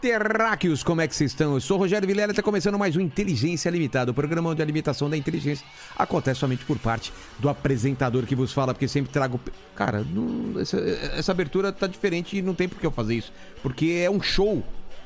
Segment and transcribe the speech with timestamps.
[0.00, 1.54] terráqueos, como é que vocês estão?
[1.54, 5.10] Eu sou Rogério Vilela está começando mais um Inteligência Limitada, o programa onde a limitação
[5.10, 5.64] da inteligência
[5.96, 9.38] acontece somente por parte do apresentador que vos fala, porque sempre trago...
[9.76, 13.32] Cara, não- essa, essa abertura tá diferente e não tem por que eu fazer isso,
[13.62, 14.64] porque é um show.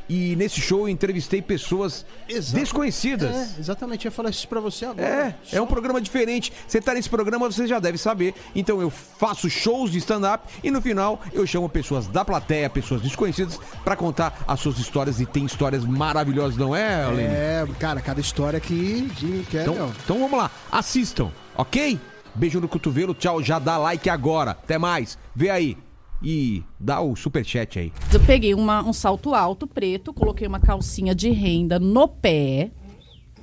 [0.09, 2.61] E nesse show eu entrevistei pessoas Exato.
[2.61, 3.34] desconhecidas.
[3.34, 5.06] É, exatamente, eu ia falar isso pra você agora.
[5.52, 6.52] É, é um programa diferente.
[6.66, 8.34] Você tá nesse programa, você já deve saber.
[8.55, 13.01] Então eu faço shows de stand-up e no final eu chamo pessoas da plateia, pessoas
[13.01, 15.20] desconhecidas, pra contar as suas histórias.
[15.20, 17.23] E tem histórias maravilhosas, não é, Aline?
[17.23, 21.98] É, cara, cada história aqui de que é, Então, então vamos lá, assistam, ok?
[22.34, 24.50] Beijo no cotovelo, tchau, já dá like agora.
[24.52, 25.77] Até mais, vê aí.
[26.24, 27.92] E dá o superchat aí.
[28.12, 32.70] Eu peguei uma- um salto alto preto, coloquei uma calcinha de renda no pé.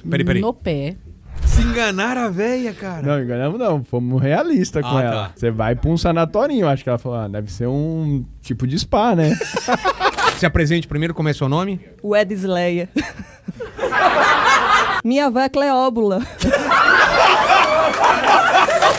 [0.10, 0.42] Peraí, peraí.
[0.42, 0.98] No pé.
[1.46, 3.02] Se enganar a véia, cara.
[3.06, 3.84] Não, enganamos não.
[3.84, 5.28] Fomos realistas com Ah, ela.
[5.28, 5.32] tá.
[5.36, 8.78] Você vai pra um sanatorinho, acho que ela falou, ah, deve ser um tipo de
[8.80, 9.36] spa, né?
[10.38, 11.80] Se apresente primeiro, como é seu nome?
[12.04, 12.90] Wedisleia.
[15.04, 16.20] Minha avó é Cleóbula.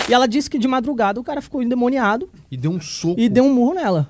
[0.08, 3.18] e ela disse que de madrugada o cara ficou endemoniado E deu um soco.
[3.20, 4.08] e deu um murro nela.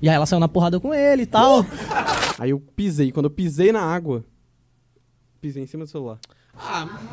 [0.00, 1.64] E aí ela saiu na porrada com ele e tal.
[2.38, 3.10] Aí eu pisei.
[3.12, 4.24] Quando eu pisei na água,
[5.40, 6.18] pisei em cima do celular.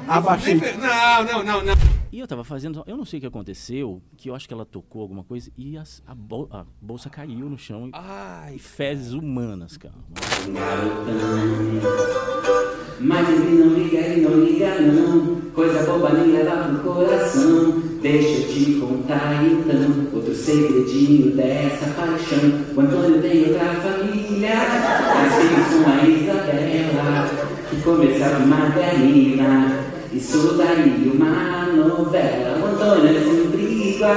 [0.07, 0.55] Abaixei.
[0.55, 1.73] Não, não, não, não.
[2.11, 4.65] E eu tava fazendo, eu não sei o que aconteceu, que eu acho que ela
[4.65, 8.55] tocou alguma coisa e as- a, bol- a bolsa caiu no chão e, Ai.
[8.55, 9.95] e fezes humanas, cara.
[12.99, 17.71] Mas ele não liga, ele não liga não Coisa boba nem leva pro coração
[18.01, 22.39] Deixa eu te contar então Outro segredinho dessa paixão
[22.75, 24.55] O Antônio tem outra família
[25.15, 29.79] Mas filhos com a Isabela Que começava Margarina
[30.13, 34.15] Isso daí uma novela O Antônio é sempre igual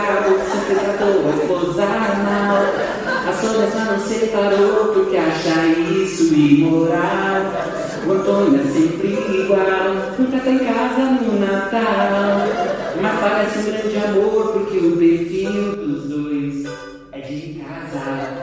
[0.52, 2.56] Sempre tratou a esposa mal
[3.26, 7.76] A Sônia só não separou Porque acha isso imoral
[8.08, 9.08] o é sempre
[9.42, 12.46] igual, nunca tá em casa no Natal.
[13.02, 16.64] Mas parece um grande amor, porque o perfil dos dois
[17.10, 18.36] é de casal.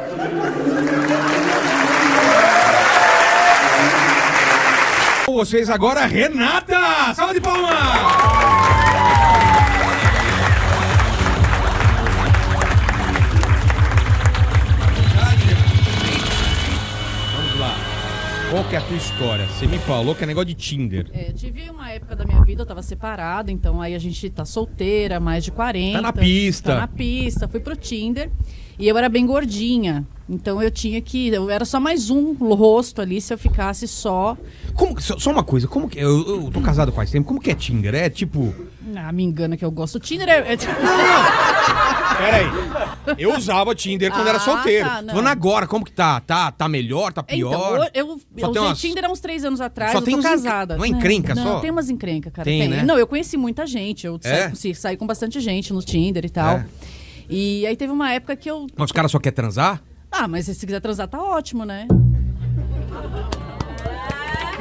[5.25, 7.13] Com vocês agora, Renata!
[7.15, 8.83] Salva de palmas!
[17.35, 17.75] Vamos lá.
[18.51, 19.47] Qual que é a tua história?
[19.47, 21.09] Você me falou que é negócio de Tinder.
[21.13, 24.45] É, tive uma época da minha vida, eu tava separada, então aí a gente tá
[24.45, 25.97] solteira, mais de 40.
[25.97, 26.73] Tá na pista.
[26.73, 28.29] Tá na pista, fui pro Tinder.
[28.79, 30.05] E eu era bem gordinha.
[30.29, 31.27] Então eu tinha que.
[31.27, 34.37] Eu era só mais um rosto ali se eu ficasse só.
[34.73, 35.99] Como, só, só uma coisa, como que.
[35.99, 37.93] Eu, eu tô casado faz tempo, como que é Tinder?
[37.93, 38.53] É tipo.
[38.95, 39.99] Ah, me engana que eu gosto.
[39.99, 40.53] Tinder é.
[40.53, 40.57] é-
[42.17, 42.45] Peraí.
[43.17, 44.87] Eu usava Tinder quando era Ah, solteiro.
[44.87, 45.09] tá, não.
[45.09, 46.19] Falando agora, como que tá?
[46.21, 47.89] Tá, tá melhor, tá Então, pior?
[47.93, 50.15] eu, eu, eu tem usei umas- Tinder há uns três anos atrás, Só eu tem
[50.15, 50.77] tô casada.
[50.77, 51.59] não é encrenca não, só?
[51.59, 52.45] tem umas encrenca, cara.
[52.45, 52.83] Tem, né?
[52.83, 54.53] Não, eu conheci muita gente, eu É?
[54.55, 56.57] saí, saí com bastante gente no Tinder e tal.
[56.57, 56.65] É.
[57.29, 58.67] E aí teve uma época que eu...
[58.75, 59.81] Mas os caras só querem transar?
[60.11, 61.87] Ah, mas se quiser transar, tá ótimo, né?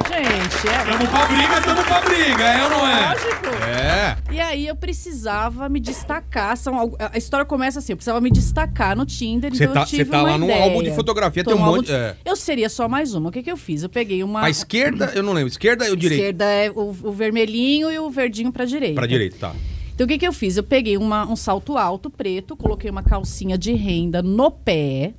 [0.07, 0.83] Gente, é...
[0.85, 3.09] Tamo pra briga, tamo pra briga, é ou não é?
[3.09, 3.53] Lógico.
[3.65, 4.17] É.
[4.31, 6.55] E aí eu precisava me destacar.
[6.55, 9.51] São, a história começa assim: eu precisava me destacar no Tinder.
[9.53, 10.63] Você então tá- eu tive você tá uma lá num ideia.
[10.63, 12.15] álbum de fotografia, Tô tem um num monte- de- é.
[12.25, 13.29] Eu seria só mais uma.
[13.29, 13.81] O que, que eu fiz?
[13.83, 14.43] Eu peguei uma.
[14.43, 15.49] A esquerda, eu não lembro.
[15.49, 16.21] Esquerda ou direita?
[16.23, 18.95] esquerda é o, o vermelhinho e o verdinho pra direita.
[18.95, 19.51] Pra direita, tá.
[19.93, 20.57] Então o que, que eu fiz?
[20.57, 25.13] Eu peguei uma- um salto alto preto, coloquei uma calcinha de renda no pé.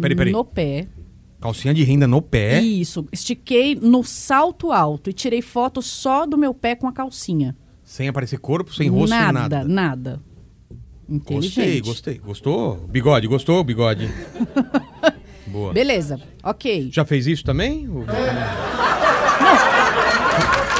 [0.00, 0.32] Peraí, peraí.
[0.32, 0.86] No pé.
[1.40, 2.60] Calcinha de renda no pé.
[2.60, 3.06] Isso.
[3.12, 7.56] Estiquei no salto alto e tirei foto só do meu pé com a calcinha.
[7.84, 9.64] Sem aparecer corpo, sem rosto, nada, nada.
[9.64, 10.20] nada.
[11.08, 11.80] Gostei, Inteligente.
[11.86, 12.18] gostei.
[12.18, 12.76] Gostou?
[12.88, 14.10] Bigode, gostou, bigode?
[15.46, 15.72] Boa.
[15.72, 16.90] Beleza, ok.
[16.92, 17.88] Já fez isso também?
[17.88, 18.04] Ou-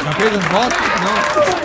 [0.04, 0.78] Já fez as fotos?
[1.02, 1.57] Não.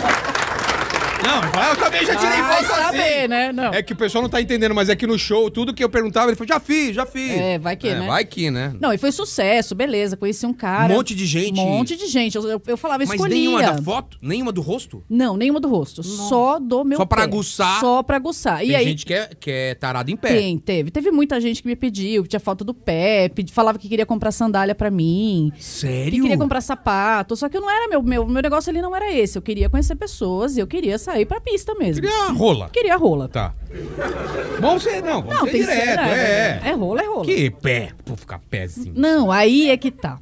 [1.54, 3.28] Não, eu também já tirei Vai foto saber, assim.
[3.28, 3.52] né?
[3.52, 3.74] Não.
[3.74, 5.90] É que o pessoal não tá entendendo, mas é que no show, tudo que eu
[5.90, 7.32] perguntava, ele falou, já fiz, já fiz.
[7.32, 8.08] É, vai que, né?
[8.08, 8.74] Vai que, né?
[8.80, 10.18] Não, e foi sucesso, beleza.
[10.18, 10.92] Conheci um cara.
[10.92, 11.60] Um monte de gente.
[11.60, 12.36] Um monte de gente.
[12.36, 13.36] Eu, eu, eu falava, Mas escolhia.
[13.38, 14.18] nenhuma da foto?
[14.22, 15.04] Nenhuma do rosto?
[15.10, 16.02] Não, nenhuma do rosto.
[16.04, 17.24] Só do meu Só pra pé.
[17.24, 17.80] aguçar.
[17.80, 18.60] Só pra aguçar.
[18.60, 20.30] Tem e aí, gente que é, que é tarada em pé.
[20.30, 20.92] Tem, teve.
[20.92, 24.06] Teve muita gente que me pediu, que tinha foto do pé, pedi- falava que queria
[24.06, 26.22] comprar sandália pra mim, que Sério?
[26.24, 27.36] queria comprar sapato.
[27.36, 29.38] Só que eu não era meu, meu, meu negócio ali não era esse.
[29.38, 32.02] Eu queria conhecer pessoas e eu queria sair pra pista mesmo.
[32.02, 32.70] Queria rola.
[32.70, 33.28] Queria rola.
[33.28, 33.54] Tá.
[34.60, 35.80] Vamos ser, não, vamos Não, ser tem que ser.
[35.80, 36.14] direto, né?
[36.14, 36.62] é.
[36.70, 37.26] É rola, é rola.
[37.26, 38.94] Que pé, vou ficar pézinho.
[38.96, 40.20] Não, aí é que tá.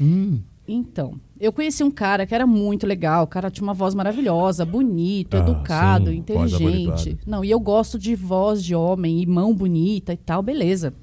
[0.00, 0.40] Hum.
[0.66, 3.24] Então, eu conheci um cara que era muito legal.
[3.24, 7.18] O cara tinha uma voz maravilhosa, bonito, Ah, educado, sim, inteligente.
[7.26, 10.94] Não, e eu gosto de voz de homem e mão bonita e tal, beleza.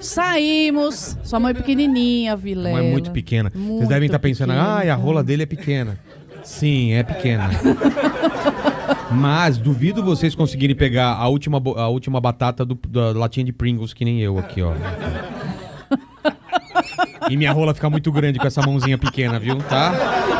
[0.00, 1.16] Saímos.
[1.24, 2.82] Sua mãe pequenininha, Vilela.
[2.82, 3.50] Mas muito pequena.
[3.50, 5.98] Vocês Muito devem estar pensando, pequena, ai, a rola dele é pequena.
[6.44, 7.50] Sim, é pequena.
[9.10, 13.92] Mas duvido vocês conseguirem pegar a última, a última batata do- da latinha de Pringles,
[13.94, 14.72] que nem eu aqui, ó.
[17.30, 19.56] E minha rola fica muito grande com essa mãozinha pequena, viu?
[19.58, 19.92] Tá?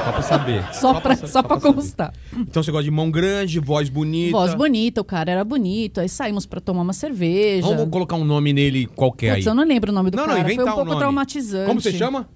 [0.04, 0.64] Só pra saber.
[0.74, 1.74] Só pra, só pra saber.
[1.74, 2.12] constar.
[2.36, 4.30] Então você gosta de mão grande, voz bonita.
[4.32, 6.00] Voz bonita, o cara era bonito.
[6.00, 7.66] Aí saímos pra tomar uma cerveja.
[7.66, 9.34] Vamos colocar um nome nele qualquer aí.
[9.36, 10.44] Putz, eu não lembro o nome do Não, não, cara.
[10.44, 11.00] Foi inventar um um pouco nome.
[11.00, 11.66] traumatizante.
[11.66, 12.28] Como você chama?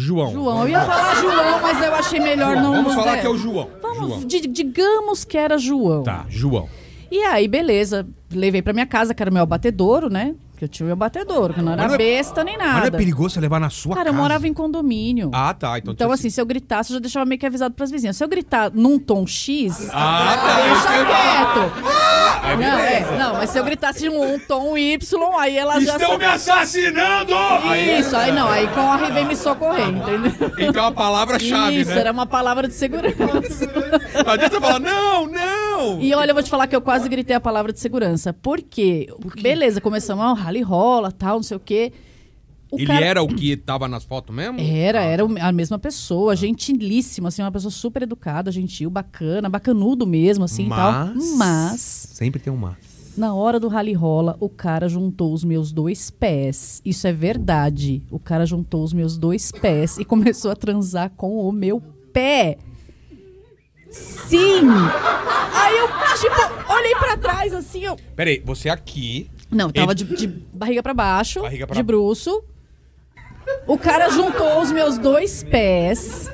[0.00, 0.32] João.
[0.32, 0.62] João.
[0.62, 3.20] Eu ia falar João, mas eu achei melhor não Vamos falar der.
[3.20, 3.68] que é o João.
[3.82, 4.20] Vamos, João.
[4.20, 6.02] di- digamos que era João.
[6.04, 6.68] Tá, João.
[7.10, 8.06] E aí, beleza.
[8.32, 10.34] Levei pra minha casa, que era o meu abatedouro, né?
[10.58, 12.72] Que eu tinha o meu abatedouro, que não era não é- besta nem Mas não
[12.78, 12.96] é nada.
[12.98, 14.16] perigoso você levar na sua Cara, casa?
[14.16, 15.30] eu morava em condomínio.
[15.32, 15.78] Ah, tá.
[15.78, 18.16] Então, Então, tinha- assim, se eu gritasse, eu já deixava meio que avisado pras vizinhas.
[18.16, 20.72] Se eu gritar num tom X, Ah, tá.
[20.72, 21.54] isso que eu ia falar.
[21.54, 22.58] deixa quieto.
[22.58, 24.98] não, é, não, mas se eu gritasse um, um tom Y,
[25.38, 25.96] aí ela já...
[25.96, 27.34] Estão me assassinando!
[27.64, 30.32] Aí, Isso, aí não, aí corre e vem me socorrer, entendeu?
[30.58, 32.00] então a palavra-chave, Isso, né?
[32.00, 33.14] era uma palavra de segurança.
[34.24, 36.00] Não adianta falar, não, não!
[36.00, 38.32] E olha, eu vou te falar que eu quase gritei a palavra de segurança.
[38.32, 39.08] Por quê?
[39.40, 41.92] Beleza, começamos, ah, rally rola, tal, não sei o quê.
[42.70, 44.60] O Ele cara- era o que tava nas fotos mesmo?
[44.60, 50.06] Era, era o- a mesma pessoa, gentilíssima, assim, uma pessoa super educada, gentil, bacana, bacanudo
[50.06, 51.12] mesmo, assim e tal.
[51.36, 51.80] Mas,
[52.12, 52.76] Sempre tem um mas.
[53.16, 56.82] na hora do rally rola, o cara juntou os meus dois pés.
[56.84, 58.02] Isso é verdade.
[58.10, 61.80] O cara juntou os meus dois pés e começou a transar com o meu
[62.12, 62.58] pé.
[63.90, 64.60] Sim!
[65.54, 65.88] Aí eu,
[66.20, 67.96] tipo, olhei pra trás, assim, eu...
[68.14, 69.30] Peraí, você aqui.
[69.50, 72.42] Não, tava de, de barriga pra baixo, Barriga pra- de bruço.
[73.66, 76.30] O cara juntou os meus dois pés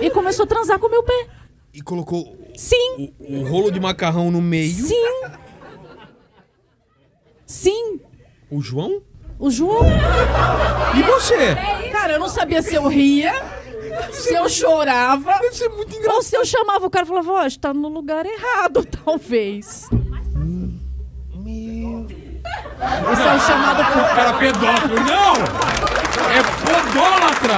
[0.00, 1.26] e começou a transar com o meu pé.
[1.74, 4.72] E colocou Sim, o, o rolo de macarrão no meio.
[4.72, 5.22] sim.
[7.46, 8.00] Sim,
[8.50, 9.02] O João?
[9.38, 9.80] o João.
[10.96, 11.56] E você?
[11.90, 13.32] Cara, eu não sabia se eu ria,
[14.12, 15.32] se eu chorava.
[15.40, 16.14] Deve ser muito engraçado.
[16.16, 19.88] Ou se eu chamava o cara e falava, ó, está no lugar errado, talvez.
[23.12, 24.94] Esse é o chamado por Cara pedófilo.
[25.00, 25.34] Não!
[26.30, 27.56] É podólatra!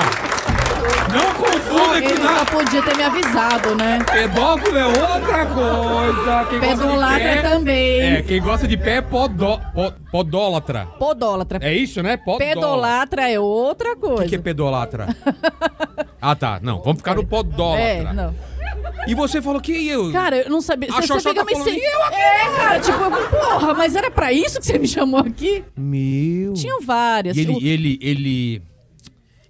[1.12, 3.98] Não confunda que Ele só podia ter me avisado, né?
[4.10, 6.46] Pedófilo é outra coisa.
[6.48, 8.00] Quem gosta de Pedolatra pé- também.
[8.16, 9.60] É, quem gosta de pé é podó...
[9.74, 10.86] po- podólatra.
[10.98, 11.58] Podólatra.
[11.62, 12.16] É isso, né?
[12.16, 12.54] Podólatra.
[12.54, 14.25] Pedolatra é outra coisa.
[14.25, 15.06] O que é pedolatra?
[16.20, 16.58] ah, tá.
[16.62, 17.82] Não, vamos ficar no podólatra.
[17.84, 18.34] É, não.
[19.06, 20.12] E você falou que eu...
[20.12, 20.88] Cara, eu não sabia.
[20.90, 21.78] A Você, Xoxó você fica tá me falando, sem...
[21.78, 25.20] "E eu aqui?" É, cara, tipo, porra, mas era pra isso que você me chamou
[25.20, 25.64] aqui?
[25.76, 26.52] Meu...
[26.54, 27.36] Tinham várias.
[27.36, 28.62] E ele, O- ele, ele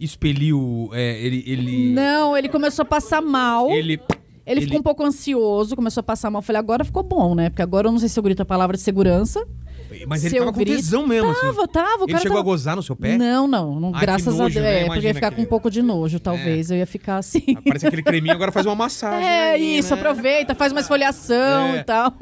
[0.00, 0.90] expeliu...
[0.92, 1.44] é, ele...
[1.46, 1.92] Ele...
[1.92, 3.70] Não, ele começou a passar mal.
[3.70, 4.00] Ele...
[4.44, 6.40] Ele, ficou um pouco ansioso, começou a passar mal.
[6.40, 7.48] Eu falei, agora ficou bom, né?
[7.48, 9.46] Porque agora eu não sei se eu grito a palavra de segurança.
[10.06, 11.72] Mas ele tava com grito- tesão mesmo, Tava, assim.
[11.72, 12.04] tava.
[12.04, 12.40] O Ele chegou tava...
[12.40, 13.16] a gozar no seu pé?
[13.16, 13.78] Não, não.
[13.80, 14.64] não graças nojo, a Deus.
[14.64, 14.82] né?
[14.82, 16.70] É, porque ia ficar que- com um pouco de nojo, talvez.
[16.70, 17.42] Eu ia ficar assim.
[17.66, 19.26] Parece aquele creminho, agora faz uma massagem.
[19.28, 20.00] É aí, isso, né?
[20.00, 21.76] aproveita, faz uma esfoliação É.
[21.78, 22.14] e tal.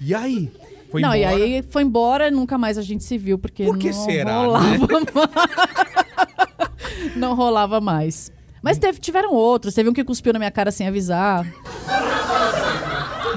[0.00, 0.50] E aí?
[0.90, 1.38] Foi não, embora?
[1.38, 4.38] e aí foi embora, nunca mais a gente se viu, porque Por que não será,
[4.38, 4.78] rolava né?
[5.24, 7.16] mais.
[7.16, 8.30] não rolava mais.
[8.62, 11.44] Mas teve, tiveram outros, teve um que cuspiu na minha cara sem avisar.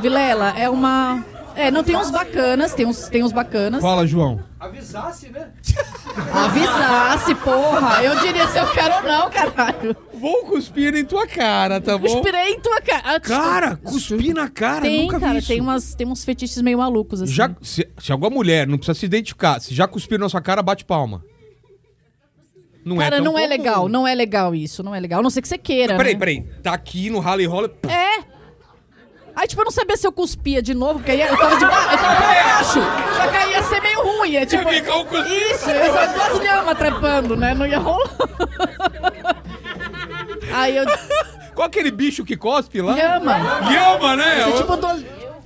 [0.02, 1.24] Vilela, é uma.
[1.60, 3.82] É, não tem uns bacanas, tem uns, tem uns bacanas.
[3.82, 4.40] Fala, João.
[4.60, 5.52] Avisasse, né?
[6.32, 8.04] Avisasse, porra!
[8.04, 9.96] Eu diria se eu quero ou não, caralho.
[10.14, 12.08] Vou cuspir em tua cara, tá bom?
[12.08, 13.20] Cuspirei em tua cara.
[13.20, 15.48] Cara, cuspir na cara, Tem, nunca vi cara, isso.
[15.48, 17.34] tem, umas, tem uns fetiches meio malucos, assim.
[17.34, 20.62] Já, se, se alguma mulher, não precisa se identificar, se já cuspiram na sua cara,
[20.62, 21.24] bate palma.
[22.86, 23.50] Não Cara, é não é comum.
[23.58, 25.20] legal, não é legal isso, não é legal.
[25.20, 25.98] A não ser que você queira.
[25.98, 26.20] Peraí, né?
[26.20, 26.42] peraí.
[26.64, 27.70] Tá aqui no rally rola.
[27.88, 28.39] É.
[29.40, 31.66] Aí, tipo, eu não sabia se eu cuspia de novo, porque aí eu tava de
[31.66, 31.72] ba...
[31.94, 32.80] eu tava pra baixo.
[33.16, 34.36] Só que aí ia ser meio ruim.
[34.36, 34.64] É tipo.
[34.66, 37.54] Cus- Isso, eu só duas lhamas trepando, né?
[37.54, 38.10] Não ia rolar.
[40.54, 40.86] Aí eu.
[41.56, 42.94] Qual aquele bicho que cospe lá?
[42.96, 43.38] Lhama.
[43.72, 44.40] Lhama, né?
[44.50, 45.04] Esse tipo duas.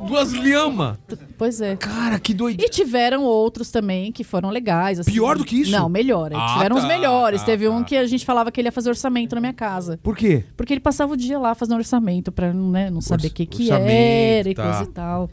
[0.08, 0.98] Duas lhama.
[1.38, 1.76] Pois é.
[1.76, 2.70] Cara, que doideira.
[2.70, 5.00] E tiveram outros também que foram legais.
[5.00, 5.12] assim.
[5.12, 5.72] Pior do que isso?
[5.72, 6.32] Não, melhor.
[6.34, 7.42] Ah, tiveram os tá, melhores.
[7.42, 7.86] tá, Teve um tá.
[7.86, 10.00] que a gente falava que ele ia fazer orçamento na minha casa.
[10.04, 10.44] Por quê?
[10.56, 13.72] Porque ele passava o dia lá fazendo orçamento pra né, não saber o que, que
[13.72, 14.64] era e tá.
[14.64, 15.30] coisa e tal.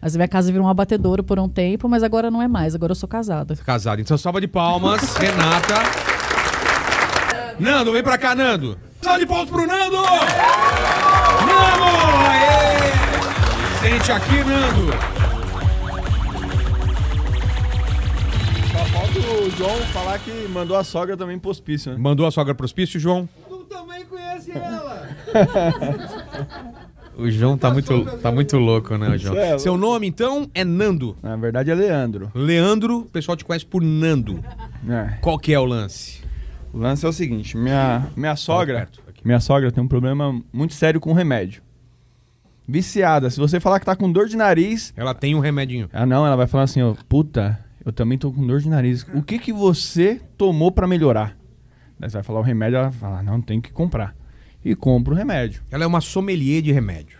[0.00, 2.74] Mas minha casa virou um abatedouro por um tempo, mas agora não é mais.
[2.74, 3.56] Agora eu sou casada.
[3.56, 4.00] Casado.
[4.00, 5.74] Então, salva de palmas, Renata.
[7.58, 8.78] Nando, vem pra cá, Nando.
[9.00, 9.96] Salva de palmas pro Nando!
[11.46, 12.45] Nando!
[13.80, 14.92] Sente aqui, Nando.
[18.72, 21.98] Só falta o João falar que mandou a sogra também pro hospício, né?
[21.98, 23.28] Mandou a sogra pro hospício, João?
[27.18, 29.34] O João tá muito, tá muito louco, né, João?
[29.38, 31.16] É Seu nome, então, é Nando.
[31.22, 32.30] Na verdade é Leandro.
[32.34, 34.44] Leandro, o pessoal te conhece por Nando.
[34.86, 35.16] É.
[35.22, 36.20] Qual que é o lance?
[36.74, 38.86] O lance é o seguinte, minha, minha sogra,
[39.24, 41.62] minha sogra tem um problema muito sério com remédio.
[42.68, 43.30] Viciada.
[43.30, 45.88] Se você falar que tá com dor de nariz, Ela tem um remedinho.
[45.92, 49.06] ah não, ela vai falar assim, ó, puta, eu também tô com dor de nariz.
[49.14, 51.36] O que que você tomou pra melhorar?
[51.98, 54.14] Daí você vai falar o remédio, ela fala, não, tem que comprar.
[54.64, 55.62] E compra o remédio.
[55.70, 57.18] Ela é uma sommelier de remédio.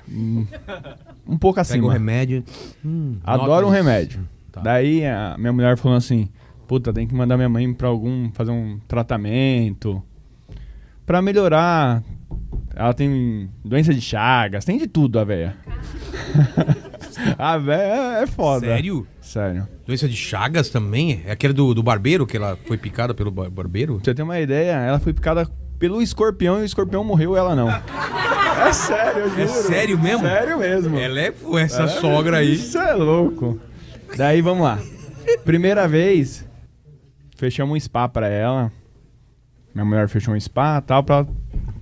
[1.26, 1.74] Um pouco assim.
[1.74, 2.42] Pega o remédio.
[2.84, 4.26] hum, Adoro um remédio.
[4.50, 4.60] Tá.
[4.62, 6.28] Daí a minha mulher falou assim:
[6.66, 8.32] Puta, tem que mandar minha mãe pra algum.
[8.32, 10.02] fazer um tratamento.
[11.06, 12.02] Pra melhorar.
[12.76, 15.56] Ela tem doença de chagas, tem de tudo a véia.
[17.38, 18.66] a véia é foda.
[18.66, 19.06] Sério?
[19.20, 19.66] Sério.
[19.86, 21.22] Doença de Chagas também?
[21.26, 23.94] É aquele do, do barbeiro, que ela foi picada pelo bar- barbeiro?
[23.96, 27.54] Pra você ter uma ideia, ela foi picada pelo escorpião e o escorpião morreu ela
[27.56, 27.68] não.
[28.58, 29.42] É sério, eu juro.
[29.42, 30.26] É sério mesmo?
[30.26, 30.98] Sério mesmo.
[30.98, 32.54] Ela é pô, essa É, sogra aí.
[32.54, 33.60] Isso é louco.
[34.16, 34.78] Daí vamos lá.
[35.44, 36.44] Primeira vez,
[37.36, 38.72] fechamos um spa pra ela.
[39.76, 41.26] Minha mulher fechou um spa tal, pra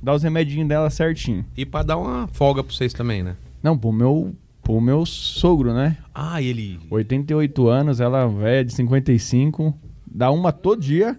[0.02, 1.44] dar os remedinhos dela certinho.
[1.56, 3.36] E pra dar uma folga pra vocês também, né?
[3.62, 4.34] Não, pro meu,
[4.64, 5.96] pro meu sogro, né?
[6.12, 6.80] Ah, ele.
[6.90, 9.72] 88 anos, ela velha de 55.
[10.10, 11.16] Dá uma todo dia,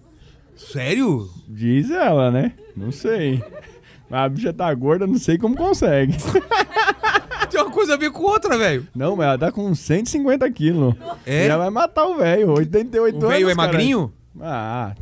[0.54, 1.30] Sério?
[1.48, 2.52] diz ela, né?
[2.76, 3.42] Não sei.
[4.10, 6.14] Mas a bicha tá gorda, não sei como consegue.
[7.50, 8.86] Tem uma coisa a ver com outra, velho.
[8.94, 10.94] Não, mas ela tá com 150 quilos.
[11.26, 11.48] É?
[11.48, 13.30] Já vai matar o velho, 88 O anos.
[13.30, 14.12] velho é magrinho?
[14.42, 14.94] Ah,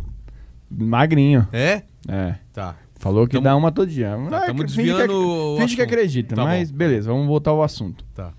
[0.78, 1.48] magrinho.
[1.52, 1.84] É?
[2.08, 2.36] É.
[2.54, 2.76] Tá.
[2.96, 4.16] Falou que Tamo- dá uma todo dia.
[4.30, 6.78] Tá, Ah, finge desviando que, finge que acredita, Tá mas bom.
[6.78, 8.06] beleza, vamos voltar ao assunto.
[8.16, 8.32] Tá.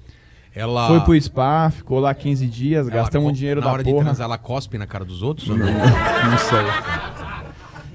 [0.55, 0.87] Ela.
[0.89, 3.93] Foi pro spa, ficou lá 15 dias, ela gastamos um dinheiro na da hora de
[3.93, 5.67] transar, ela cospe na cara dos outros ou não?
[6.31, 6.59] Não sei.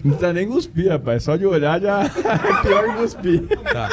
[0.03, 1.23] Não precisa nem cuspir, rapaz.
[1.23, 3.47] Só de olhar já é pior que cuspir.
[3.73, 3.89] Tá.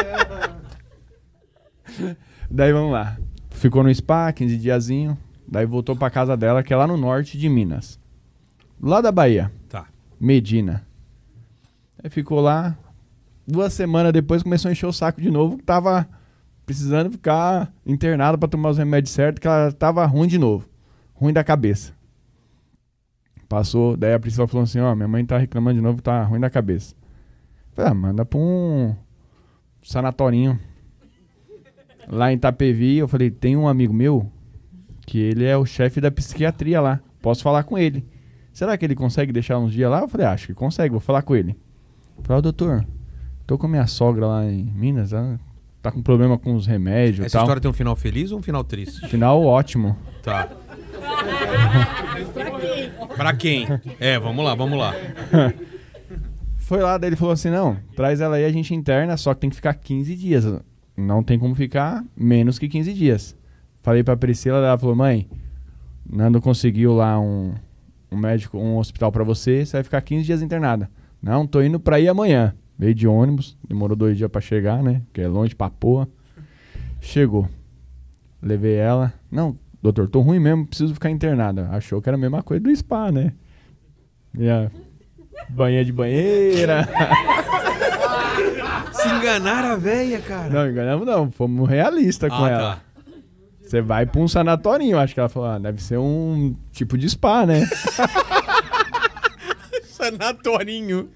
[2.51, 3.17] Daí vamos lá.
[3.51, 5.17] Ficou no spa, 15 diazinho.
[5.49, 7.99] Daí voltou pra casa dela, que é lá no norte de Minas.
[8.83, 9.51] Lá da Bahia.
[10.19, 10.87] Medina.
[12.03, 12.77] Aí ficou lá.
[13.47, 16.09] Duas semanas depois começou a encher o saco de novo, tava
[16.65, 20.69] precisando ficar internada pra tomar os remédios certos, que ela tava ruim de novo.
[21.15, 21.95] Ruim da cabeça.
[23.49, 26.41] Passou, daí a Priscila falou assim, ó, minha mãe tá reclamando de novo, tá ruim
[26.41, 26.97] da cabeça.
[27.73, 28.97] Falei, ah, manda pra um
[29.81, 30.59] sanatorinho.
[32.09, 34.31] Lá em Itapevi, eu falei, tem um amigo meu
[35.07, 37.01] que ele é o chefe da psiquiatria lá.
[37.23, 38.05] Posso falar com ele.
[38.57, 40.01] Será que ele consegue deixar uns dias lá?
[40.01, 41.55] Eu falei, acho que consegue, vou falar com ele.
[42.17, 42.87] Eu Falei, ó, doutor,
[43.47, 45.39] tô com a minha sogra lá em Minas, ela
[45.83, 47.43] tá com problema com os remédios Essa tal.
[47.43, 49.07] história tem um final feliz ou um final triste?
[49.09, 49.95] Final ótimo.
[50.23, 50.49] Tá.
[53.15, 53.67] pra quem?
[54.01, 54.95] É, vamos lá, vamos lá.
[56.57, 59.41] Foi lá, daí ele falou assim: não, traz ela aí, a gente interna, só que
[59.41, 60.47] tem que ficar 15 dias.
[60.97, 63.37] Não tem como ficar menos que 15 dias.
[63.83, 65.29] Falei pra Priscila, ela falou: mãe,
[66.09, 67.53] Nando conseguiu lá um,
[68.17, 70.91] um médico, um hospital pra você, você vai ficar 15 dias internada.
[71.23, 72.55] Não, tô indo pra ir amanhã.
[72.79, 75.03] Veio de ônibus, demorou dois dias pra chegar, né?
[75.13, 76.09] Que é longe pra porra.
[77.01, 77.49] Chegou.
[78.43, 79.13] Levei ela.
[79.31, 81.69] Não, doutor, tô ruim mesmo, preciso ficar internada.
[81.71, 83.33] Achou que era a mesma coisa do spa, né?
[84.33, 84.71] Minha
[85.49, 86.87] banha de banheira.
[88.93, 90.51] Se enganaram a véia, cara.
[90.51, 92.81] Não, enganamos não, fomos realistas com ah, ela.
[93.67, 97.11] Você vai pra um sanatorinho, acho que ela falou, ah, deve ser um tipo de
[97.11, 97.67] spa, né?
[99.83, 101.11] Sanatorinho.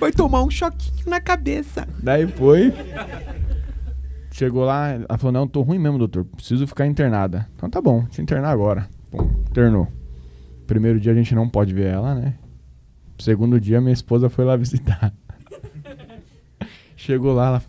[0.00, 1.86] Vai tomar um choquinho na cabeça.
[2.02, 2.74] Daí foi.
[4.32, 7.48] Chegou lá, ela falou, não, tô ruim mesmo, doutor, preciso ficar internada.
[7.54, 8.88] Então tá bom, te internar agora.
[9.08, 9.86] Pum, internou.
[10.66, 12.34] Primeiro dia a gente não pode ver ela, né?
[13.18, 15.14] Segundo dia minha esposa foi lá visitar.
[16.96, 17.62] Chegou lá, ela...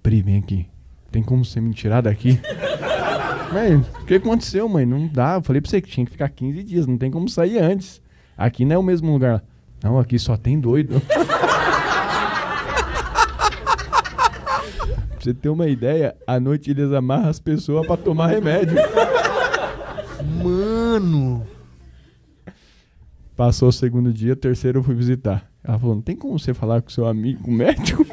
[0.00, 0.68] Pri, vem aqui.
[1.10, 2.38] Tem como você me tirar daqui?
[3.52, 4.86] Mãe, o que aconteceu, mãe?
[4.86, 5.34] Não dá.
[5.34, 8.00] Eu falei pra você que tinha que ficar 15 dias, não tem como sair antes.
[8.38, 9.42] Aqui não é o mesmo lugar.
[9.82, 11.02] Não, aqui só tem doido.
[11.10, 11.18] pra
[15.18, 18.76] você ter uma ideia, à noite eles amarram as pessoas pra tomar remédio.
[20.42, 21.44] Mano.
[23.36, 25.50] Passou o segundo dia, terceiro eu fui visitar.
[25.64, 28.06] Ela falou: Não tem como você falar com seu amigo médico?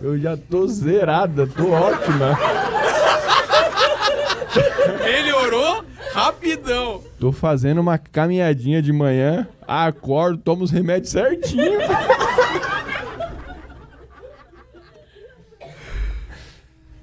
[0.00, 2.38] Eu já tô zerada, tô ótima.
[5.04, 7.00] Melhorou rapidão.
[7.18, 11.78] Tô fazendo uma caminhadinha de manhã, acordo, tomo os remédios certinho.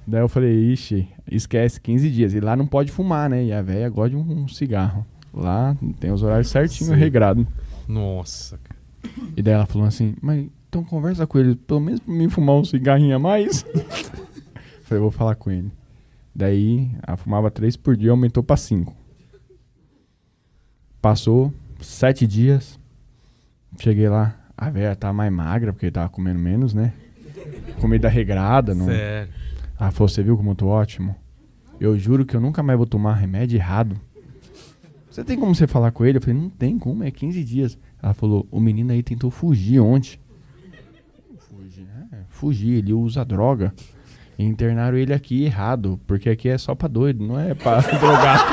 [0.08, 2.34] Daí eu falei, ixi, esquece 15 dias.
[2.34, 3.44] E lá não pode fumar, né?
[3.46, 5.06] E a velha gosta de um, um cigarro.
[5.34, 7.00] Lá tem os horários certinho, Sei.
[7.00, 7.48] regrado.
[7.88, 8.80] Nossa, cara.
[9.36, 12.56] E daí ela falou assim, mas Então conversa com ele, pelo menos pra mim fumar
[12.56, 13.66] um cigarrinho a mais.
[14.84, 15.70] Falei, vou falar com ele.
[16.34, 18.96] Daí, ela fumava três por dia, aumentou pra cinco.
[21.02, 22.80] Passou sete dias.
[23.82, 26.94] Cheguei lá, a velha tá mais magra, porque tava comendo menos, né?
[27.82, 28.86] Comida regrada, não.
[28.86, 29.34] Sério.
[29.78, 31.14] Ela falou, você viu como eu tô ótimo?
[31.82, 34.00] Eu juro que eu nunca mais vou tomar remédio errado.
[35.10, 36.18] Você tem como você falar com ele?
[36.18, 37.78] Eu falei, não tem como, é 15 dias.
[38.02, 40.21] Ela falou, o menino aí tentou fugir ontem.
[42.42, 43.72] Fugir, ele usa droga.
[44.36, 48.48] E internaram ele aqui errado, porque aqui é só pra doido, não é pra drogar.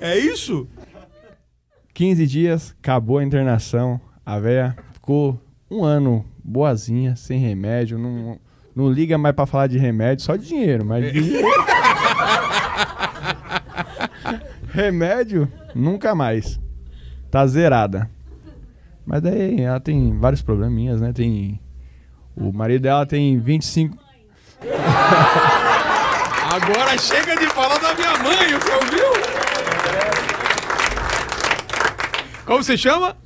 [0.00, 0.66] É isso?
[1.94, 4.00] 15 dias, acabou a internação.
[4.24, 5.38] A véia ficou
[5.70, 7.98] um ano boazinha, sem remédio.
[7.98, 8.38] Não,
[8.74, 11.12] não liga mais pra falar de remédio, só de dinheiro, mas.
[11.12, 11.32] de-
[14.72, 16.60] remédio, nunca mais.
[17.30, 18.10] Tá zerada.
[19.06, 21.12] Mas daí ela tem vários probleminhas, né?
[21.12, 21.60] Tem.
[22.36, 23.96] O marido dela tem 25.
[26.52, 29.06] Agora chega de falar da minha mãe, você ouviu?
[32.44, 33.16] Como você chama?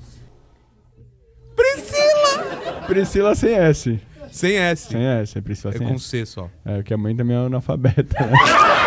[1.57, 2.83] Priscila!
[2.87, 4.01] Priscila sem S.
[4.31, 4.89] Sem S.
[4.89, 6.05] Sem S, é Priscila É sem com S.
[6.05, 6.49] C só.
[6.65, 8.37] É, porque a mãe também é analfabeta, né?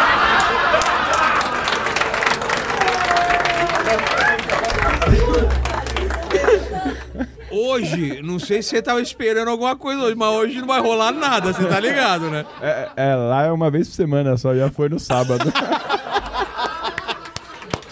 [7.80, 11.14] Hoje, não sei se você tava esperando alguma coisa hoje, mas hoje não vai rolar
[11.14, 12.46] nada, você tá ligado, né?
[12.62, 15.50] É, é, lá é uma vez por semana só, já foi no sábado.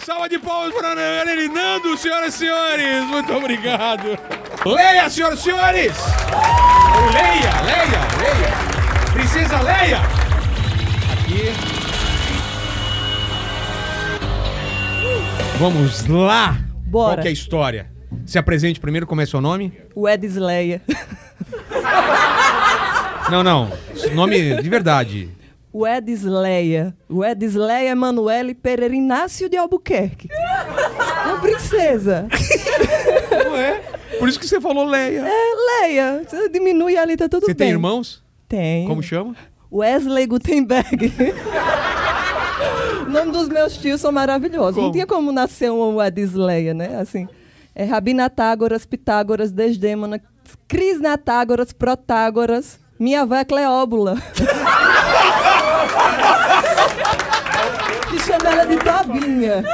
[0.04, 3.04] Salva de palmas para Nando, senhoras e senhores.
[3.04, 4.18] Muito obrigado.
[4.66, 5.96] Leia, senhoras e senhores.
[7.14, 9.12] Leia, leia, leia.
[9.12, 10.00] Princesa Leia.
[11.12, 11.52] Aqui.
[15.58, 16.58] Vamos lá.
[16.86, 17.16] Bora.
[17.16, 17.97] Qual que é a história?
[18.26, 19.72] Se apresente primeiro, como é seu nome?
[19.94, 20.82] O Edisleia.
[23.30, 23.70] Não, não.
[24.14, 25.28] Nome de verdade.
[25.70, 26.96] O Edisleia.
[27.08, 30.28] O Edisleia Emanuele Pereira Inácio de Albuquerque.
[31.26, 32.26] Uma princesa.
[33.44, 33.82] Não é?
[34.18, 35.26] Por isso que você falou Leia.
[35.28, 36.22] É, Leia.
[36.26, 37.66] Você diminui ali, tá tudo Você bem.
[37.66, 38.22] tem irmãos?
[38.48, 38.86] Tem.
[38.86, 39.36] Como chama?
[39.70, 41.12] Wesley Gutenberg.
[43.06, 44.74] o nome dos meus tios são maravilhosos.
[44.74, 44.86] Como?
[44.86, 46.98] Não tinha como nascer um Edisleia, né?
[46.98, 47.28] Assim,
[47.78, 50.20] é Rabinatágoras, Pitágoras, Desdêmona,
[50.66, 52.78] Crisnatágoras, Protágoras.
[52.98, 54.16] Minha avó é Cleóbula.
[58.10, 59.64] que chama ela de Tobinha.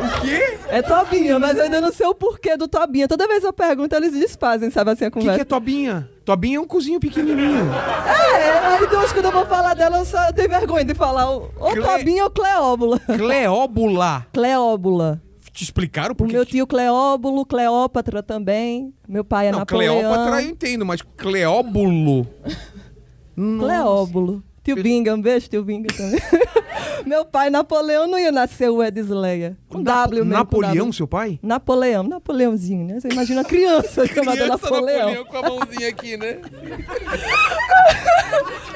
[0.00, 0.58] O quê?
[0.68, 3.08] É Tobinha, mas eu ainda não sei o porquê do Tobinha.
[3.08, 5.36] Toda vez eu pergunto, eles desfazem, sabe assim a O que, conversa.
[5.38, 6.08] que é Tobinha?
[6.24, 7.70] Tobinha é um cozinho pequenininho.
[8.06, 11.48] É, aí Deus, quando eu vou falar dela, eu só tenho vergonha de falar ou
[11.72, 13.00] Cle- Tobinha ou Cleóbula.
[13.00, 14.26] Cleóbula.
[14.32, 15.20] Cleóbula.
[15.54, 18.92] Te explicaram O por que meu tio Cleóbulo, Cleópatra também.
[19.06, 19.98] Meu pai é Não, Napoleão.
[20.00, 22.26] Cleópatra eu entendo, mas Cleóbulo.
[23.60, 24.42] Cleóbulo.
[24.64, 26.18] Tio Binga, um beijo, tio Binga também.
[27.06, 29.56] meu pai, Napoleão, não ia nascer o Edisleia.
[29.68, 30.36] Com W mesmo.
[30.36, 30.92] Napoleão, W.
[30.92, 31.38] seu pai?
[31.40, 32.98] Napoleão, Napoleãozinho, né?
[32.98, 35.24] Você imagina a criança chamada Napoleão.
[35.24, 36.40] com a mãozinha aqui, né?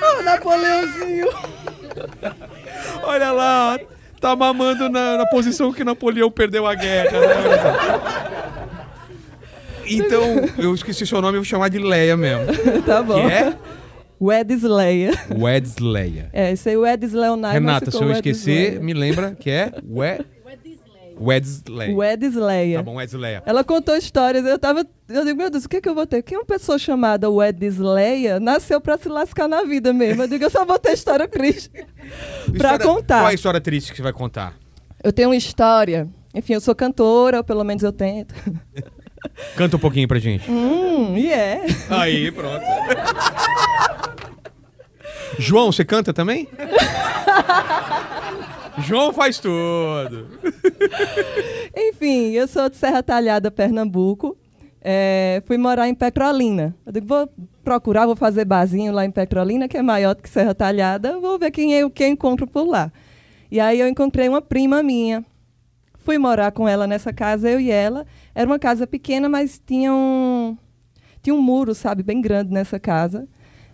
[0.00, 1.26] Ah, Napoleãozinho.
[3.02, 3.80] Olha lá,
[4.20, 7.18] tá mamando na, na posição que Napoleão perdeu a guerra.
[7.20, 8.28] né?
[9.90, 10.22] Então,
[10.58, 12.44] eu esqueci seu nome, eu vou chamar de Leia mesmo.
[12.84, 13.26] tá bom.
[13.26, 13.54] Que é
[14.20, 15.12] O Edisleia.
[15.34, 16.28] Wedsleia.
[16.32, 17.54] É, esse aí, o Edisleonai.
[17.54, 20.20] Renata, se eu esquecer, me lembra que é We...
[21.20, 22.76] O Edisleia.
[22.78, 23.42] Tá bom, Wedsleia.
[23.44, 24.86] Ela contou histórias, eu tava.
[25.08, 26.22] Eu digo, meu Deus, o que, é que eu vou ter?
[26.22, 30.22] Que uma pessoa chamada Wedisleia nasceu pra se lascar na vida mesmo.
[30.22, 31.70] Eu digo, eu só vou ter história triste
[32.56, 33.18] pra História- contar.
[33.20, 34.54] Qual é a história triste que você vai contar?
[35.02, 36.08] Eu tenho uma história.
[36.34, 38.34] Enfim, eu sou cantora, ou pelo menos eu tento.
[39.56, 40.48] Canta um pouquinho pra gente.
[40.50, 41.62] hum, e é.
[41.90, 42.62] Aí, pronto.
[45.38, 46.48] João, você canta também?
[48.82, 50.28] João faz tudo.
[51.76, 54.36] Enfim, eu sou de Serra Talhada, Pernambuco.
[54.80, 56.74] É, fui morar em Petrolina.
[56.86, 57.28] Eu digo, vou
[57.64, 61.18] procurar, vou fazer barzinho lá em Petrolina, que é maior do que Serra Talhada.
[61.18, 62.92] Vou ver quem quem eu encontro por lá.
[63.50, 65.24] E aí eu encontrei uma prima minha.
[65.98, 68.06] Fui morar com ela nessa casa, eu e ela.
[68.34, 70.56] Era uma casa pequena, mas tinha um,
[71.22, 73.28] tinha um muro, sabe, bem grande nessa casa.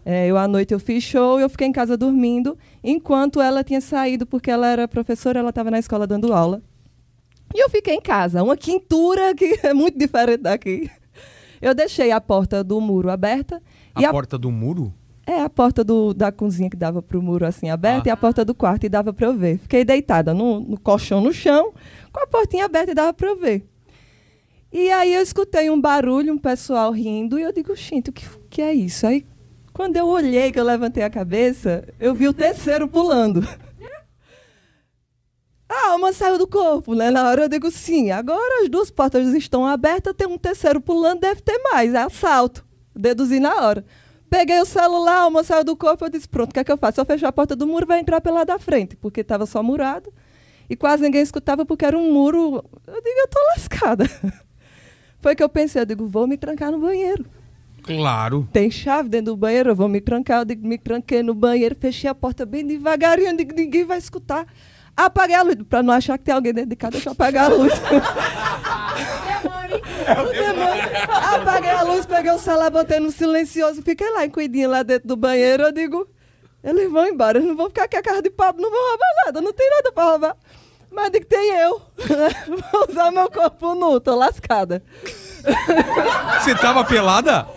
[0.05, 3.65] É, eu à noite eu fiz show e eu fiquei em casa dormindo, enquanto ela
[3.65, 6.63] tinha saído porque ela era professora, ela estava na escola dando aula.
[7.55, 10.91] E eu fiquei em casa, uma quintura que é muito diferente daqui.
[11.63, 13.63] Eu deixei a porta do muro aberta
[13.95, 14.93] A e a, porta do muro?
[15.27, 18.45] É a porta do- da cozinha que dava pro muro assim aberta e a porta
[18.45, 19.57] do quarto e dava para eu ver.
[19.59, 21.73] Fiquei deitada no, no colchão no chão,
[22.13, 23.67] com a portinha aberta e dava para eu ver.
[24.71, 28.27] E aí eu escutei um barulho, um pessoal rindo, e eu digo, gente, o que,
[28.51, 29.07] que é isso?
[29.07, 29.25] Aí,
[29.75, 33.47] quando eu olhei, que eu levantei a cabeça, eu vi o terceiro pulando.
[35.69, 37.11] A alma saiu do corpo, né?
[37.11, 41.21] Na hora eu digo, sim, agora as duas portas estão abertas, tem um terceiro pulando,
[41.21, 41.93] deve ter mais.
[41.93, 42.65] É assalto.
[42.95, 43.85] Deduzi na hora.
[44.31, 46.71] Peguei o celular, a alma saiu do corpo, eu disse, pronto, o que é que
[46.71, 46.95] eu faço?
[46.95, 49.61] Se eu fechar a porta do muro, vai entrar pela da frente, porque estava só
[49.61, 50.13] murado.
[50.71, 52.65] E quase ninguém escutava, porque era um muro.
[52.87, 54.05] Eu digo, eu tô lascada.
[55.19, 57.27] Foi que eu pensei, eu digo, vou me trancar no banheiro.
[57.85, 58.49] Claro.
[58.53, 60.41] Tem chave dentro do banheiro, eu vou me trancar.
[60.41, 63.99] Eu digo, me tranquei no banheiro, fechei a porta bem devagarinho, eu digo, ninguém vai
[63.99, 64.47] escutar.
[64.97, 67.51] Apaguei a luz, para não achar que tem alguém dentro de casa, deixa eu apagar
[67.51, 67.73] a luz.
[69.75, 70.85] O demônio.
[71.09, 75.09] Apaguei a luz, peguei o celular, botei no silencioso, fiquei lá em cuidinho lá dentro
[75.09, 75.65] do banheiro.
[75.65, 76.07] Eu digo,
[76.63, 79.09] eles vão embora, eles não vão ficar aqui a casa de papo, não vão roubar
[79.27, 80.37] nada, não tem nada para roubar.
[80.91, 81.83] Mas digo, tem eu.
[82.73, 84.83] Vou usar meu corpo nu, tô lascada.
[86.41, 87.49] Você tava pelada?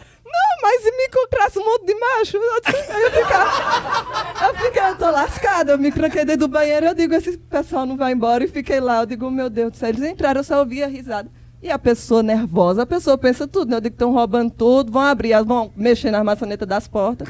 [0.62, 4.48] Mas me encontrasse um monte de macho, eu, ficar.
[4.48, 5.72] Eu fiquei, eu tô lascada.
[5.74, 8.44] Eu me tranquei dentro do banheiro, eu digo, esse pessoal não vai embora.
[8.44, 11.30] E fiquei lá, eu digo, meu Deus do céu, eles entraram, eu só ouvia risada.
[11.62, 13.78] E a pessoa nervosa, a pessoa pensa tudo, né?
[13.78, 17.30] Eu digo, estão roubando tudo, vão abrir, vão mexer nas maçanetas das portas.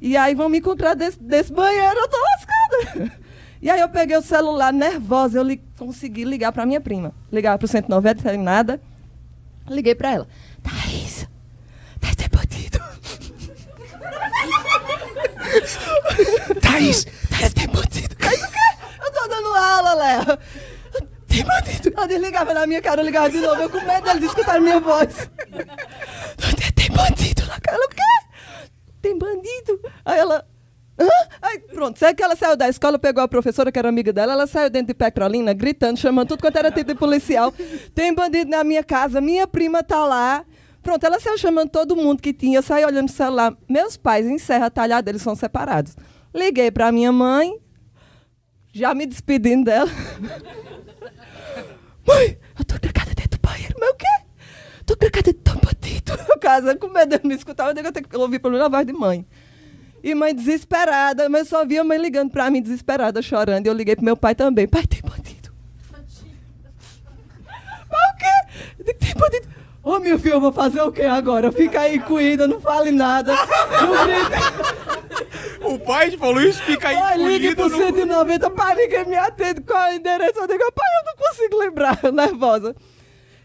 [0.00, 3.26] E aí vão me encontrar desse, desse banheiro, eu tô lascada.
[3.62, 7.12] E aí eu peguei o celular nervosa, eu li- consegui ligar pra minha prima.
[7.32, 8.78] Ligar pro 190, sem nada.
[9.68, 10.28] Liguei pra ela.
[10.62, 11.26] Thaís,
[11.98, 12.78] deve ter bandido.
[16.60, 17.04] Thaís!
[17.38, 18.16] Deve ter bandido.
[18.20, 19.04] Mas o quê?
[19.04, 20.38] Eu tô dando aula, Léo.
[21.28, 21.92] Tem bandido.
[21.96, 23.60] Ela desligava na minha cara, eu ligava de novo.
[23.62, 25.28] Eu com medo dele de escutar minha voz.
[26.56, 27.78] Tem- Tem bandido na cara.
[27.84, 28.68] O quê?
[29.02, 29.80] Tem bandido.
[30.04, 30.46] Aí ela...
[30.98, 31.08] Hã?
[31.42, 34.32] Aí, pronto, sei que ela saiu da escola, pegou a professora, que era amiga dela,
[34.32, 37.52] ela saiu dentro de Petrolina, gritando, chamando tudo quanto era tipo de policial.
[37.94, 40.42] Tem bandido na minha casa, minha prima tá lá.
[40.86, 43.56] Pronto, ela saiu chamando todo mundo que tinha, eu saí olhando o celular.
[43.68, 45.96] Meus pais em Serra Talhada, eles são separados.
[46.32, 47.58] Liguei pra minha mãe,
[48.72, 49.90] já me despedindo dela.
[52.06, 53.74] Mãe, eu tô trancada dentro do banheiro.
[53.80, 54.06] Mas o quê?
[54.86, 56.12] Tô trancada dentro do bandido.
[56.38, 58.70] Casa, com medo de me escutar, eu digo, eu tenho que ouvir pelo menos a
[58.70, 59.26] voz de mãe.
[60.04, 63.66] E mãe desesperada, mas eu só via a mãe ligando pra mim desesperada, chorando.
[63.66, 64.68] E eu liguei pro meu pai também.
[64.68, 65.52] Pai, tem bandido.
[65.90, 66.22] Mas
[68.14, 68.30] o quê?
[68.94, 69.55] Tem bandido.
[69.86, 71.52] Ô, meu filho, eu vou fazer o quê agora?
[71.52, 73.32] Fica aí, cuida, não fale nada.
[73.36, 75.64] Não grita.
[75.64, 79.60] O pai falou isso, fica aí Pai, ligue pro no- 190, pai, ninguém me atende.
[79.60, 80.40] Qual é o endereço?
[80.40, 82.74] Eu digo, pai, eu não consigo lembrar, nervosa.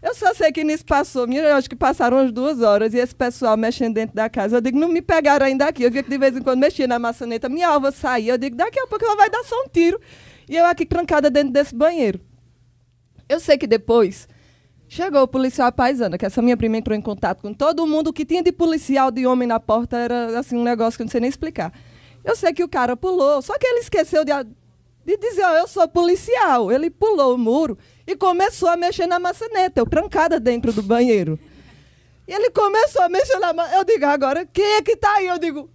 [0.02, 2.98] Eu só sei que nisso passou, minha, eu acho que passaram umas duas horas e
[2.98, 4.56] esse pessoal mexendo dentro da casa.
[4.56, 5.84] Eu digo, não me pegaram ainda aqui.
[5.84, 8.32] Eu via que de vez em quando mexia na maçaneta, minha alva saía.
[8.32, 10.00] Eu digo, daqui a pouco ela vai dar só um tiro.
[10.48, 12.20] E eu aqui trancada dentro desse banheiro.
[13.28, 14.26] Eu sei que depois
[14.92, 18.08] chegou o policial paisana, que essa minha prima entrou em contato com todo mundo.
[18.08, 21.06] O que tinha de policial, de homem na porta, era assim um negócio que eu
[21.06, 21.72] não sei nem explicar.
[22.22, 24.32] Eu sei que o cara pulou, só que ele esqueceu de,
[25.04, 26.70] de dizer, ó, eu sou policial.
[26.70, 31.38] Ele pulou o muro e começou a mexer na maçaneta, eu trancada dentro do banheiro.
[32.28, 33.80] E ele começou a mexer na maçaneta.
[33.80, 35.26] Eu digo, agora, quem é que tá aí?
[35.26, 35.70] Eu digo,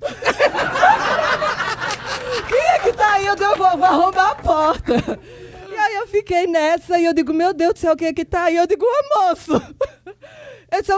[2.48, 3.26] Quem é que tá aí?
[3.26, 5.20] Eu digo, eu vou, vou arrombar a porta.
[5.80, 8.44] Aí eu fiquei nessa e eu digo, meu Deus do céu, quem é que tá
[8.44, 8.56] aí?
[8.56, 9.52] Eu digo, ô moço.
[10.72, 10.92] Eu disse,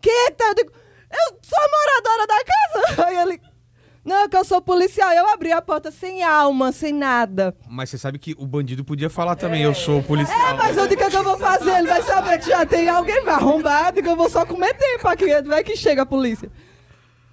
[0.00, 0.46] quem é que tá?
[0.46, 0.72] Eu digo,
[1.10, 3.06] eu sou moradora da casa.
[3.08, 3.40] Aí ele,
[4.08, 5.10] não, é que eu sou policial.
[5.12, 7.54] Eu abri a porta sem alma, sem nada.
[7.68, 10.50] Mas você sabe que o bandido podia falar também, eu sou policial.
[10.50, 11.78] É, mas eu digo, o que, é que eu vou fazer?
[11.78, 13.88] Ele vai saber que já tem alguém, vai arrombar.
[13.88, 16.50] Eu digo, eu vou só comer tempo aqui, vai que chega a polícia.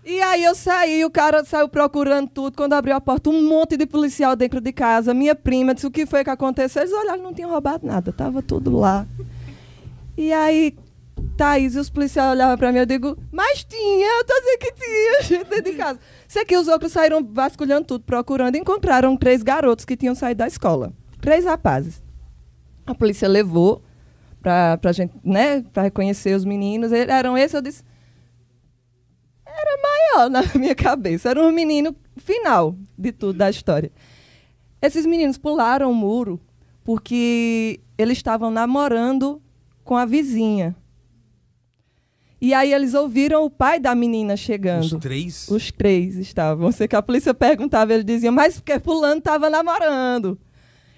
[0.06, 2.56] E aí eu saí, o cara saiu procurando tudo.
[2.56, 5.16] Quando abriu a porta, um monte de policial dentro de casa.
[5.16, 6.84] Minha prima disse o que foi que aconteceu.
[6.84, 9.08] Eles olharam, não tinham roubado nada, tava tudo lá.
[10.16, 10.76] E aí,
[11.36, 14.72] Thaís e os policiais olhavam pra mim, eu digo, mas tinha, eu tô dizendo que
[14.74, 16.00] tinha gente dentro de casa.
[16.28, 20.48] Sei que os outros saíram vasculhando tudo, procurando, encontraram três garotos que tinham saído da
[20.48, 20.94] escola.
[21.20, 22.04] Três rapazes.
[22.86, 23.82] A polícia levou
[24.40, 26.92] pra, pra gente, né, pra reconhecer os meninos.
[26.92, 27.84] Eram esses, eu disse,
[29.66, 31.30] era maior na minha cabeça.
[31.30, 33.92] Era um menino final de tudo da história.
[34.82, 36.40] Esses meninos pularam o muro
[36.84, 39.42] porque eles estavam namorando
[39.84, 40.76] com a vizinha.
[42.40, 44.84] E aí eles ouviram o pai da menina chegando.
[44.84, 45.48] Os três?
[45.50, 46.72] Os três estavam.
[46.72, 50.38] Sei que a polícia perguntava, ele dizia, mas porque fulano estava namorando.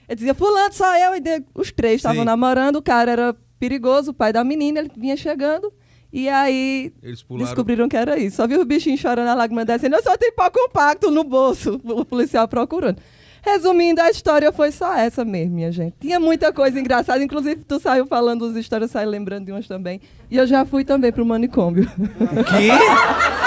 [0.10, 1.15] Ele dizia, fulano, só eu.
[1.15, 5.15] E os três estavam namorando, o cara era perigoso, o pai da menina, ele vinha
[5.15, 5.71] chegando.
[6.12, 6.93] E aí
[7.38, 8.38] descobriram que era isso.
[8.38, 9.96] Só viu o bichinho chorando, a lágrima descendo.
[9.96, 11.80] Eu só tenho pau compacto no bolso.
[11.84, 12.98] O policial procurando.
[13.41, 15.96] Resumindo, a história foi só essa mesmo, minha gente.
[16.02, 17.24] Tinha muita coisa engraçada.
[17.24, 20.02] Inclusive, tu saiu falando das histórias, saiu lembrando de umas também.
[20.30, 21.88] E eu já fui também pro manicômio.
[21.88, 23.47] Que?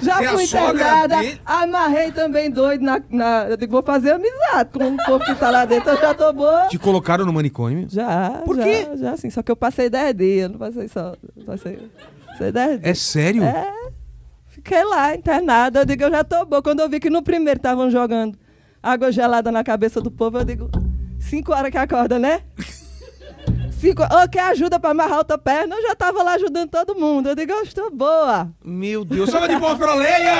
[0.00, 1.40] Já é fui internada, dele?
[1.44, 5.50] amarrei também doido na, na- Eu digo, vou fazer amizade com o povo que tá
[5.50, 5.90] lá dentro.
[5.90, 6.66] Eu já tô boa.
[6.68, 7.86] Te colocaram no manicômio?
[7.90, 8.88] Já, Por já, quê?
[8.96, 9.30] Já, sim.
[9.30, 11.14] Só que eu passei 10 dias, não passei só.
[11.46, 11.78] Passei,
[12.28, 12.82] passei 10 dias.
[12.84, 13.44] É sério?
[13.44, 13.72] É.
[14.48, 15.80] Fiquei lá, internada.
[15.80, 16.62] Eu digo, eu já tô boa.
[16.62, 18.36] Quando eu vi que no primeiro estavam jogando
[18.82, 20.70] água gelada na cabeça do povo, eu digo,
[21.18, 22.40] 5 horas que acorda, né?
[23.80, 25.74] Cinco, ô, quer ajuda pra amarrar outra perna?
[25.74, 27.30] Eu já tava lá ajudando todo mundo.
[27.30, 28.50] Eu digo, eu estou boa.
[28.62, 29.30] Meu Deus.
[29.30, 30.34] Salva de palmas pra Leia!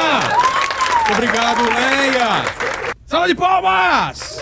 [1.12, 2.44] Obrigado, Leia!
[3.06, 4.38] Salva de palmas!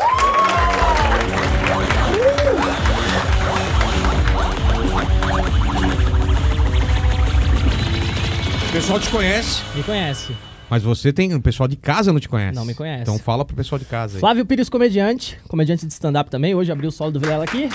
[8.68, 10.36] O pessoal te conhece, Me conhece.
[10.68, 11.34] mas você tem.
[11.34, 12.54] O pessoal de casa não te conhece.
[12.54, 13.02] Não me conhece.
[13.02, 14.20] Então fala pro pessoal de casa aí.
[14.20, 15.38] Flávio Pires, comediante.
[15.48, 16.54] Comediante de stand-up também.
[16.54, 17.68] Hoje abriu o solo do Vilela aqui.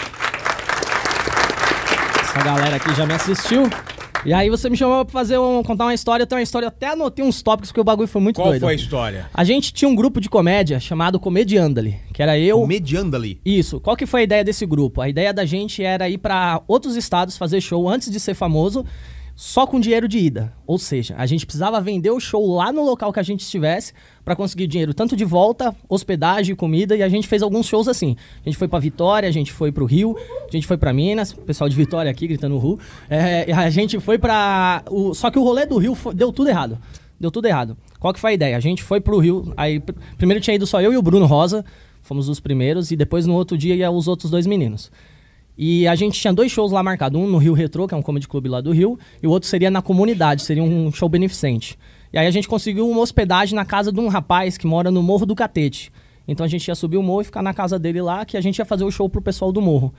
[2.33, 3.69] Essa galera aqui já me assistiu.
[4.25, 6.23] E aí você me chamou pra fazer um, contar uma história.
[6.23, 8.47] Eu tenho uma história, eu até anotei uns tópicos porque o bagulho foi muito Qual
[8.47, 8.61] doido.
[8.61, 9.29] foi a história?
[9.31, 13.39] A gente tinha um grupo de comédia chamado Comediandali, que era eu, Mediandali.
[13.45, 13.79] Isso.
[13.79, 14.99] Qual que foi a ideia desse grupo?
[14.99, 18.83] A ideia da gente era ir pra outros estados fazer show antes de ser famoso,
[19.35, 20.53] só com dinheiro de ida.
[20.67, 23.93] Ou seja, a gente precisava vender o show lá no local que a gente estivesse
[24.23, 28.15] pra conseguir dinheiro tanto de volta, hospedagem, comida, e a gente fez alguns shows assim.
[28.45, 30.15] A gente foi pra Vitória, a gente foi pro Rio,
[30.47, 32.79] a gente foi pra Minas, o pessoal de Vitória aqui gritando Ru.
[33.09, 34.83] É, a gente foi pra.
[34.89, 36.77] o- Só que o rolê do Rio foi- deu tudo errado.
[37.19, 37.77] Deu tudo errado.
[37.99, 38.57] Qual que foi a ideia?
[38.57, 41.25] A gente foi pro Rio, aí pr- primeiro tinha ido só eu e o Bruno
[41.25, 41.63] Rosa,
[42.01, 44.91] fomos os primeiros, e depois no outro dia ia os outros dois meninos.
[45.57, 48.01] E a gente tinha dois shows lá marcados, um no Rio Retro, que é um
[48.01, 51.77] comedy club lá do Rio, e o outro seria na comunidade, seria um show beneficente.
[52.11, 55.03] E aí a gente conseguiu uma hospedagem na casa de um rapaz que mora no
[55.03, 55.91] Morro do Catete.
[56.27, 58.41] Então a gente ia subir o morro e ficar na casa dele lá, que a
[58.41, 59.93] gente ia fazer o show pro pessoal do morro.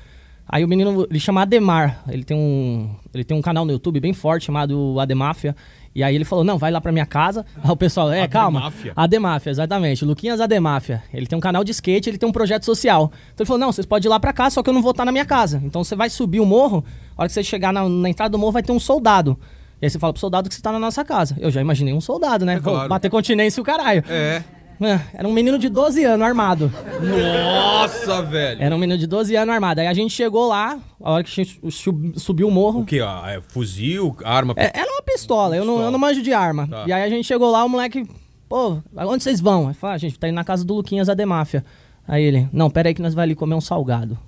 [0.48, 3.98] Aí o menino, ele chama Ademar, ele tem um, ele tem um canal no YouTube
[3.98, 5.57] bem forte chamado Ademáfia.
[5.94, 7.46] E aí ele falou, não, vai lá pra minha casa.
[7.62, 8.59] Aí o pessoal, é, calma.
[8.59, 8.92] Ademáfia?
[8.96, 10.04] Ademáfia, exatamente.
[10.04, 11.04] Luquinhas Ademáfia.
[11.14, 13.12] Ele tem um canal de skate, ele tem um projeto social.
[13.33, 14.90] Então ele falou, não, vocês podem ir lá pra cá, só que eu não vou
[14.90, 15.62] estar na minha casa.
[15.64, 16.85] Então você vai subir o morro,
[17.16, 19.38] a hora que você chegar na, na entrada do morro vai ter um soldado.
[19.80, 21.37] E aí você fala pro soldado que você tá na nossa casa.
[21.38, 22.54] Eu já imaginei um soldado, né?
[22.54, 22.88] É claro.
[22.88, 24.02] Bater continência e o caralho.
[24.09, 24.42] É.
[24.80, 26.70] É, Era um menino de 12 anos armado.
[27.00, 28.62] Nossa, velho.
[28.62, 29.80] Era um menino de 12 anos armado.
[29.80, 32.80] Aí a gente chegou lá, a hora que a gente sub- subiu o morro.
[32.80, 33.00] O que?
[33.00, 33.26] ó?
[33.26, 34.54] É fuzil, arma.
[34.56, 36.66] É, era uma pistola, eu não, eu não manjo de arma.
[36.68, 36.84] Tá.
[36.87, 38.08] E aí a gente chegou lá, o moleque,
[38.48, 39.68] pô, onde vocês vão?
[39.68, 41.64] Aí falou, ah, a gente tá indo na casa do Luquinhas Ademáfia.
[42.06, 44.18] Aí ele, não, pera aí que nós vai ali comer um salgado.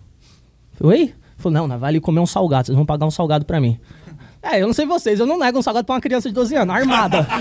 [0.72, 1.14] Falei, oi?
[1.36, 3.78] Falou, não, nós vai ali comer um salgado, vocês vão pagar um salgado pra mim.
[4.48, 6.54] É, eu não sei vocês, eu não nego um salgado pra uma criança de 12
[6.54, 7.26] anos, armada.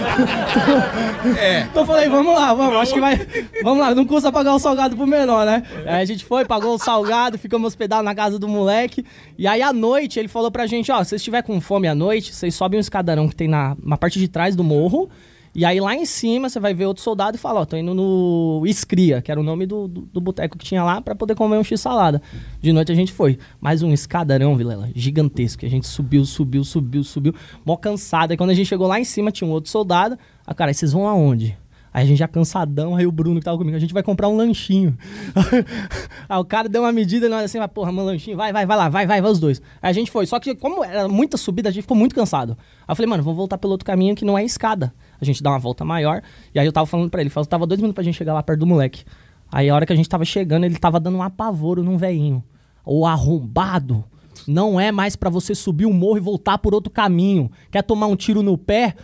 [1.39, 1.61] É.
[1.61, 3.15] Então eu falei, vamos lá, vamos, acho que vai.
[3.63, 5.63] Vamos lá, não custa pagar o salgado pro menor, né?
[5.85, 9.03] Aí a gente foi, pagou o salgado, ficamos hospedados na casa do moleque.
[9.37, 11.95] E aí à noite ele falou pra gente: ó, se vocês estiver com fome à
[11.95, 15.09] noite, vocês sobem um escadarão que tem na, na parte de trás do morro.
[15.55, 17.93] E aí lá em cima você vai ver outro soldado e fala: ó, tô indo
[17.93, 21.33] no Escria, que era o nome do, do, do boteco que tinha lá, pra poder
[21.33, 22.21] comer um x-salada.
[22.61, 23.39] De noite a gente foi.
[23.61, 25.65] Mais um escadarão, Vilela, gigantesco.
[25.65, 27.33] A gente subiu, subiu, subiu, subiu.
[27.65, 28.31] Mó cansado.
[28.31, 30.19] Aí quando a gente chegou lá em cima tinha um outro soldado.
[30.45, 31.57] Ah, cara, vocês vão aonde?
[31.95, 34.27] Aí a gente já cansadão, aí o Bruno que tava comigo, a gente vai comprar
[34.27, 34.97] um lanchinho.
[36.27, 38.75] aí o cara deu uma medida e nós assim, porra, meu lanchinho, vai, vai, vai
[38.75, 39.61] lá, vai, vai, vai os dois.
[39.81, 42.57] Aí a gente foi, só que como era muita subida, a gente ficou muito cansado.
[42.85, 44.93] Aí eu falei, mano, vamos voltar pelo outro caminho que não é escada.
[45.19, 46.21] A gente dá uma volta maior.
[46.54, 48.60] E aí eu tava falando pra ele, faltava dois minutos pra gente chegar lá perto
[48.60, 49.04] do moleque.
[49.51, 52.43] Aí a hora que a gente tava chegando, ele tava dando um apavoro num veinho.
[52.86, 54.04] O arrombado
[54.47, 57.49] não é mais pra você subir o morro e voltar por outro caminho.
[57.71, 58.95] Quer tomar um tiro no pé?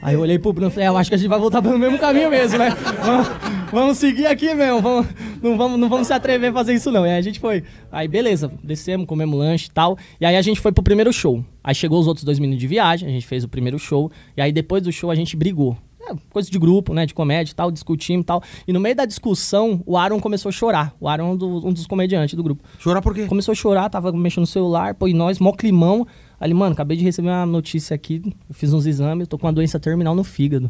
[0.00, 1.60] Aí eu olhei pro Bruno e falei, é, eu acho que a gente vai voltar
[1.62, 2.70] pelo mesmo caminho mesmo, né?
[3.04, 3.28] Vamos,
[3.72, 5.06] vamos seguir aqui mesmo, vamos,
[5.42, 7.06] não, vamos, não vamos se atrever a fazer isso não.
[7.06, 7.62] E aí a gente foi.
[7.90, 9.96] Aí beleza, descemos, comemos lanche e tal.
[10.20, 11.44] E aí a gente foi pro primeiro show.
[11.62, 14.10] Aí chegou os outros dois meninos de viagem, a gente fez o primeiro show.
[14.36, 15.76] E aí depois do show a gente brigou.
[16.04, 17.06] É, coisa de grupo, né?
[17.06, 18.42] De comédia e tal, discutimos e tal.
[18.66, 20.92] E no meio da discussão, o Aaron começou a chorar.
[21.00, 22.62] O Aaron é um, do- um dos comediantes do grupo.
[22.78, 23.26] Chorar por quê?
[23.26, 26.04] Começou a chorar, tava mexendo no celular, pô, e nós, mó climão.
[26.42, 29.46] Aí ele, mano, acabei de receber uma notícia aqui, eu fiz uns exames, tô com
[29.46, 30.68] uma doença terminal no fígado.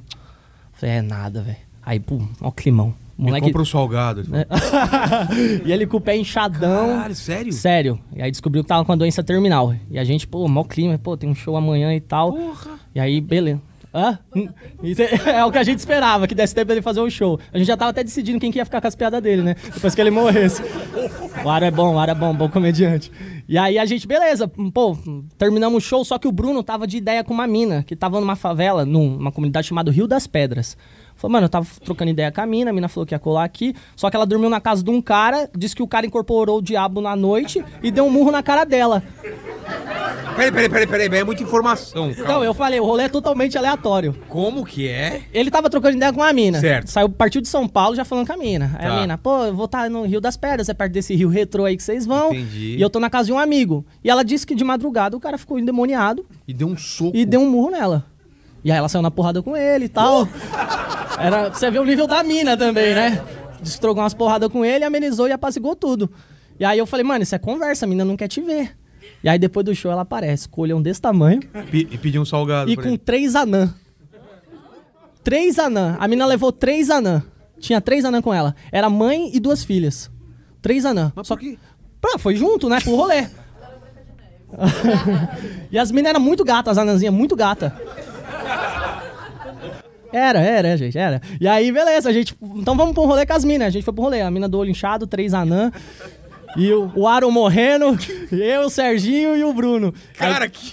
[0.75, 1.57] Falei, é nada, velho.
[1.83, 2.95] Aí, pô, mó climão.
[3.17, 3.47] Me Moleque.
[3.47, 4.21] compra um salgado.
[4.21, 6.89] Ele e ele com o pé inchadão.
[6.89, 7.53] Caralho, sério?
[7.55, 7.99] Sério.
[8.15, 9.75] E aí descobriu que tava com a doença terminal.
[9.91, 12.35] E a gente, pô, mó clima, pô, tem um show amanhã e tal.
[12.35, 12.73] Porra.
[12.95, 13.59] E aí, beleza.
[13.95, 14.19] Hã?
[14.35, 17.39] É, é o que a gente esperava, que desse tempo dele fazer um show.
[17.53, 19.57] A gente já tava até decidindo quem que ia ficar com as piadas dele, né?
[19.75, 20.63] Depois que ele morresse.
[21.45, 23.13] O Aro é bom, o Aro é bom, bom comediante.
[23.49, 24.97] E aí a gente, beleza, pô,
[25.37, 28.19] terminamos o show, só que o Bruno tava de ideia com uma mina, que tava
[28.21, 30.77] numa favela, numa comunidade chamada Rio das Pedras.
[31.23, 33.45] Falou, mano, eu tava trocando ideia com a mina, a mina falou que ia colar
[33.45, 36.59] aqui, só que ela dormiu na casa de um cara, disse que o cara incorporou
[36.59, 39.01] o diabo na noite e deu um murro na cara dela.
[40.35, 42.11] Peraí, peraí, peraí, peraí, é muita informação.
[42.11, 42.45] Então, calma.
[42.45, 44.17] eu falei, o rolê é totalmente aleatório.
[44.29, 45.23] Como que é?
[45.33, 46.59] Ele tava trocando ideia com a mina.
[46.59, 46.89] Certo.
[46.89, 48.75] Saiu, partiu de São Paulo já falando com a mina.
[48.79, 48.97] Aí Tá.
[48.97, 51.65] a mina, pô, eu vou estar no Rio das Pedras, é perto desse rio retrô
[51.67, 52.33] aí que vocês vão.
[52.33, 52.77] Entendi.
[52.77, 53.85] E eu tô na casa de um amigo.
[54.03, 57.17] E ela disse que de madrugada o cara ficou endemoniado E deu um soco.
[57.17, 58.05] e deu um murro nela.
[58.65, 60.29] E aí ela saiu na porrada com ele e tal.
[61.19, 63.23] Era, você vê o nível da mina também, né?
[63.61, 66.11] Destrogou umas porradas com ele, amenizou e apazigou tudo.
[66.59, 68.77] E aí eu falei, mano, isso é conversa, a mina não quer te ver.
[69.23, 72.23] E aí depois do show ela aparece, com o olhão desse tamanho Pe- E pediu
[72.23, 72.99] um salgado e com ele.
[72.99, 73.73] três anã.
[75.25, 75.97] Três anã.
[76.01, 77.23] A mina levou três anã.
[77.61, 78.55] Tinha três anã com ela.
[78.73, 80.11] Era mãe e duas filhas.
[80.61, 81.13] Três anã.
[81.15, 81.57] Mas Só quê?
[82.01, 82.81] Pá, foi junto, né?
[82.81, 83.27] Pro rolê.
[85.71, 87.75] e as minas eram muito gatas, as anãzinhas, muito gata.
[90.13, 91.21] Era, era, gente, era.
[91.41, 92.35] E aí, beleza, a gente.
[92.57, 93.69] Então vamos pro rolê com as minas.
[93.69, 94.21] A gente foi pro rolê.
[94.21, 95.73] A mina do olho inchado, três anã.
[96.57, 97.97] E o, o Aaron morrendo,
[98.31, 99.95] eu, o Serginho e o Bruno.
[100.19, 100.73] Aí- Cara, que...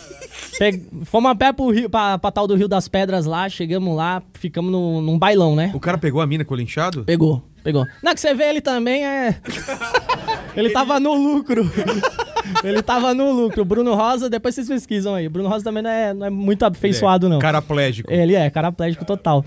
[0.59, 3.95] Pe- Fomos a pé pro rio, pra, pra tal do Rio das Pedras lá, chegamos
[3.95, 5.71] lá, ficamos no, num bailão, né?
[5.73, 7.05] O cara pegou a mina com o linchado?
[7.05, 7.85] Pegou, pegou.
[8.03, 9.37] Não, que você vê ele também é.
[10.57, 11.63] ele tava no lucro.
[12.63, 13.61] ele tava no lucro.
[13.61, 15.27] O Bruno Rosa, depois vocês pesquisam aí.
[15.27, 17.39] O Bruno Rosa também não é, não é muito afeiçoado, não.
[17.39, 18.11] Caraplégico.
[18.11, 19.45] Ele é, caraplégico total.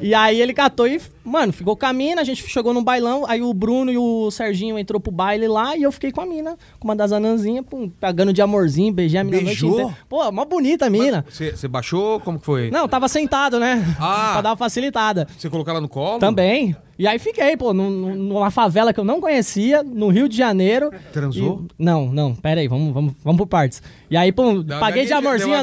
[0.00, 3.24] E aí ele catou e, mano, ficou com a mina, a gente chegou no bailão,
[3.26, 6.26] aí o Bruno e o Serginho entrou pro baile lá e eu fiquei com a
[6.26, 9.92] mina, com uma das anãzinhas, pum, pagando de amorzinho, beijei a mina Beijou?
[10.08, 11.24] Pô, mó bonita a mina.
[11.28, 12.20] Você baixou?
[12.20, 12.70] Como que foi?
[12.70, 13.82] Não, tava sentado, né?
[13.98, 14.30] Ah.
[14.34, 15.26] pra dar uma facilitada.
[15.38, 16.18] Você colocou ela no colo?
[16.18, 16.76] Também.
[16.96, 20.36] E aí fiquei, pô, num- num- numa favela que eu não conhecia, no Rio de
[20.36, 20.92] Janeiro.
[21.12, 21.64] Transou?
[21.68, 23.82] E- Não, não, pera aí, vamos, vamos, vamos por partes.
[24.08, 25.56] E aí, pô, uma paguei de amorzinho.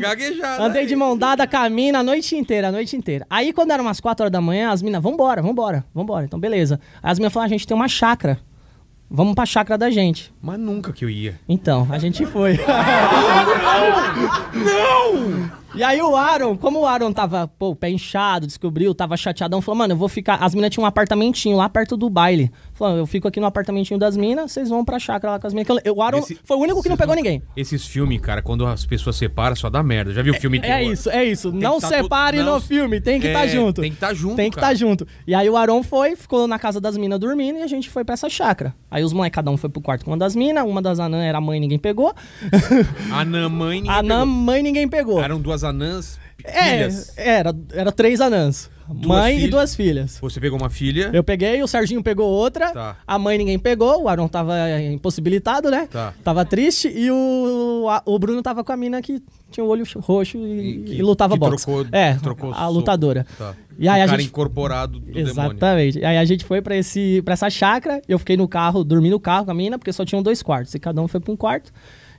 [0.59, 0.87] Andei aí.
[0.87, 3.25] de mão dada, caminho a noite inteira, a noite inteira.
[3.29, 5.50] Aí, quando eram umas 4 horas da manhã, as minas, vambora, vambora,
[5.93, 6.25] vambora.
[6.25, 6.79] Então, beleza.
[7.01, 8.39] Aí as minas falaram, a gente tem uma chácara.
[9.09, 10.33] Vamos pra chácara da gente.
[10.41, 11.37] Mas nunca que eu ia.
[11.47, 12.57] Então, a gente foi.
[14.55, 15.60] não!
[15.73, 19.77] E aí o Aaron, como o Aaron tava, pô, pé inchado, descobriu, tava chateadão, falou,
[19.77, 20.35] mano, eu vou ficar.
[20.35, 22.51] As minas tinham um apartamentinho lá perto do baile.
[22.73, 25.53] Falou, eu fico aqui no apartamentinho das minas, vocês vão pra chácara lá com as
[25.53, 25.67] minas.
[25.85, 27.41] Eu- O Aaron Esse- foi o único que não pegou ninguém.
[27.55, 30.11] Esses filmes, cara, quando as pessoas separam, só dá merda.
[30.13, 30.91] Já viu filme de É terror?
[30.93, 31.51] isso, é isso.
[31.53, 33.81] não que tá todo- separe não- no filme, tem que estar É, junto.
[33.81, 35.07] tem que tá junto, Tem que estar junto.
[35.25, 38.03] E aí o Aaron foi, ficou na casa das minas dormindo e a gente foi
[38.03, 38.75] pra essa chácara.
[38.89, 41.23] Aí os moleques, cada um foi pro quarto com uma das minas, uma das anãs
[41.23, 42.13] era a mãe, ninguém pegou.
[43.13, 44.25] Anã mãe, ninguém Anã, pegou.
[44.25, 45.21] mãe, ninguém pegou.
[45.21, 47.13] Eram duas anãs É, filhas.
[47.17, 48.69] era, era três anãs.
[48.87, 49.51] mãe e filhas.
[49.51, 50.17] duas filhas.
[50.21, 51.09] Você pegou uma filha.
[51.13, 52.97] Eu peguei, o Serginho pegou outra, Tá.
[53.07, 55.87] a mãe ninguém pegou, o Aaron tava impossibilitado, né?
[55.89, 56.13] Tá.
[56.23, 59.85] Tava triste e o, a- o Bruno tava com a mina que tinha o olho
[59.97, 61.65] roxo e, E que- e lutava que boxe.
[61.65, 63.25] trocou- é, trocou a lutadora.
[63.37, 63.53] Tá.
[63.79, 65.29] E aí o a cara gente incorporado do demônio.
[65.31, 65.99] Exatamente.
[65.99, 69.09] E aí a gente foi pra, esse, pra essa chácara, eu fiquei no carro, dormi
[69.09, 71.31] no carro com a mina, porque só tinham dois quartos, e cada um foi pra
[71.33, 71.71] um quarto.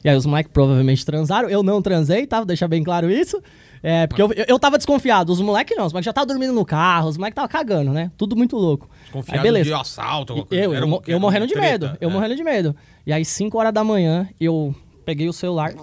[0.05, 2.39] E aí os moleques provavelmente transaram, eu não transei, tá?
[2.39, 3.41] Vou deixar bem claro isso.
[3.83, 6.53] É, porque eu, eu, eu tava desconfiado, os moleques não, os moleques já estavam dormindo
[6.53, 8.13] no carro, os moleques estavam cagando, né?
[8.17, 8.89] Tudo muito louco.
[9.03, 9.65] Desconfiado aí beleza.
[9.65, 10.65] de assalto, alguma coisa.
[10.65, 12.13] Eu, eu, um- eu morrendo de treta, medo, eu é.
[12.13, 12.77] morrendo de medo.
[13.05, 15.73] E aí 5 horas da manhã, eu peguei o celular...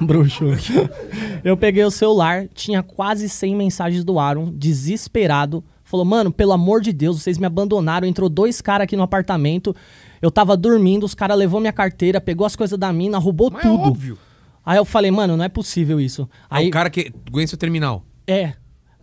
[0.00, 0.44] Bruxo.
[1.44, 5.62] Eu peguei o celular, tinha quase 100 mensagens do Aaron, desesperado.
[5.84, 8.08] Falou, mano, pelo amor de Deus, vocês me abandonaram.
[8.08, 9.76] Entrou dois caras aqui no apartamento.
[10.24, 13.62] Eu tava dormindo, os caras levou minha carteira, pegou as coisas da mina, roubou Mas
[13.62, 13.82] é tudo.
[13.82, 14.18] óbvio.
[14.64, 16.26] Aí eu falei, mano, não é possível isso.
[16.48, 17.12] Aí Aí, o cara que.
[17.30, 18.02] Doença terminal.
[18.26, 18.54] é.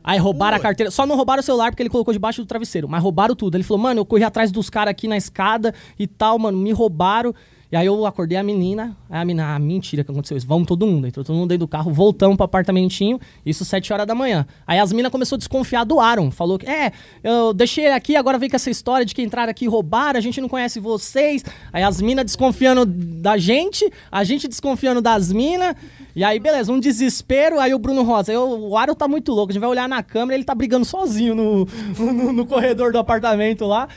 [0.03, 0.89] Aí roubaram a carteira.
[0.89, 2.89] Só não roubaram o celular porque ele colocou debaixo do travesseiro.
[2.89, 3.55] Mas roubaram tudo.
[3.55, 6.71] Ele falou, mano, eu corri atrás dos caras aqui na escada e tal, mano, me
[6.71, 7.35] roubaram.
[7.71, 8.97] E aí eu acordei a menina.
[9.09, 10.45] Aí a menina, ah, mentira que aconteceu isso.
[10.45, 11.07] Vamos todo mundo.
[11.07, 13.17] Entrou todo mundo dentro do carro, voltamos pro apartamentinho.
[13.45, 14.45] Isso sete horas da manhã.
[14.67, 16.31] Aí as minas começou a desconfiar do Aaron.
[16.31, 16.91] Falou que, é,
[17.23, 20.21] eu deixei aqui, agora vem com essa história de que entraram aqui e roubaram, a
[20.21, 21.45] gente não conhece vocês.
[21.71, 25.73] Aí as minas desconfiando da gente, a gente desconfiando das minas.
[26.13, 27.57] E aí, beleza, um desespero.
[27.57, 29.51] Aí o Bruno Rosa, eu, o Aaron tá muito louco.
[29.51, 31.65] A gente vai olhar na câmera, ele tá brigando sozinho no,
[31.97, 33.87] no, no corredor do apartamento lá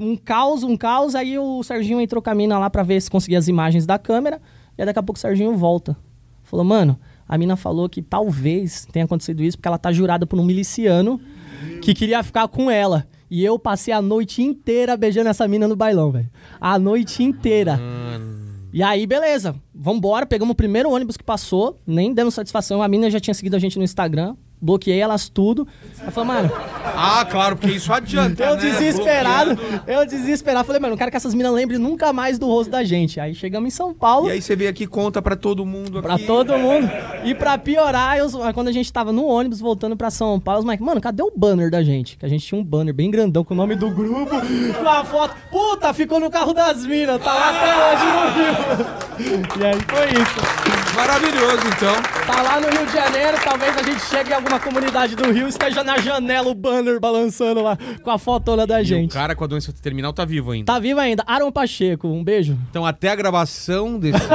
[0.00, 1.14] um caos, um caos.
[1.14, 4.40] Aí o Serginho entrou caminho lá para ver se conseguia as imagens da câmera.
[4.76, 5.96] E aí daqui a pouco o Serginho volta.
[6.42, 6.98] Falou, mano,
[7.28, 11.20] a mina falou que talvez tenha acontecido isso porque ela tá jurada por um miliciano
[11.62, 11.80] Meu.
[11.80, 13.06] que queria ficar com ela.
[13.30, 16.28] E eu passei a noite inteira beijando essa mina no bailão, velho.
[16.60, 17.76] A noite inteira.
[17.76, 18.40] Mano.
[18.72, 19.54] E aí, beleza.
[19.72, 21.78] Vambora, pegamos o primeiro ônibus que passou.
[21.86, 22.82] Nem demos satisfação.
[22.82, 25.66] A mina já tinha seguido a gente no Instagram bloqueei elas tudo.
[26.00, 26.50] Ela falou, mano.
[26.84, 28.42] Ah, claro, porque isso adianta.
[28.42, 28.62] eu né?
[28.62, 29.82] desesperado, Bloqueando.
[29.86, 30.66] eu desesperado.
[30.66, 33.20] Falei, mano, não quero que essas minas lembrem nunca mais do rosto da gente.
[33.20, 34.28] Aí chegamos em São Paulo.
[34.28, 36.90] E aí você veio aqui conta para todo mundo Pra todo mundo.
[37.24, 40.66] E pra piorar, eu, quando a gente tava no ônibus voltando pra São Paulo, os
[40.66, 42.16] Mike, mano, cadê o banner da gente?
[42.16, 45.04] Que a gente tinha um banner bem grandão com o nome do grupo, com a
[45.04, 45.34] foto.
[45.50, 49.42] Puta, ficou no carro das minas, tá lá até hoje no Rio.
[49.60, 50.79] e aí foi isso.
[50.94, 51.94] Maravilhoso, então.
[52.26, 55.46] Tá lá no Rio de Janeiro, talvez a gente chegue em alguma comunidade do Rio
[55.46, 59.10] e esteja na janela o banner balançando lá com a fotona da gente.
[59.10, 60.72] O cara com a doença terminal tá vivo ainda.
[60.72, 61.22] Tá vivo ainda.
[61.26, 62.58] Aaron Pacheco, um beijo.
[62.70, 64.18] Então até a gravação desse...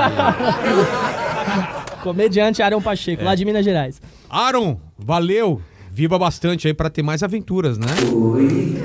[2.01, 3.25] Comediante Aaron Pacheco, é.
[3.25, 4.01] lá de Minas Gerais.
[4.29, 5.61] Aaron, valeu.
[5.91, 7.87] Viva bastante aí para ter mais aventuras, né?
[8.13, 8.75] Oi.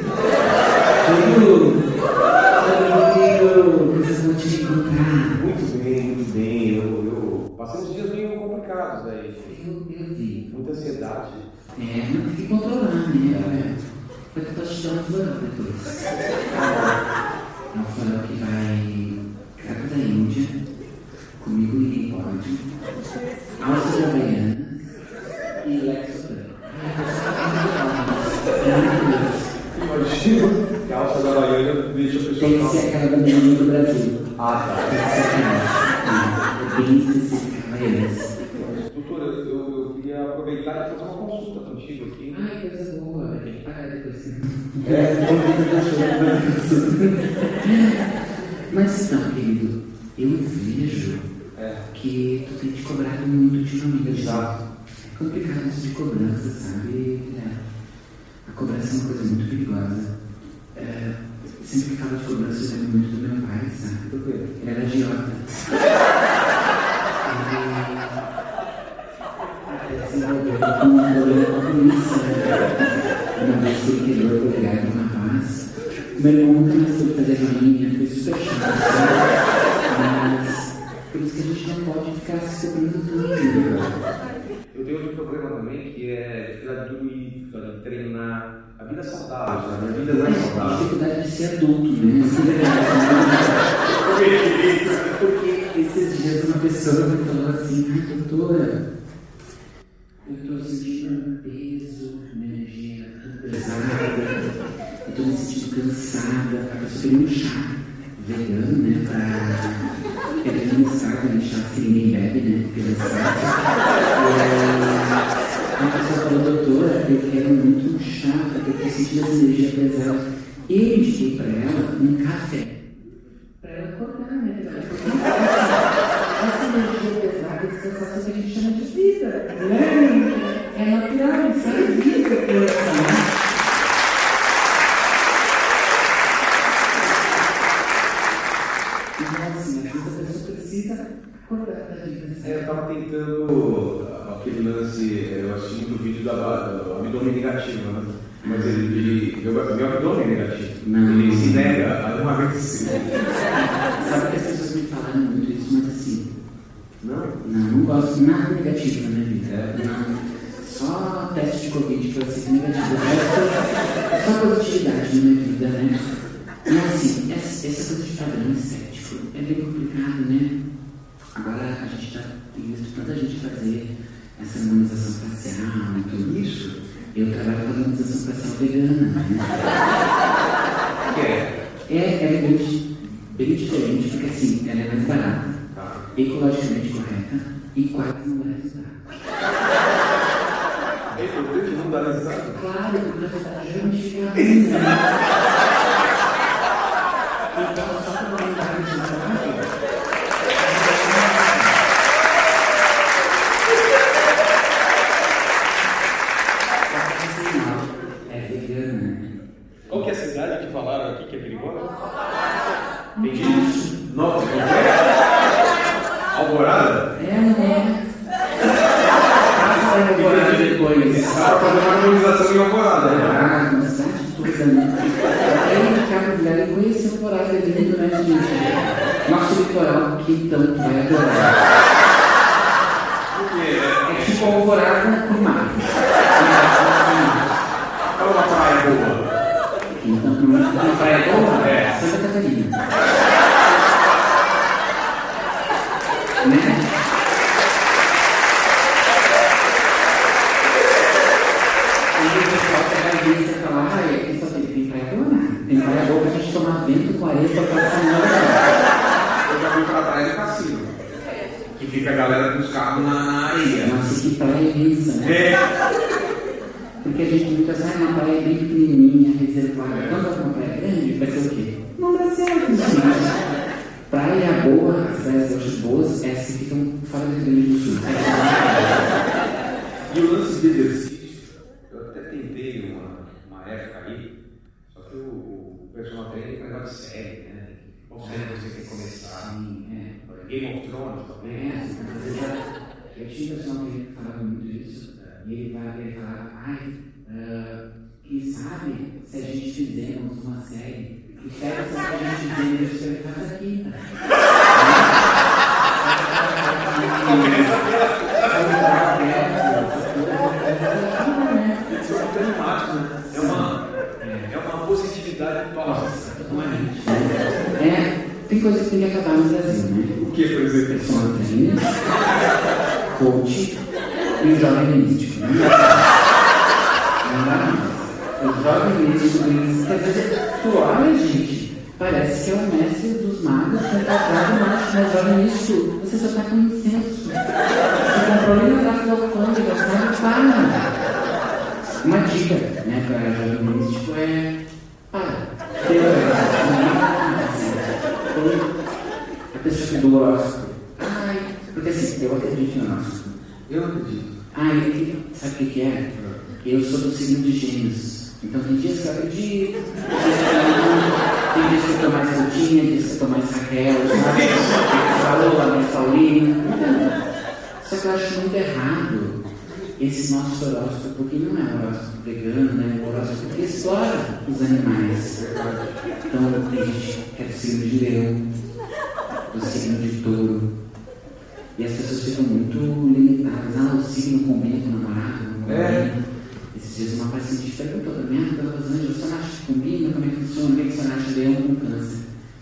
[14.33, 17.00] Porque eu estou te dando depois.
[56.43, 56.90] Amen.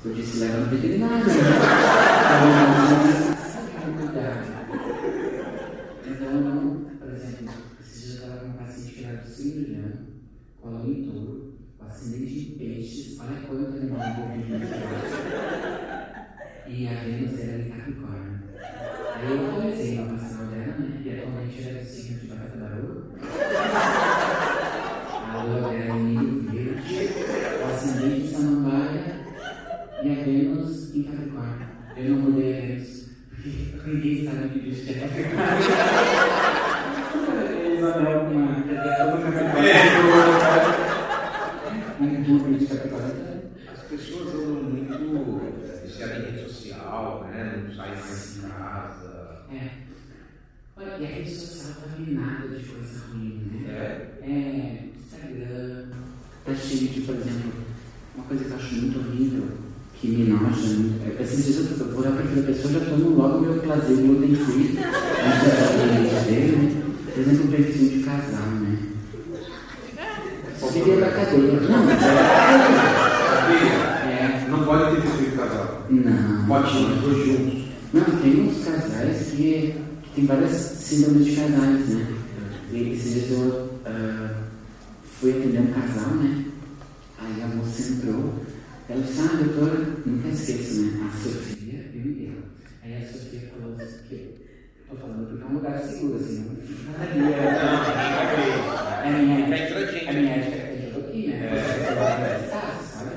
[0.04, 1.26] Eu disse, leva no veterinário.
[1.26, 1.32] né?
[3.74, 4.46] Então, cuidado.
[6.06, 7.48] Então, por exemplo,
[7.98, 9.28] dias eu estava com uma paciente que era do
[9.64, 9.74] de
[10.62, 11.54] a lua em touro,
[12.38, 14.00] em peixes, olha quanto animal.
[16.68, 18.38] E a Vênus era em Capricórnio.
[19.14, 21.02] Aí eu comecei a passar dela, né?
[21.04, 23.04] E atualmente ela é do signo de Batata Barulho.
[25.32, 26.94] A lua dela é em Milho Verde,
[27.62, 29.18] o ascendente em Samambaia
[30.02, 31.68] e a Vênus em Capricórnio.
[31.96, 33.48] Eu não mudei a Vênus, porque
[33.88, 35.48] ninguém sabe que é Capricórnio.
[37.78, 38.58] Isabel com uma.
[42.00, 42.56] Um.
[43.72, 47.64] As pessoas andam muito eh, viciadas em rede social, né?
[47.66, 49.10] Não saem mais de casa.
[49.52, 49.70] É.
[50.76, 53.68] Olha, e a rede social tá minada de coisa ruim, né?
[53.68, 54.08] É.
[54.22, 55.88] É, Instagram,
[56.44, 57.52] tá cheio de, por exemplo,
[58.14, 59.48] uma coisa que eu acho muito horrível,
[60.00, 61.02] que me noja muito.
[61.04, 64.34] É, esses dias eu vou olhar para aquela pessoa já tomo logo meu prazer gluten
[64.34, 66.82] free, antes da dele, né?
[67.12, 68.78] Por exemplo, um perfil de casal, né?
[70.56, 71.60] Seria da cadeia.
[71.60, 71.90] Não,
[74.08, 74.46] é.
[74.48, 75.86] Não pode ter perfil de casal.
[75.90, 76.46] Não.
[76.46, 77.68] Fotinho, os dois juntos.
[77.92, 82.06] Não, tem uns casais que, que tem várias síndromes de casais, né?
[82.70, 84.30] E esses dias eu ah,
[85.20, 86.44] fui atender um casal, né?
[87.18, 88.34] Aí a moça entrou,
[88.88, 91.06] ela disse, ah, doutora, nunca esqueço, né?
[91.06, 92.32] A Sofia e o Miguel.
[92.82, 94.34] Aí a Sofia falou assim, que
[94.88, 97.36] tô falando porque é um lugar seguro, assim, não ficaria.
[97.36, 101.36] É a minha ética, é a minha ética que eu tô aqui, né?
[102.50, 103.10] Sabe?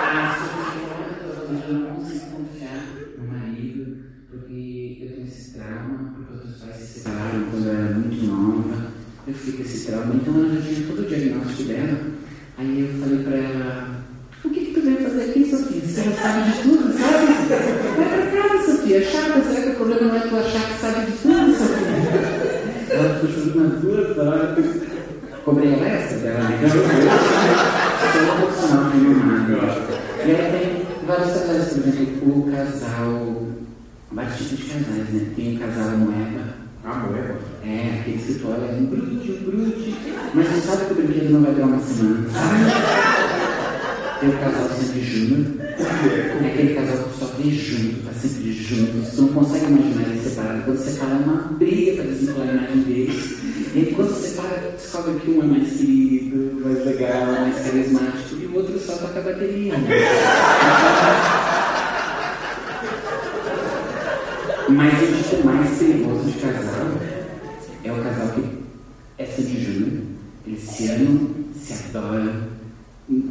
[0.00, 2.80] Aí a Sofia falou, "Ah, eu não consigo confiar
[3.18, 3.96] no marido,
[4.30, 8.24] porque eu tenho esse trauma, porque os meus pais se separaram quando eu era muito
[8.26, 8.92] nova.
[9.26, 12.19] Eu fiquei com esse trauma, então ela já tinha todo o diagnóstico dela.
[12.60, 13.88] Aí eu falei pra ela,
[14.44, 15.80] o que, que tu veio fazer aqui, Sofia?
[15.80, 17.26] Você já sabe de tudo, sabe?
[17.96, 18.98] Vai pra casa, Sofia.
[18.98, 22.90] É chata, será que o problema não é tu achar que sabe de tudo, Sofia?
[22.90, 24.58] Ela ficou chorando nas duas horas.
[25.42, 26.60] Cobrei ela essa dela, né?
[26.62, 29.52] Eu sou uma profissional de filmado.
[30.18, 33.46] E aí tem vários casais, por exemplo, o casal.
[34.12, 35.32] Vários tipos de casais, né?
[35.34, 36.49] Tem o casal moeba.
[36.82, 37.38] A moeda.
[37.62, 39.94] É, aquele que olha, um brute, um brute.
[40.34, 42.26] Mas você sabe que o brinquedo não vai durar uma semana?
[44.20, 49.10] Tem o casal Sandy Júnior, é aquele casal que só vê junto, tá sempre junto.
[49.14, 50.64] Tu não consegue imaginar eles separados.
[50.64, 53.40] Quando separa, é uma briga para desencolar a imagem deles.
[53.74, 58.46] E aí, quando separa, descobre que um é mais querido, mais legal, mais carismático, e
[58.46, 59.72] o outro só toca a bateria.
[59.72, 59.88] né?
[64.72, 66.92] Mas o tipo mais perigoso de casal
[67.82, 68.44] é o casal que
[69.18, 70.02] é Sandy Júnior.
[70.46, 72.50] Eles se amam, se adoram.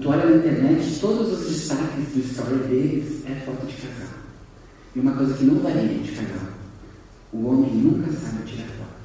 [0.01, 4.17] Tu olha na internet, todos os destaques do story deles é foto de casal.
[4.93, 6.49] E uma coisa que não varia de casal:
[7.31, 8.99] o homem nunca sabe tirar foto.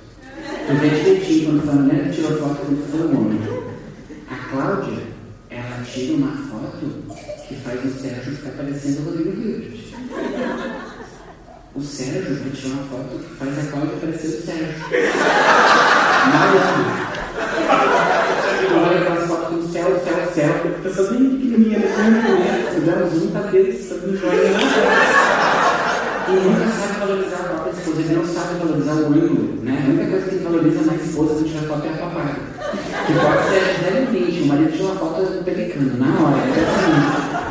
[0.67, 3.41] Tu vê direitinho quando a mulher tirou foto quando foi o homem.
[4.29, 5.05] A Cláudia,
[5.51, 6.91] ela tira uma foto
[7.47, 10.94] que faz o Sérgio ficar parecendo o Rodrigo Hilbert.
[11.77, 14.75] O Sérgio vai tirar uma foto faz a Cláudia parecer o Sérgio.
[16.31, 16.87] Malandro.
[18.77, 20.55] Olha aquelas fotos do céu, céu, céu.
[20.55, 22.71] A pessoa bem pequenininha, né?
[22.75, 24.61] Fizemos um cabelo, estamos joia na
[26.29, 28.01] E nunca sabe valorizar a própria esposa.
[28.01, 29.85] Ele não sabe valorizar o ângulo, né?
[29.85, 32.35] A única coisa que ele valoriza na esposa quando tirar foto é a papada.
[33.05, 33.63] Que pode ser
[34.15, 34.43] 0,20.
[34.43, 36.39] O marido tira uma foto pelicando na hora.
[36.39, 37.45] É assim.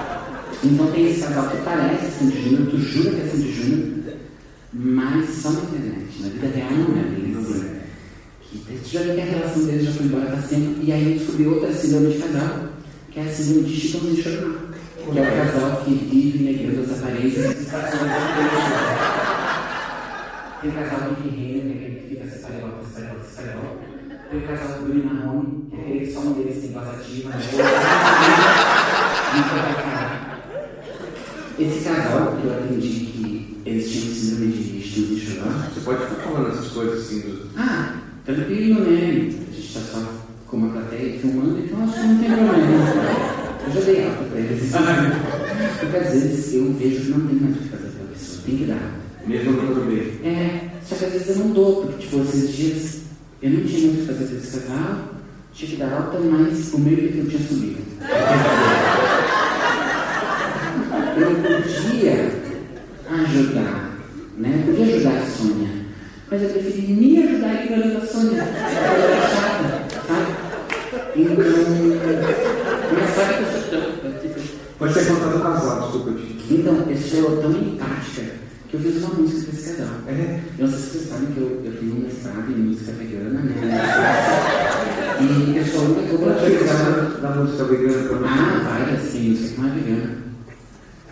[0.63, 4.02] Então tem esse casal que parece Sandy Júnior, tu jura que é Sandy Júnior,
[4.73, 6.21] mas só na internet.
[6.21, 7.83] Na vida real não é assim.
[8.53, 11.47] Que já que a relação deles já foi embora para sempre, e aí eu descobri
[11.47, 12.69] outra síndrome de casal,
[13.11, 14.59] que é a síndrome de Chitãozinho Chororó,
[14.97, 17.65] que é o casal que vive negando as aparências e.
[20.61, 23.79] Tem casal Rick Renner, que é que fica separado, separado, separado.
[24.31, 27.29] Tem casal do Bruno Marrone, que é aquele que só um deles tem voz ativa,
[27.29, 27.37] né?
[31.59, 33.12] Esse casal, que eu aprendi que
[33.65, 37.49] eles tinham síndrome de Chitãozinho Chororó, Você pode ficar falando essas coisas assim do.
[37.57, 37.95] ah,
[38.25, 38.97] tranquilo, né?
[39.51, 39.99] A gente está só
[40.47, 42.63] com uma plateia filmando, então acho que não tem problema.
[43.65, 44.71] Eu já dei alta para eles.
[45.79, 48.57] Porque às vezes eu vejo que não tem mais o que fazer pela pessoa, tem
[48.57, 48.91] que dar.
[49.25, 50.19] Mesmo no outro bem.
[50.29, 52.97] É, só que às vezes eu não dou, porque tipo, esses dias
[53.41, 55.13] eu não tinha muito o que fazer para esse casal,
[55.53, 57.77] tinha que dar alta, mas o meio que eu tinha subido.
[61.15, 62.42] Eu não podia
[63.15, 63.99] ajudar,
[64.37, 64.63] né?
[64.65, 65.69] Podia ajudar a Sônia,
[66.29, 68.41] mas eu preferi me ajudar olhando a Sônia.
[68.41, 70.43] Ela chata, sabe?
[71.15, 71.35] Então,
[72.93, 74.03] mas sabe que eu sou tão.
[74.79, 76.19] Pode ser contado casal, desculpa.
[76.49, 78.23] Então, eu sou tão empática
[78.69, 79.95] que eu fiz uma música para esse casal.
[80.07, 80.39] É.
[80.57, 83.39] Eu não sei se vocês sabem que eu, eu tenho um mestrado em música vegana,
[83.41, 83.53] né?
[85.21, 89.69] E eu sou a única é da música vegana pra Ah, várias, sim, música é
[89.69, 90.23] vegana.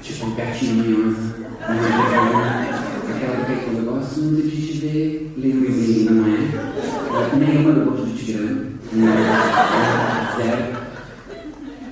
[0.01, 2.47] Tipo, não é vegana.
[3.07, 7.35] Aquela do que eu gosto muito de te ver limuzinho, não é?
[7.37, 8.65] Nenhuma do Boto de Tigrano.
[8.93, 9.13] Não é.
[10.37, 10.81] Zero.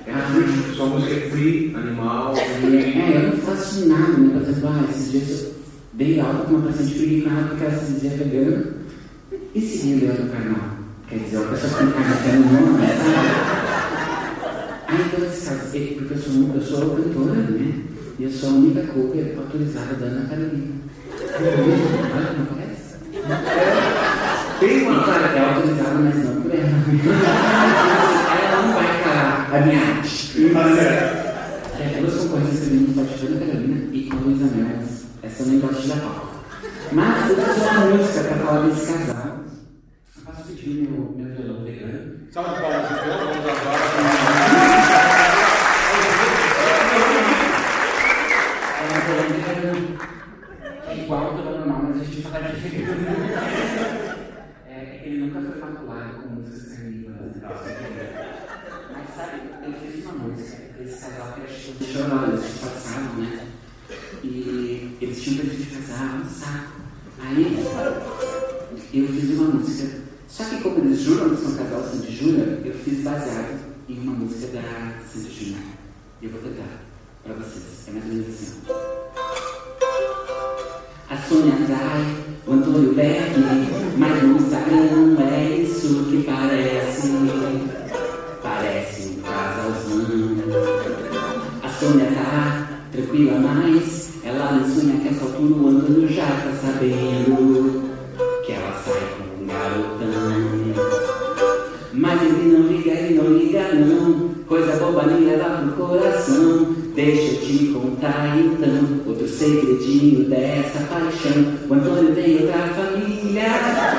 [0.08, 2.34] Ah, Sua música é free, animal.
[2.36, 4.40] é, eu não faço nada, né?
[4.40, 5.52] Por exemplo, ah, esses dias eu
[5.92, 8.64] dei aula com uma paciente pregnada porque ela se dizia vegana
[9.54, 10.70] e seguia o Leandro Carnal.
[11.08, 13.60] Quer dizer, uma pessoa que tem café no nome, sabe?
[14.88, 17.89] Aí, então, eh, porque eu sou, eu sou cantora, né?
[18.20, 20.74] E eu sou a única cover autorizada da Ana Carolina.
[21.40, 22.96] Olha, não parece?
[24.60, 25.04] Tem uma.
[25.04, 26.68] Claro, é autorizada, mas não por ela.
[28.44, 30.50] Ela não vai calar a minha arte.
[30.52, 31.80] Tá certo.
[31.80, 34.66] É, duas concorrências que eu não gosto de Ana Carolina e com a Luísa Mel.
[35.22, 36.28] Essa gosto de dar palco.
[36.92, 39.40] Mas eu fazer uma música para falar desse casal.
[40.14, 42.20] Eu posso pedir meu, meu violão vegano?
[42.30, 42.86] Salve de palmas.
[42.86, 43.80] Vamos agora.
[48.80, 49.98] É um violão vegano.
[50.88, 53.02] É igual ao violão normal, mas a gente fala de vegano.
[54.66, 57.54] É, ele nunca foi maculado com músicas carnívoras e tal.
[58.92, 59.72] Mas sabe, eu
[60.30, 63.46] música desse casal que era eles disfarçavam, né?
[64.22, 66.80] E eles tinham perfil de casar, um saco.
[67.20, 67.64] Aí
[68.94, 70.00] eu fiz uma música.
[70.28, 73.58] Só que como eles juram que são casal Sandy Júnior, eu fiz baseado
[73.88, 75.62] em uma música da Sandy Júnior.
[76.22, 76.82] E eu vou cantar
[77.24, 77.88] pra vocês.
[77.88, 78.60] É mais ou menos assim.
[81.08, 82.16] A Sônia trai
[82.46, 83.34] o Antônio Berg,
[83.98, 86.20] mas no Instagram é isso que.
[86.22, 87.79] Parece
[93.10, 97.90] tranquila, mas ela sonha que essa altura o Antônio já tá sabendo
[98.46, 100.90] que ela sai com um garotão.
[101.92, 107.34] Mas ele não liga, ele não liga não Coisa boba nem leva pro coração Deixa
[107.34, 113.42] eu te contar então Outro segredinho dessa paixão O Antônio tem outra família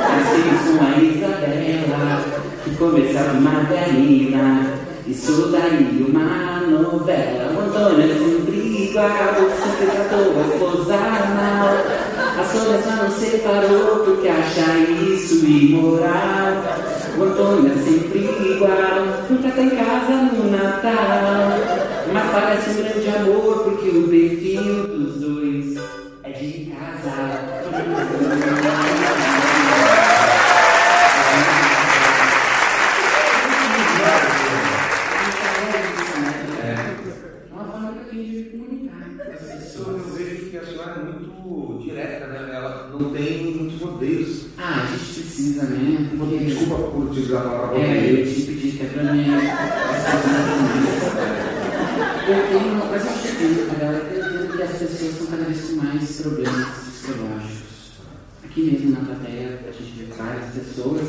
[0.09, 2.26] Mas tem com a Isabela
[2.64, 4.74] Que conversava com Margarina
[5.05, 7.53] Isso daí uma novela.
[7.55, 8.51] O Antônio é
[8.91, 11.71] igual, sempre tratou a esposa mal.
[12.37, 16.63] A Sônia só não separou porque acha isso imoral.
[17.17, 18.19] O Antônio é sempre
[18.55, 21.59] igual, nunca tem casa no Natal.
[22.11, 25.77] Mas parece um grande amor porque o perfil dos dois
[26.23, 27.51] é de casal.
[41.82, 42.49] Direta, né?
[42.53, 44.45] Ela não tem muitos rodeios.
[44.57, 46.09] Ah, a gente precisa, né?
[46.17, 46.38] Porque...
[46.38, 49.25] Desculpa por utilizar a palavra É, eu te pedi que é pra mim.
[52.27, 53.97] Eu tenho, eu acho que tem, cara.
[54.13, 57.61] Eu entendo que as pessoas estão cada vez com mais problemas psicológicos.
[58.43, 61.01] Aqui mesmo na plateia, a gente vê várias pessoas.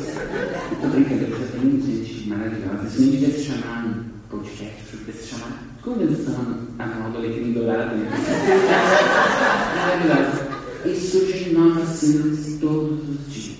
[0.71, 2.87] Eu tô brincando, eu já tenho gente maravilhosa.
[2.87, 7.95] Isso nem devia se chamar um podcast, devia se chamar Convenção Anual do Alecrim Dourado.
[7.95, 8.09] Né?
[10.85, 13.57] E surgem novas síndromes todos os dias.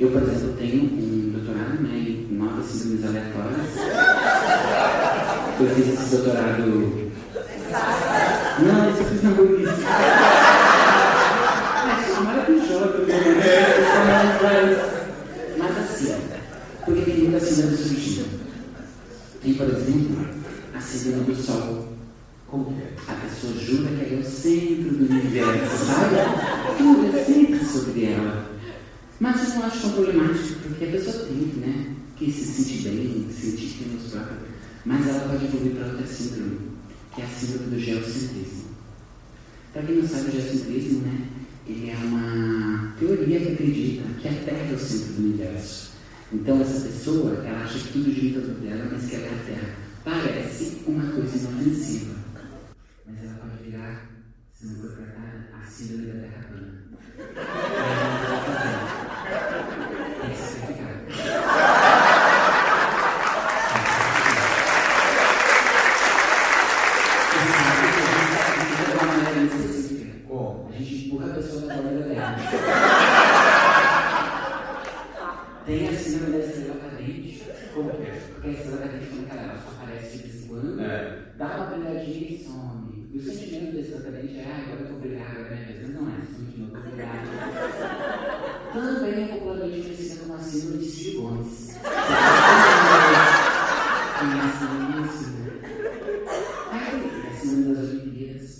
[0.00, 3.68] Eu, por exemplo, tenho um doutorado né, em novas síndromes aleatórias.
[5.60, 7.12] Eu fiz esse doutorado.
[8.60, 9.30] Não, isso eu fiz na.
[11.86, 12.74] Mas é maravilhoso.
[15.58, 16.14] Mas assim,
[16.86, 18.40] porque tem muita síndrome surgindo.
[19.42, 20.28] Tem, por exemplo,
[20.74, 21.93] a síndrome do Sol.
[22.54, 22.72] Como
[23.08, 26.14] a pessoa jura que é o centro do universo, sabe?
[26.78, 28.48] Tudo é sempre sobre ela.
[29.18, 31.96] Mas eu não acho tão problemático, porque a pessoa tem, né?
[32.14, 34.38] Que se sentir bem, sentir que tem nos próprios.
[34.84, 36.58] Mas ela pode evoluir para outra síndrome,
[37.12, 38.64] que é a síndrome do geocentrismo.
[39.72, 41.26] Para quem não sabe, o geocentrismo, né?
[41.66, 45.90] Ele é uma teoria que acredita que a Terra é o centro do universo.
[46.32, 49.30] Então, essa pessoa, ela acha que tudo gira em torno dela, mas que ela é
[49.30, 49.76] a Terra.
[50.04, 52.23] Parece uma coisa inofensiva.
[53.74, 54.10] Mas ela pode virar,
[54.52, 56.72] se não for tratada, a síndrome da Terra plana.
[60.20, 60.94] Tem que se sacrificar.
[67.34, 70.12] De uma maneira muito específica.
[70.28, 70.68] Como?
[70.68, 72.36] A gente empurra a pessoa para fora da Terra.
[75.66, 77.42] Tem a síndrome da estrela cadente.
[77.74, 78.20] Como que é?
[78.34, 81.22] Porque a estrela cadente, como cara, ela só aparece de vez em quando, É.
[81.38, 83.08] dá uma brilhadinha e some.
[83.12, 85.66] E o sentimento da estrela cadente é, ah, agora eu vou brilhar, agora é minha
[85.66, 85.78] vez.
[85.82, 87.16] Mas não é, simplesmente não vou brilhar.
[88.72, 91.78] Também é popularmente conhecida como a síndrome de Sirigones.
[94.18, 95.34] Tem a síndrome assim.
[96.70, 98.52] Ai, tem a síndrome das Olimpíadas.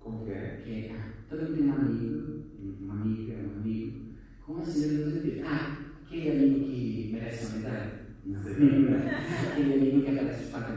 [0.00, 0.24] Como
[0.62, 0.86] que é?
[0.86, 2.44] É, ah, todo mundo tem um amigo,
[2.80, 4.00] uma amiga, um amigo,
[4.46, 5.46] com a síndrome Olimpíadas.
[5.46, 8.02] Ah, aquele amigo que merece uma medalha?
[8.24, 8.40] Não.
[9.50, 10.76] aquele amigo que aparece de quatro?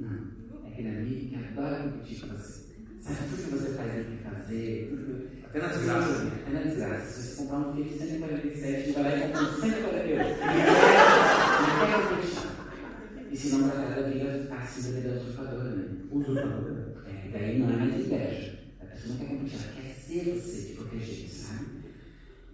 [0.00, 0.64] Não.
[0.64, 2.62] É aquele amigo que adora competir com você.
[3.00, 5.28] Sabe tudo que você faz ele quer fazer, tudo.
[5.44, 6.20] Até na desgraça.
[6.20, 7.06] Sim, Até na desgraça.
[7.06, 10.08] Se você comprar um filho de 147, ele vai lá e compra um 148.
[10.08, 10.34] Ele
[11.80, 12.52] quer competir.
[13.30, 15.88] E se não tratar da vida, a síndrome da usurpadora, né?
[16.10, 16.94] Usurpadora.
[17.06, 18.61] É, daí não é mais inveja.
[19.02, 21.66] A pessoa quer ela quer ser você de qualquer jeito, sabe?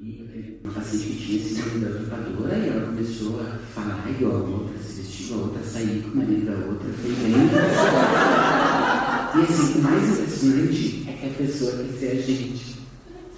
[0.01, 4.09] E eu tenho uma paciente que tinha síndrome da usurpadora e ela começou a falar
[4.09, 7.11] igual a outra, se vestir igual a outra, sair com o marido da outra, foi
[7.11, 7.35] bem.
[9.29, 12.79] E assim, o mais impressionante é que a pessoa quer ser a gente.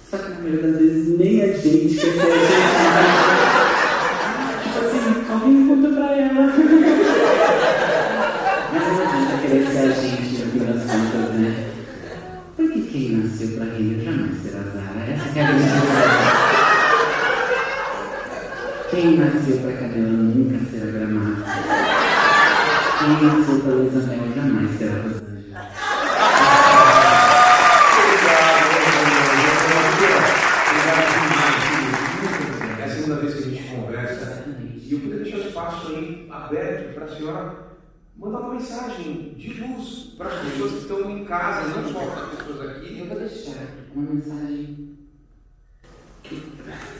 [0.09, 2.53] Só que na maioria das vezes nem a gente quer ser a gente.
[4.63, 6.47] tipo assim, alguém conta pra ela.
[8.71, 11.71] Mas não adianta querer ser a gente, no fim das contas, né?
[12.55, 15.09] Porque quem nasceu pra rir jamais será Zara.
[15.09, 15.63] Essa que é a grande.
[18.89, 21.43] Quem nasceu pra cabelo nunca será gramado.
[22.99, 25.71] Quem nasceu pra Luísa Mel jamais será Rosângela.
[32.77, 34.43] É a segunda vez que a gente conversa.
[34.75, 37.71] E eu queria deixar o espaço aí aberto para a senhora
[38.21, 42.23] mandar uma mensagem de luz para as pessoas que estão em casa, não só para
[42.23, 42.80] as pessoas aqui.
[43.11, 44.95] Eu vou deixar uma mensagem.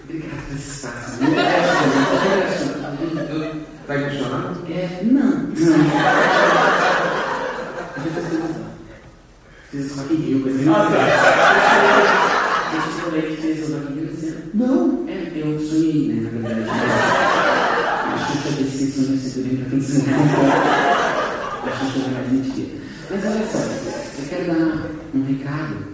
[0.04, 1.20] Obrigado por esse espaço.
[3.82, 4.60] Está emocionado?
[4.70, 5.22] É, não.
[5.22, 5.30] Não.
[7.96, 8.50] Eu já fiz uma.
[9.72, 14.42] Fiz Rock in Rio, coisa Ah, Esses colegas que fez o Rock in Rio disseram,
[14.54, 16.70] não, é, eu sonhei, né, na verdade.
[16.70, 16.72] A
[18.18, 20.04] Xuxa disse que sonhou sempre bem pra quem se A
[21.80, 22.74] Xuxa não é mais mentira.
[23.10, 25.91] Mas olha só, eu quero dar um recado que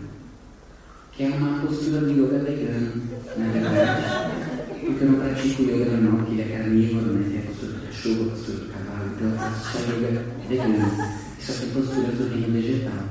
[1.20, 3.02] é uma postura do yoga vegano,
[3.38, 4.04] na verdade.
[4.86, 7.30] Porque eu não pratico yoga normal, que ele é carnívoro, né?
[7.30, 9.12] Tem a postura do cachorro, a postura do cavalo.
[9.16, 10.92] Então eu faço só yoga vegano.
[11.40, 13.04] Só tem posturas do reino vegetal.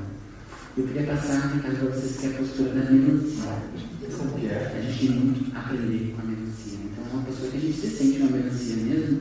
[0.76, 3.56] Eu queria passar um recado para vocês que é a postura da melancia.
[3.98, 4.48] Que?
[4.50, 6.78] A gente tem muito a aprender com a melancia.
[6.84, 9.20] Então é uma postura que a gente se sente uma melancia mesmo.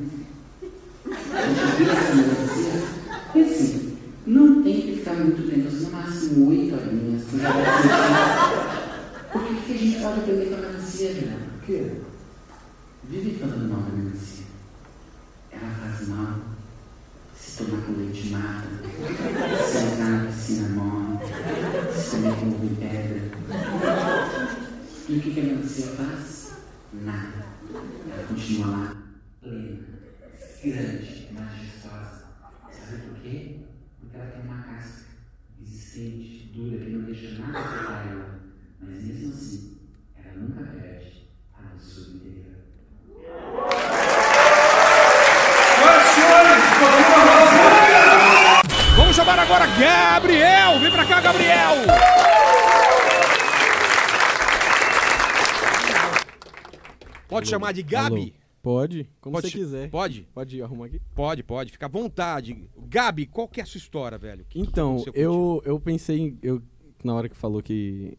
[1.05, 2.75] A gente vira essa melancia.
[3.35, 7.23] E assim, não tem que ficar muito tempo, assim, no máximo oito horinhas.
[7.29, 8.75] Tu já vai sentir.
[9.31, 11.37] Por que, que a gente pode aprender com a melancia, Renan?
[11.37, 11.91] Por quê?
[13.05, 14.45] Vive falando mal da melancia.
[15.51, 16.39] Ela faz mal.
[17.35, 18.67] Se tomar com leite mata.
[19.65, 21.17] Se entrar na piscina morre.
[21.93, 23.21] Se comer com ovo pedra.
[25.07, 26.53] E o que, que a melancia faz?
[26.93, 27.45] Nada.
[28.11, 28.95] Ela continua lá,
[29.41, 29.79] plena,
[30.63, 32.23] grande, majestosa.
[32.71, 33.59] Sabe por quê?
[33.99, 35.05] Porque ela tem uma casca
[35.59, 38.24] resistente, dura, que não deixa nada afetar ela.
[38.85, 39.77] Mas mesmo assim,
[40.15, 43.65] ela nunca perde a doçura interior.
[48.95, 50.79] Vamos chamar agora Gabriel!
[50.79, 51.75] Vem pra cá, Gabriel!
[57.27, 58.21] Pode chamar de Gabi?
[58.21, 58.45] Alô.
[58.61, 59.89] Pode, como Pode você quiser.
[59.91, 60.27] Pode?
[60.33, 60.99] Pode arrumar aqui.
[61.13, 62.67] Pode, pode, fica à vontade.
[62.87, 64.43] Gabi, qual que é a sua história, velho?
[64.49, 65.15] Que que Então, contigo?
[65.15, 66.61] eu, eu pensei, em- eu,
[67.03, 68.17] na hora que falou que,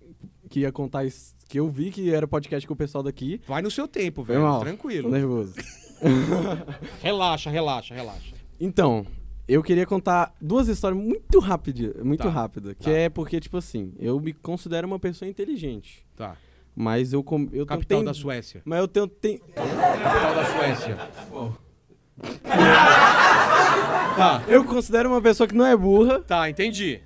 [0.49, 3.41] que ia contar isso, que eu vi que era podcast com o pessoal daqui.
[3.47, 4.43] Vai no seu tempo, velho.
[4.43, 4.61] mal.
[4.61, 5.05] Tranquilo.
[5.11, 5.55] Tô nervoso.
[7.03, 8.35] Relaxa, relaxa, relaxa.
[8.61, 9.07] Então,
[9.49, 12.91] eu queria contar duas histórias muito rápidas, muito Tá, rápida, que tá.
[12.91, 16.37] é porque tipo assim, eu me considero uma pessoa inteligente, Tá.
[16.75, 18.61] mas eu com- eu Capital da Suécia.
[18.65, 20.99] mas eu tenho, tenho Capital da Suécia.
[24.17, 24.43] Tá.
[24.49, 27.01] eu considero uma pessoa que não é burra, Tá, entendi.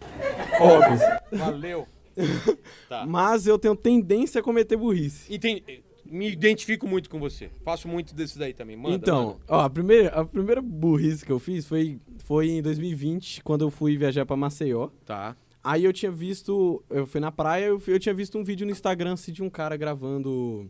[0.61, 0.99] óbvio,
[1.33, 1.87] Valeu.
[2.89, 3.07] Tá.
[3.07, 5.33] mas eu tenho tendência a cometer burrice.
[5.33, 5.83] Entendi.
[6.05, 7.51] Me identifico muito com você.
[7.65, 8.77] Faço muito desse daí também.
[8.77, 9.39] Manda, então, manda.
[9.49, 13.71] ó, a primeira, a primeira burrice que eu fiz foi, foi em 2020, quando eu
[13.71, 14.89] fui viajar pra Maceió.
[15.07, 15.37] Tá.
[15.63, 18.67] Aí eu tinha visto, eu fui na praia, eu, fui- eu tinha visto um vídeo
[18.67, 20.69] no Instagram assim, de um cara gravando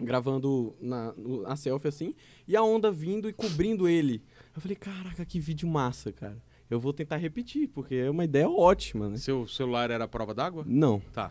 [0.00, 1.14] gravando na,
[1.46, 2.14] a selfie assim,
[2.48, 4.22] e a onda vindo e cobrindo ele.
[4.54, 6.36] Eu falei, caraca, que vídeo massa, cara.
[6.70, 9.16] Eu vou tentar repetir, porque é uma ideia ótima, né?
[9.18, 10.64] Seu celular era a prova d'água?
[10.66, 11.00] Não.
[11.12, 11.28] Tá.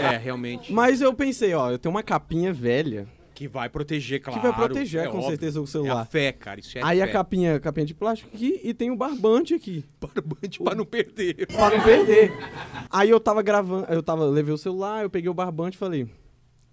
[0.00, 0.72] É, realmente.
[0.72, 4.40] Mas eu pensei, ó, eu tenho uma capinha velha, Que vai proteger, claro.
[4.40, 5.28] que vai proteger é com óbvio.
[5.30, 6.06] certeza o É a celular.
[6.06, 6.58] fé, cara.
[6.60, 7.12] Isso é Aí a fé.
[7.12, 9.84] capinha, a capinha de plástico aqui e tem o barbante aqui.
[10.00, 11.46] Barbante pra não perder.
[11.46, 12.32] Pra não perder.
[12.90, 16.08] Aí eu tava gravando, eu tava, levei o celular, eu peguei o barbante e falei,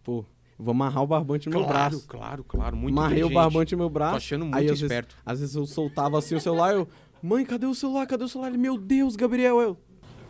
[0.04, 0.26] pô,
[0.58, 2.08] vou amarrar o barbante no meu Claro, braço.
[2.08, 2.76] claro, claro.
[2.76, 4.12] Muito Amarrei o barbante no meu braço.
[4.12, 5.16] Tô achando muito aí, às esperto.
[5.16, 6.88] Vezes, às vezes eu soltava assim o celular, eu,
[7.22, 8.06] mãe, cadê o celular?
[8.08, 8.50] Cadê o celular?
[8.50, 9.78] Ele, meu Deus, Gabriel, eu.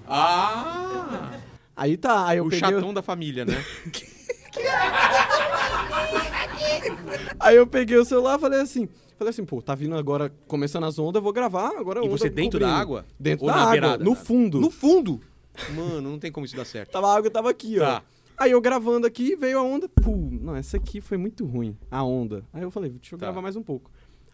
[0.08, 1.32] Ah!
[1.76, 2.70] Aí tá, aí eu o peguei.
[2.70, 3.64] chatão da família, né?
[7.40, 8.88] Aí eu peguei o celular e falei assim.
[9.18, 12.30] Falei assim, pô, tá vindo agora, começando as ondas, eu vou gravar, agora E você
[12.30, 12.82] dentro da cobrindo.
[12.82, 13.06] água?
[13.20, 14.04] Dentro Ou da água, beirada?
[14.04, 14.60] no fundo.
[14.62, 15.20] No fundo?
[15.76, 16.92] Mano, não tem como isso dar certo.
[16.92, 18.04] Tava a água, tava aqui, Tá.
[18.06, 18.17] ó.
[18.38, 19.90] Aí eu gravando aqui, veio a onda.
[19.90, 22.44] Pô, não, essa aqui foi muito ruim, a onda.
[22.54, 23.26] Aí eu falei, deixa eu Tá.
[23.28, 23.90] gravar mais um pouco.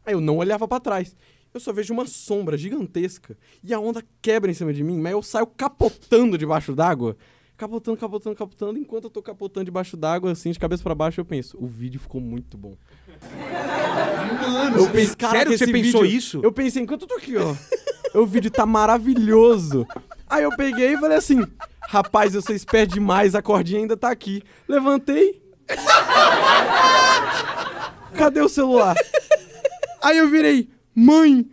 [0.05, 1.15] Aí eu não olhava pra trás.
[1.53, 5.13] Eu só vejo uma sombra gigantesca e a onda quebra em cima de mim, mas
[5.13, 7.15] eu saio capotando debaixo d'água.
[7.55, 8.79] Capotando, capotando, capotando.
[8.79, 11.99] Enquanto eu tô capotando debaixo d'água, assim, de cabeça pra baixo, eu penso, o vídeo
[12.01, 12.75] ficou muito bom.
[14.41, 16.41] Mano, Eu pensei, caraca, sério que você pensou vídeo- isso?
[16.43, 17.55] Eu pensei, enquanto eu tô aqui, ó.
[18.19, 19.85] o vídeo tá maravilhoso.
[20.33, 21.45] Aí eu peguei e falei assim:
[21.87, 24.41] rapaz, eu sou esperto demais, a cordinha ainda tá aqui.
[24.67, 25.43] Levantei.
[28.17, 28.95] Cadê o celular?
[30.01, 31.47] Aí eu virei, mãe.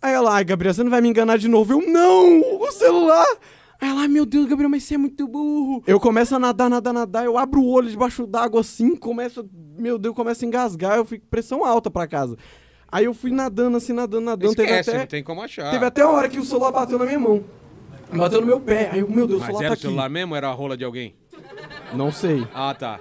[0.00, 1.74] Aí ela, ai, Gabriel, você não vai me enganar de novo.
[1.74, 3.26] Eu, não, o celular.
[3.78, 5.84] Aí ela, ai, meu Deus, Gabriel, mas você é muito burro.
[5.86, 7.26] Eu começo a nadar, nadar, nadar.
[7.26, 9.46] Eu abro o olho debaixo d'água assim, começo,
[9.78, 10.96] meu Deus, começa a engasgar.
[10.96, 12.38] Eu fico pressão alta pra casa.
[12.90, 14.52] Aí eu fui nadando assim, nadando, nadando.
[14.52, 15.70] Esquece, teve até, não tem como achar.
[15.70, 17.44] teve até a hora que o celular bateu na minha mão.
[18.12, 18.90] Bateu no meu pé.
[18.92, 19.82] Aí eu, meu Deus, o Mas celular era tá o aqui.
[19.82, 21.14] celular mesmo ou era a rola de alguém?
[21.94, 22.46] Não sei.
[22.54, 23.00] Ah, tá.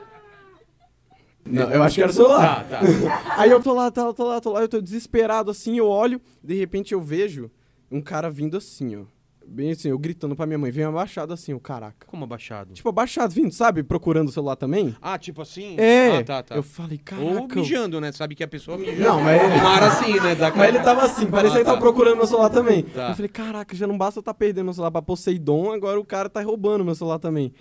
[1.45, 2.67] Não, eu acho que era o celular.
[2.67, 3.35] Tá, tá.
[3.37, 5.87] Aí eu tô lá, tô lá, tô lá, tô lá, eu tô desesperado assim, eu
[5.87, 7.51] olho, de repente eu vejo
[7.91, 9.03] um cara vindo assim, ó.
[9.47, 12.05] Bem assim, eu gritando pra minha mãe, vem abaixado assim, o caraca.
[12.07, 12.73] Como abaixado?
[12.73, 13.83] Tipo, abaixado, vindo, sabe?
[13.83, 14.95] Procurando o celular também.
[15.01, 15.75] Ah, tipo assim?
[15.79, 16.17] É.
[16.17, 16.55] Ah, tá, tá.
[16.55, 17.25] Eu falei, caraca.
[17.41, 18.11] Ou mijando, né?
[18.11, 18.95] Sabe que a pessoa mija.
[18.95, 20.35] Não, mas- hora assim, né?
[20.35, 20.51] Da...
[20.53, 21.81] Mas ele tava assim, parecia Ah, que ele tava tá.
[21.81, 22.83] procurando meu celular também.
[22.83, 23.09] Tá.
[23.09, 26.05] Eu falei, caraca, já não basta eu tá perdendo meu celular pra Poseidon, agora o
[26.05, 27.53] cara tá roubando meu celular também.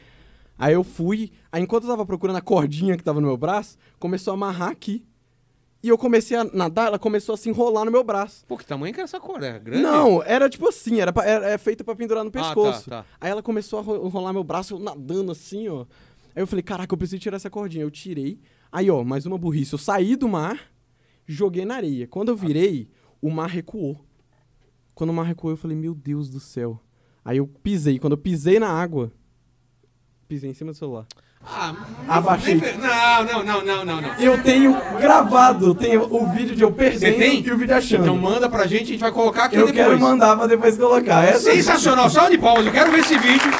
[0.59, 3.76] Aí eu fui, aí enquanto eu tava procurando a cordinha que tava no meu braço,
[3.99, 5.05] começou a amarrar aqui.
[5.85, 8.43] E eu comecei a nadar, ela começou a se enrolar no meu braço.
[8.47, 9.43] Pô, que tamanho que era essa cor?
[9.43, 9.82] É grande?
[9.82, 12.89] Não, era tipo assim, era, pra- era, é feita pra pendurar no tá, pescoço.
[12.89, 13.05] tá.
[13.20, 15.82] Aí ela começou a ro- enrolar meu braço, eu nadando assim, ó.
[16.35, 17.85] Aí eu falei, caraca, eu preciso tirar essa cordinha.
[17.85, 18.41] Eu tirei.
[18.72, 19.74] Aí, ó, mais uma burrice.
[19.74, 20.59] Eu saí do mar,
[21.26, 22.09] joguei na areia.
[22.09, 22.89] Quando eu virei,
[23.20, 24.01] o mar recuou.
[24.95, 26.80] Quando o mar recuou, eu falei, meu Deus do céu.
[27.22, 27.99] Aí eu pisei.
[27.99, 29.12] Quando eu pisei na água,
[30.26, 31.07] pisei em cima do celular.
[31.47, 31.74] Ah,
[32.09, 32.55] Abaixei.
[32.55, 34.14] Não, não, não, não, não, não.
[34.18, 38.03] Eu tenho gravado, eu tenho o vídeo de eu perdendo e o vídeo achando.
[38.03, 39.86] Então manda pra gente, a gente vai colocar aqui eu depois.
[39.86, 41.22] quero mandar pra depois colocar.
[41.24, 41.53] Essa...
[41.53, 43.51] Sensacional, salve de palmas, eu quero ver esse vídeo.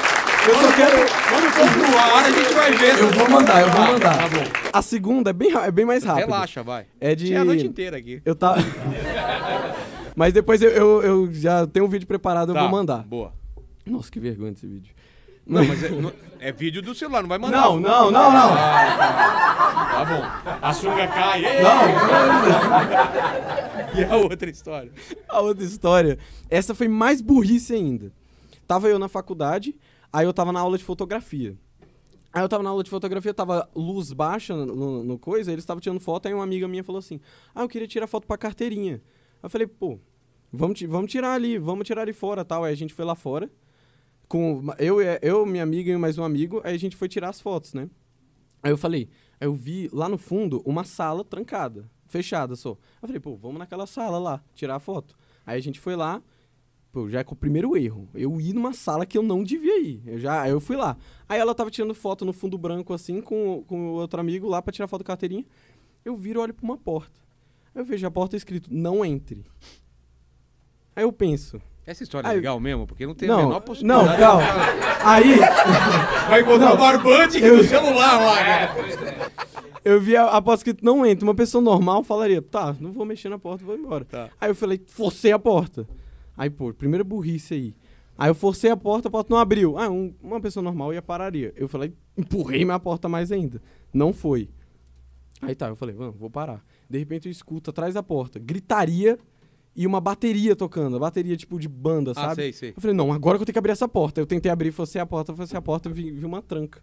[0.47, 0.97] Eu só quero...
[1.29, 2.99] Quando for pro ar, a gente vai ver.
[2.99, 4.17] Eu vou mandar, eu vou mandar.
[4.17, 4.43] Tá bom.
[4.73, 6.25] A segunda é bem, é bem mais rápido.
[6.25, 6.85] Relaxa, vai.
[6.99, 7.25] É de...
[7.27, 8.21] Tinha a noite inteira aqui.
[8.25, 8.61] Eu tava...
[10.15, 13.03] Mas depois eu, eu, eu já tenho um vídeo preparado, eu Tá, vou mandar.
[13.03, 13.33] Boa.
[13.85, 14.93] Nossa, que vergonha desse vídeo.
[15.45, 17.61] Não, mas é, não- é vídeo do celular, não vai mandar.
[17.61, 18.49] Não, não, não, não.
[18.55, 20.57] Tá bom.
[20.61, 21.45] A sunga cai.
[21.45, 21.61] ei!
[23.97, 24.91] E a outra história?
[25.29, 26.19] A outra história.
[26.49, 28.11] Essa foi mais burrice ainda.
[28.67, 29.73] Tava eu na faculdade,
[30.11, 31.55] aí eu tava na aula de fotografia.
[32.33, 35.79] Aí eu tava na aula de fotografia, tava luz baixa no, no coisa, eles estavam
[35.79, 37.21] tirando foto, aí uma amiga minha falou assim:
[37.53, 39.01] Ah, eu queria tirar foto pra carteirinha.
[39.41, 39.97] Eu falei, pô,
[40.51, 42.65] vamos, ti- vamos tirar ali, vamos tirar ali fora tal.
[42.65, 43.49] Aí a gente foi lá fora,
[44.27, 47.39] com eu, eu, minha amiga e mais um amigo, aí a gente foi tirar as
[47.39, 47.89] fotos, né?
[48.61, 49.09] Aí eu falei,
[49.39, 52.71] aí eu vi lá no fundo uma sala trancada, fechada só.
[53.01, 55.15] Eu falei, pô, vamos naquela sala lá, tirar a foto.
[55.45, 56.21] Aí a gente foi lá,
[56.91, 58.09] pô, já é com o primeiro erro.
[58.13, 60.01] Eu ir numa sala que eu não devia ir.
[60.05, 60.97] Eu já, aí eu fui lá.
[61.29, 64.61] Aí ela tava tirando foto no fundo branco assim, com, com o outro amigo lá
[64.61, 65.45] pra tirar foto da carteirinha.
[66.03, 67.19] Eu viro olho pra uma porta.
[67.73, 69.45] Aí eu vejo a porta escrito, não entre.
[70.95, 73.53] Aí eu penso, Essa história é Aí- legal mesmo, porque não tem a não, menor
[73.53, 74.17] não, possibilidade.
[74.17, 74.43] calma.
[75.03, 75.35] Aí,
[76.29, 76.73] Vai encontrar Não.
[76.73, 78.69] o barbante Eu- do celular lá, né?
[79.83, 81.23] Eu vi a, a porta escrito não entra.
[81.23, 84.03] Uma pessoa normal falaria, tá, não vou mexer na porta, vou embora.
[84.03, 84.29] Tá.
[84.41, 85.87] Aí eu falei, forcei a porta.
[86.35, 87.75] Aí, pô, primeira burrice aí.
[88.17, 89.77] Aí eu forcei a porta, a porta não abriu.
[89.77, 91.53] Ah, um- uma pessoa normal ia pararia.
[91.55, 93.61] Eu falei, empurrei minha porta mais ainda.
[93.93, 94.49] Não foi.
[95.41, 96.63] Aí tá, eu falei, vamos, vou parar.
[96.89, 99.19] De repente eu escuto atrás da porta, gritaria
[99.75, 100.95] e uma bateria tocando.
[100.95, 102.35] A bateria tipo de banda, Ah, sabe?
[102.35, 102.69] sei, sei.
[102.75, 104.21] Eu falei, não, agora que eu tenho que abrir essa porta.
[104.21, 106.81] Eu tentei abrir, forcei a porta, forcei a porta, vi, vi uma tranca.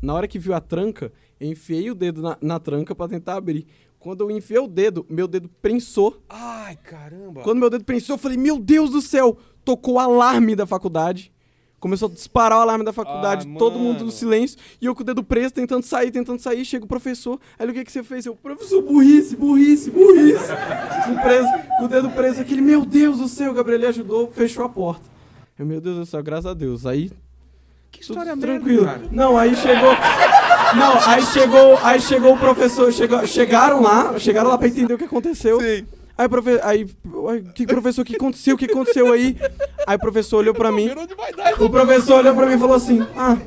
[0.00, 3.36] Na hora que viu a tranca, eu enfiei o dedo na, na tranca pra tentar
[3.36, 3.66] abrir.
[3.98, 6.20] Quando eu enfiei o dedo, meu dedo prensou.
[6.28, 7.42] Ai, caramba.
[7.42, 9.38] Quando meu dedo prensou, eu falei, meu Deus do céu!
[9.64, 11.31] Tocou o alarme da faculdade.
[11.82, 15.02] Começou a disparar o alarme da faculdade, Ah, todo mundo no silêncio, e eu com
[15.02, 18.04] o dedo preso, tentando sair, tentando sair, chega o professor, aí o que, que você
[18.04, 18.24] fez?
[18.24, 20.46] Eu, professor, burrice, burrice, burrice.
[21.04, 24.30] com, o preso, com o dedo preso, aquele, meu Deus do céu, o Gabriel ajudou,
[24.30, 25.02] fechou a porta.
[25.58, 26.86] Eu, meu Deus do céu, graças a Deus.
[26.86, 27.10] Aí
[27.90, 28.84] Que história tranquilo.
[28.84, 29.10] merda, cara.
[29.10, 29.90] Não, aí chegou.
[30.76, 34.98] Não, aí chegou, aí chegou o professor, chegou, chegaram lá, chegaram lá pra entender o
[34.98, 35.60] que aconteceu.
[35.60, 35.84] Sim.
[36.16, 36.86] Aí, profe, aí,
[37.28, 38.54] aí, que professor, o que aconteceu?
[38.54, 39.36] O que aconteceu aí?
[39.86, 40.90] Aí o professor olhou pra mim.
[41.58, 43.38] O professor olhou pra mim e falou assim: Ah,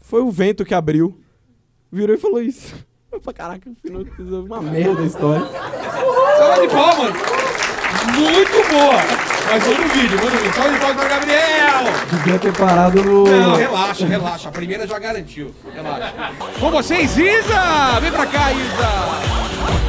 [0.00, 1.18] foi o vento que abriu.
[1.90, 2.74] Virou e falou isso.
[3.10, 5.46] Eu falei, caraca, afinal, fiz uma merda a história.
[6.38, 7.14] Salve de palmas.
[8.14, 9.26] Muito boa.
[9.50, 10.54] Mas manda um vídeo, manda um vídeo.
[10.54, 11.84] Salve de palmas para Gabriel.
[12.10, 13.24] Devia ter parado no.
[13.24, 14.48] Não, relaxa, relaxa.
[14.48, 15.54] A primeira já garantiu.
[15.72, 16.12] Relaxa.
[16.60, 18.00] Com vocês, Isa!
[18.00, 19.85] Vem pra cá, Isa!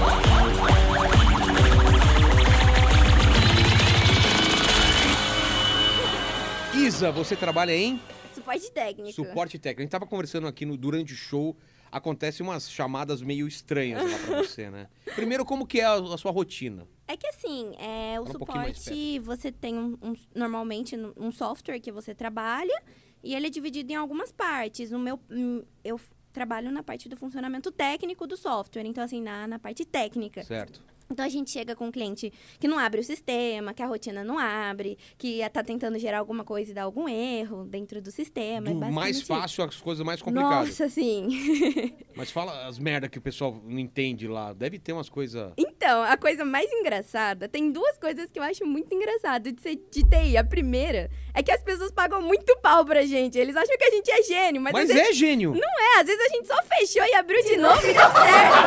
[6.88, 8.00] Isa, você trabalha em
[8.34, 9.12] Suporte técnico.
[9.14, 9.82] suporte técnico.
[9.82, 11.54] A gente tava conversando aqui no, durante o show.
[11.92, 14.88] Acontecem umas chamadas meio estranhas lá pra você, né?
[15.14, 16.88] Primeiro, como que é a, a sua rotina?
[17.06, 21.80] É que assim, é, o Fala um suporte, você tem um, um- normalmente um software
[21.82, 22.82] que você trabalha
[23.22, 24.90] e ele é dividido em algumas partes.
[24.90, 26.00] No meu, hum, eu
[26.32, 30.42] trabalho na parte do funcionamento técnico do software, então assim, na, na parte técnica.
[30.44, 30.82] Certo.
[31.10, 34.24] Então a gente chega com um cliente que não abre o sistema, que a rotina
[34.24, 38.70] não abre, que tá tentando gerar alguma coisa e dá algum erro dentro do sistema.
[38.70, 39.26] é Do mais basicamente isso.
[39.28, 40.68] fácil às coisas mais complicadas.
[40.68, 41.28] Nossa, sim.
[42.16, 44.52] Mas fala as merda que o pessoal não entende lá.
[44.54, 45.52] Deve ter umas coisas.
[45.58, 49.76] Então, a coisa mais engraçada, tem duas coisas que eu acho muito engraçado de ser
[49.76, 50.36] de TI.
[50.38, 53.38] A primeira é que as pessoas pagam muito pau pra gente.
[53.38, 55.54] Eles acham que a gente é gênio, mas, Mas vezes é gênio!
[55.54, 56.02] não é.
[56.02, 58.58] Às vezes a gente só fechou e abriu de novo e deu certo.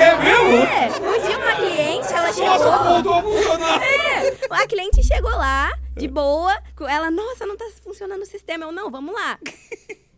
[0.00, 0.53] É mesmo?
[0.62, 2.48] É, um dia uma cliente, ela chegou...
[2.48, 3.82] Nossa, voltou a funcionar!
[3.82, 8.64] É, a cliente chegou lá, de boa, com ela, nossa, não tá funcionando o sistema.
[8.64, 9.38] Eu, não, vamos lá.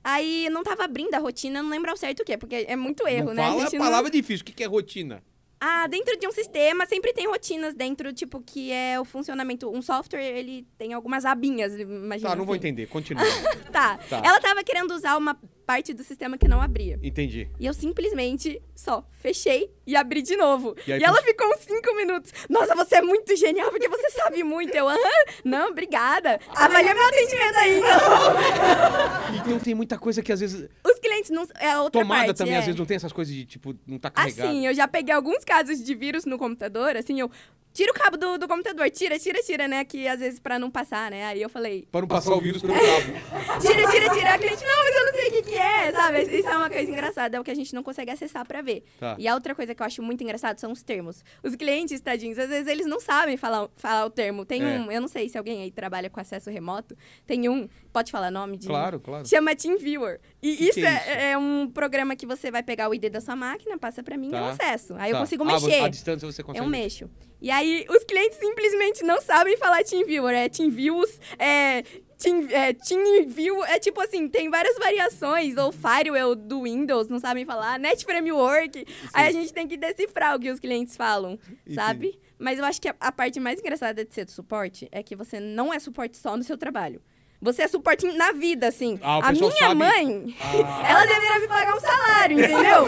[0.04, 3.06] Aí não tava abrindo a rotina, não lembro ao certo o quê, porque é muito
[3.08, 3.42] erro, Não né?
[3.42, 4.42] fala a gente palavra difícil.
[4.42, 5.22] O que que é rotina?
[5.58, 9.68] Ah, dentro de um sistema sempre tem rotinas dentro, tipo, que é o funcionamento.
[9.70, 12.30] Um software, ele tem algumas abinhas, imagina.
[12.30, 12.68] Tá, não vou assim.
[12.68, 12.86] entender.
[12.86, 13.24] Continua.
[13.72, 13.98] Tá.
[14.08, 14.22] Tá.
[14.24, 15.36] Ela tava querendo usar uma
[15.66, 16.98] parte do sistema que não abria.
[17.02, 17.50] Entendi.
[17.58, 20.76] E eu simplesmente só fechei e abri de novo.
[20.86, 22.32] E E, ela ficou uns cinco minutos.
[22.48, 24.74] Nossa, você é muito genial, porque você sabe muito.
[24.74, 26.40] Eu, aham, não, obrigada.
[26.54, 29.36] Avalia meu atendimento aí, então.
[29.46, 30.68] Então tem muita coisa que às vezes.
[30.84, 31.46] Os clientes não.
[31.58, 32.58] É outra Tomada parte, também, é.
[32.58, 34.48] às vezes, não tem essas coisas de, tipo, não tá carregado.
[34.48, 37.30] Assim, eu já peguei alguns casos de vírus no computador, assim, eu.
[37.76, 39.84] Tira o cabo do, do computador, tira, tira, tira, né?
[39.84, 41.26] Que às vezes pra não passar, né?
[41.26, 41.86] Aí eu falei.
[41.92, 43.12] Pra não passar o vírus pelo cabo.
[43.60, 44.34] Tira, tira, tira.
[44.34, 46.22] A cliente, não, mas eu não sei o que, que é, sabe?
[46.22, 48.82] Isso é uma coisa engraçada, é o que a gente não consegue acessar pra ver.
[48.98, 49.14] Tá.
[49.18, 51.22] E a outra coisa que eu acho muito engraçado são os termos.
[51.42, 54.46] Os clientes, tadinhos, às vezes eles não sabem falar, falar o termo.
[54.46, 54.78] Tem É.
[54.78, 56.96] um, eu não sei se alguém aí trabalha com acesso remoto,
[57.26, 58.68] tem um, pode falar nome de.
[58.68, 59.28] Claro, claro.
[59.28, 60.18] Chama TeamViewer.
[60.52, 63.10] E Que isso, que é é, é um programa que você vai pegar o ID
[63.10, 64.50] da sua máquina, passa pra mim e eu Tá.
[64.50, 64.94] acesso.
[64.96, 65.20] Aí eu Tá.
[65.20, 65.80] consigo Ah, mexer.
[65.84, 67.10] à distância você consegue Eu mexo.
[67.40, 70.34] E aí os clientes simplesmente não sabem falar TeamViewer.
[70.34, 71.82] É TeamViews, é.
[72.18, 77.44] Team, é, TeamView é tipo assim, tem várias variações, ou Firewall do Windows, não sabem
[77.44, 78.86] falar, Net Framework.
[79.12, 81.38] Aí a gente tem que decifrar o que os clientes falam,
[81.74, 82.18] sabe?
[82.38, 85.14] Mas eu acho que a, a parte mais engraçada de ser do suporte é que
[85.14, 87.02] você não é suporte só no seu trabalho.
[87.40, 88.98] Você é suporte na vida, assim.
[89.02, 89.74] Ah, a minha sabe.
[89.74, 90.88] mãe, Ah.
[90.88, 92.86] ela deveria me pagar um salário, entendeu?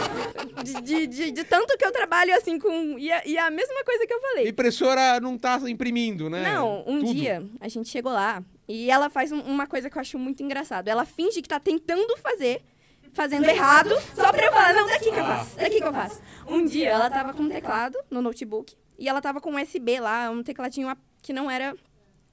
[0.65, 2.99] De, de, de- de tanto que eu trabalho assim com.
[2.99, 4.49] E a, e a mesma coisa que eu falei.
[4.49, 6.43] Impressora não tá imprimindo, né?
[6.55, 7.15] Não, um Tudo.
[7.15, 10.43] dia a gente chegou lá e ela faz um- uma coisa que eu acho muito
[10.43, 10.89] engraçado.
[10.89, 12.63] Ela finge que tá tentando fazer,
[13.13, 16.23] fazendo errado, só pra eu falar, não, daqui que eu faço, daqui que eu faço.
[16.49, 20.01] Um dia ela tava com um teclado no notebook e ela tava com um USB
[20.01, 20.91] lá, um tecladinho
[21.23, 21.75] que não era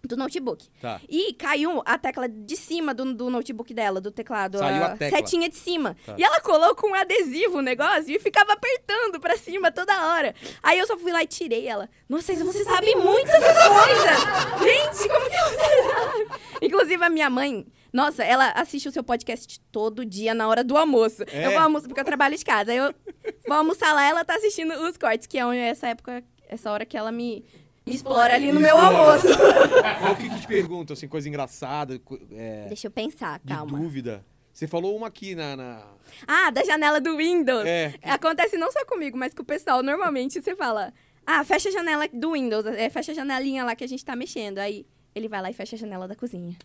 [0.06, 0.68] do notebook.
[0.82, 0.99] Tá.
[1.10, 4.58] E caiu a tecla de cima do, do notebook dela, do teclado.
[4.58, 5.18] Saiu a tecla.
[5.18, 5.95] setinha de cima.
[6.06, 6.16] Tá.
[6.18, 10.34] E ela colou com um adesivo o negócio e ficava apertando pra cima toda hora.
[10.64, 11.89] Aí eu só fui lá e tirei ela.
[12.08, 14.20] Nossa, Isa, você sabe muitas coisas!
[14.64, 16.28] Gente, como que você sabe?
[16.62, 17.66] Inclusive, a minha mãe.
[17.91, 21.24] Nossa, ela assiste o seu podcast todo dia na hora do almoço.
[21.32, 21.45] É?
[21.45, 22.72] Eu vou almoçar, porque eu trabalho de casa.
[22.72, 22.93] Aí eu
[23.47, 26.86] vou almoçar lá, ela tá assistindo os cortes, que é onde- essa época, essa hora
[26.86, 27.45] que ela me
[27.86, 29.28] explora ali no meu almoço.
[30.00, 32.00] Qual o que, que te pergunto, assim, coisa engraçada,
[32.32, 33.78] é, Deixa eu pensar, de calma.
[33.78, 34.26] dúvida?
[34.54, 35.56] Você falou uma aqui na...
[35.56, 35.84] na-
[36.26, 37.66] Ah, da janela do Windows.
[37.66, 37.94] É.
[38.04, 39.84] Acontece não só comigo, mas com o pessoal.
[39.84, 40.94] Normalmente você fala,
[41.26, 44.16] ah, fecha a janela do Windows, é, fecha a janelinha lá que a gente tá
[44.16, 44.60] mexendo.
[44.60, 46.56] Aí ele vai lá e fecha a janela da cozinha.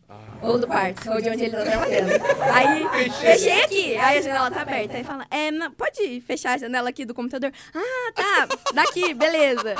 [0.40, 2.10] Ou do quarto, ou de onde ele tá trabalhando.
[2.54, 3.96] Aí, fechei aqui.
[3.96, 4.96] Aí a janela tá aberta.
[4.96, 7.52] Aí fala, é, não, pode fechar a janela aqui do computador?
[7.74, 9.74] Ah, tá, daqui, beleza.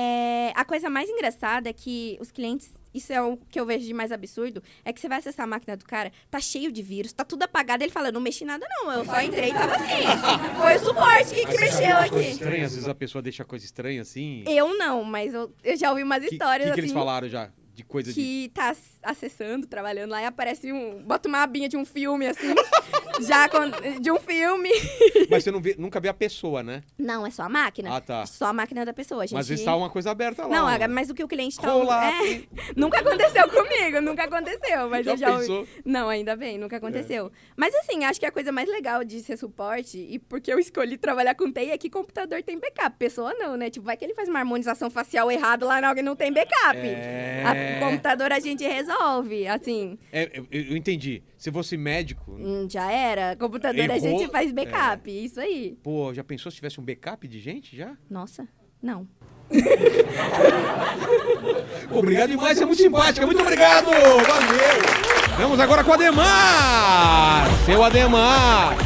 [0.00, 3.84] É, a coisa mais engraçada é que os clientes, isso é o que eu vejo
[3.84, 6.82] de mais absurdo, é que você vai acessar a máquina do cara, tá cheio de
[6.82, 7.82] vírus, tá tudo apagado.
[7.82, 10.04] Ele fala, não mexi nada não, eu só entrei e tava assim.
[10.60, 12.20] Foi o suporte que, que mexeu aqui.
[12.30, 14.44] estranha, às vezes a pessoa deixa coisa estranha, assim...
[14.46, 16.98] Eu não, mas eu, eu já ouvi umas Que- histórias que, que eles assim.
[16.98, 17.50] falaram já?
[17.78, 18.20] De coisa de...
[18.20, 21.00] que tá ac- acessando, trabalhando lá e aparece um.
[21.04, 22.52] Bota uma abinha de um filme, assim.
[23.22, 23.70] já com-
[24.00, 24.68] de um filme.
[25.30, 26.82] Mas você não vê- nunca vê a pessoa, né?
[26.98, 27.94] Não, é só a máquina.
[27.94, 28.26] Ah, tá.
[28.26, 29.22] Só a máquina da pessoa.
[29.24, 29.34] Gente...
[29.34, 30.48] Mas às vezes tá uma coisa aberta lá.
[30.48, 31.68] Não, Aga, mas o que o cliente tá.
[31.70, 32.42] Rola- É,
[32.74, 34.90] nunca aconteceu comigo, nunca aconteceu.
[34.90, 35.68] Mas Já eu já pensou?
[35.84, 37.30] Não, ainda bem, nunca aconteceu.
[37.56, 40.98] Mas assim, acho que a coisa mais legal de ser suporte, e porque eu escolhi
[40.98, 42.96] trabalhar com TI, é que computador tem backup.
[42.98, 43.70] Pessoa não, né?
[43.70, 46.76] Tipo, vai que ele faz uma harmonização facial errado lá na alguém não tem backup.
[46.76, 47.44] É.
[47.46, 49.98] A- o computador a gente resolve, assim.
[50.12, 51.22] É, eu, eu entendi.
[51.36, 53.36] Se fosse médico, hum, Já era.
[53.36, 55.10] Computador a Errou, gente faz backup.
[55.10, 55.76] Isso aí.
[55.82, 57.96] pô, já pensou se tivesse um backup de gente já?
[58.10, 58.48] Nossa,
[58.82, 59.06] não.
[61.90, 63.26] Obrigado demais, você é muito simpática.
[63.26, 63.86] Muito obrigado!
[63.86, 65.38] Valeu!
[65.38, 67.46] Vamos agora com o Ademar!
[67.64, 68.76] Seu Ademar!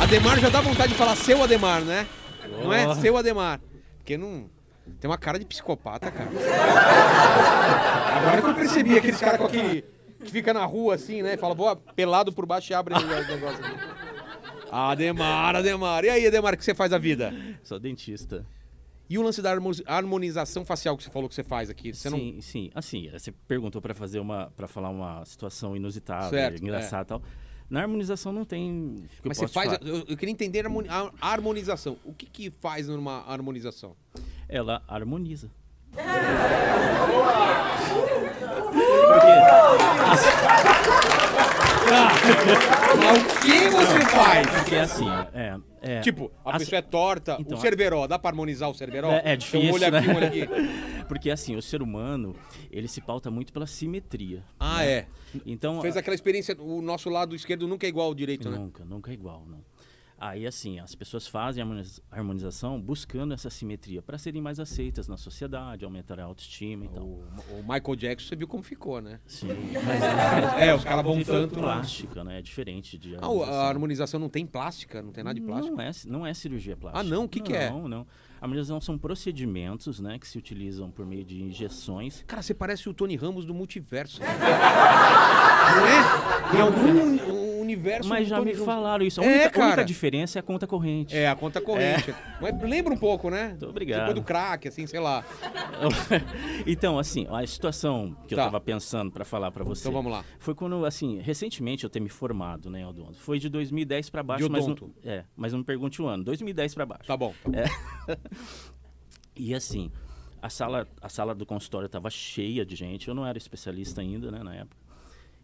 [0.00, 2.06] Ademar já dá vontade de falar seu Ademar, né?
[2.62, 2.94] Não é?
[2.96, 3.60] Seu Ademar.
[3.98, 4.48] Porque não.
[5.00, 6.28] Tem uma cara de psicopata, cara.
[8.16, 9.84] Agora que eu percebi aqueles caras com aquele.
[10.24, 11.36] que fica na rua assim, né?
[11.36, 13.64] Fala, vou pelado por baixo e abre o negócio.
[14.70, 16.04] Ademar, Ademar.
[16.04, 17.32] E aí, Ademar, o que você faz da vida?
[17.62, 18.44] Sou dentista.
[19.10, 21.94] E o lance da harmo- harmonização facial que você falou que você faz aqui?
[21.94, 22.18] Você não...
[22.18, 22.70] sim, sim.
[22.74, 27.22] Assim, você perguntou pra fazer uma, para falar uma situação inusitada, Certo, engraçada e tal.
[27.70, 29.04] Na harmonização não tem.
[29.22, 29.72] Mas você faz.
[29.82, 31.96] Eu, eu queria entender a harmoni- a harmonização.
[32.04, 33.94] O que, que faz numa harmonização?
[34.48, 35.50] Ela harmoniza.
[41.90, 44.46] Mas o que você faz?
[44.48, 45.56] Porque assim, é.
[45.82, 47.36] é Tipo, a assim- pessoa é torta.
[47.40, 49.10] Então, o cerveró, dá pra harmonizar o cerveró?
[49.10, 50.12] É, é difícil, um olho aqui, né?
[50.12, 50.48] um olho aqui.
[51.08, 52.36] Porque assim, o ser humano,
[52.70, 54.42] ele se pauta muito pela simetria.
[54.60, 54.90] Ah, né?
[54.90, 55.06] é.
[55.46, 58.58] Então, Fez aquela experiência, o nosso lado esquerdo nunca é igual ao direito, né?
[58.58, 59.58] Nunca, nunca é igual, não.
[60.20, 65.06] Aí, assim, as pessoas fazem a harmoniz- harmonização buscando essa simetria para serem mais aceitas
[65.06, 67.04] na sociedade, aumentar a autoestima e tal.
[67.04, 69.20] O, o Michael Jackson, você viu como ficou, né?
[69.26, 69.46] Sim,
[69.86, 70.02] mas
[70.60, 71.74] É, os caras vão tanto lá.
[71.76, 72.40] plástica, né?
[72.40, 75.76] É diferente de Ah, o- a harmonização não tem plástica, não tem nada de plástico?
[75.76, 77.00] Não é, não é cirurgia plástica.
[77.00, 77.24] Ah, não?
[77.24, 77.70] O que que é?
[77.70, 78.04] Não, não.
[78.40, 82.24] A harmonização são procedimentos, né, que se utilizam por meio de injeções.
[82.26, 84.20] Cara, você parece o Tony Ramos do multiverso.
[85.78, 86.56] não é?
[86.56, 88.64] Em algum universo Mas já me Ramos.
[88.66, 89.20] falaram isso.
[89.20, 89.84] A É, única, a única cara.
[89.84, 91.16] diferença é a conta corrente.
[91.16, 92.14] É, a conta corrente.
[92.40, 93.48] Mas lembra um pouco, né?
[93.50, 94.00] Muito obrigado.
[94.00, 95.24] Depois do crack, assim, sei lá.
[96.66, 98.42] então, assim, a situação que Tá.
[98.42, 99.82] eu tava pensando pra falar pra você.
[99.82, 100.24] Então vamos lá.
[100.38, 103.14] Foi quando, assim, recentemente eu ter me formado, né, odonto.
[103.18, 106.24] Foi de 2010 pra baixo, De mas não, é, mas não me pergunte o ano.
[106.24, 107.04] 2010 pra baixo.
[107.06, 107.32] Tá bom.
[107.52, 108.16] É.
[109.36, 109.90] e assim,
[110.42, 113.08] a sala, a sala do consultório tava cheia de gente.
[113.08, 114.76] Eu não era especialista ainda, né, na época.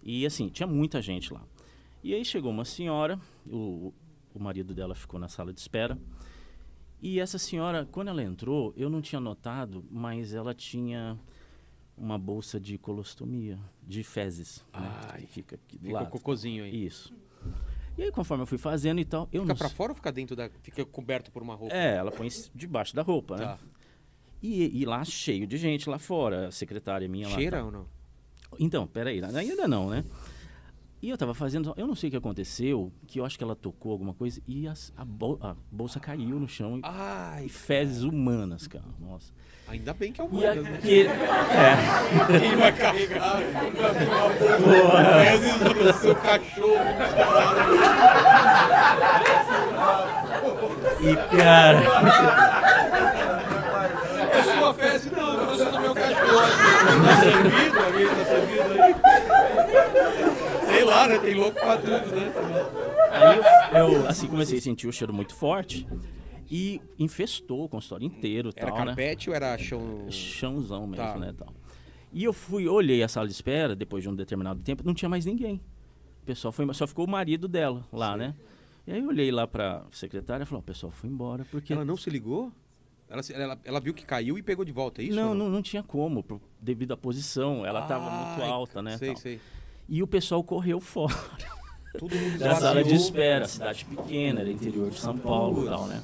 [0.03, 1.41] E assim, tinha muita gente lá.
[2.05, 3.91] E aí chegou uma senhora, o,
[4.35, 5.99] o marido dela ficou na sala de espera.
[7.01, 11.19] E essa senhora, quando ela entrou, eu não tinha notado, mas ela tinha
[11.97, 14.63] uma bolsa de colostomia, de fezes.
[14.75, 16.11] né, Ai, que fica aqui do Fica o lado.
[16.11, 16.85] cocôzinho aí.
[16.87, 17.11] Isso.
[17.97, 20.13] E aí, conforme eu fui fazendo e tal, eu Fica não pra fora ou fica
[20.13, 20.51] dentro da.
[20.63, 21.75] Fica coberto por uma roupa?
[21.75, 23.45] É, ela põe debaixo da roupa, né?
[23.47, 23.59] Tá.
[24.43, 27.35] E, e lá cheio de gente lá fora, a secretária minha lá.
[27.35, 27.67] Cheira tal.
[27.67, 27.87] ou não?
[28.59, 30.05] Então, peraí, ainda não, né?
[31.05, 33.55] E eu tava fazendo, eu não sei o que aconteceu, que eu acho que ela
[33.55, 37.49] tocou alguma coisa e as- a, bol- a bolsa caiu no chão e, Ai, e
[37.51, 38.87] fezes humanas, cara.
[38.99, 39.31] Nossa.
[39.69, 40.49] ainda bem que é né?
[40.79, 43.37] aquele, é, Quem vai carregar?
[45.27, 46.85] Fezes do seu cachorro.
[51.01, 51.83] e cara,
[54.33, 55.13] É sua fezes?
[55.13, 56.41] Não, eu trouxe do meu cachorro.
[57.05, 57.79] Tá servido?
[57.79, 59.34] Alguém tá servido aí?
[60.85, 61.19] Sei lá, né?
[61.19, 62.33] Tem louco pra tudo, né?
[63.11, 65.87] aí eu, eu, assim comecei a sentir o cheiro muito forte
[66.51, 68.85] e infestou o consultório inteiro, Era tal, né?
[68.87, 70.07] carpete ou era chão?
[70.11, 71.19] chãozão mesmo, Tá.
[71.19, 71.49] né, tal.
[72.13, 75.09] E eu fui, olhei a sala de espera, depois de um determinado tempo, não tinha
[75.09, 75.61] mais ninguém.
[76.23, 78.35] O pessoal foi, só ficou o marido dela lá, né?
[78.87, 81.73] E aí eu olhei lá pra secretária e falei, o pessoal foi embora, porque...
[81.73, 82.53] Ela não se ligou?
[83.09, 85.17] Ela, ela, ela viu que caiu e pegou de volta, é isso?
[85.17, 88.83] não, ou não, não tinha como, por- devido à posição, ela tava muito Ai, alta,
[88.83, 89.17] né, Sei, tal.
[89.17, 89.41] sei.
[89.89, 91.15] E o pessoal correu fora
[91.99, 95.87] Todo mundo da sala de espera, cidade pequena, era interior de São Paulo e tal,
[95.87, 96.03] né?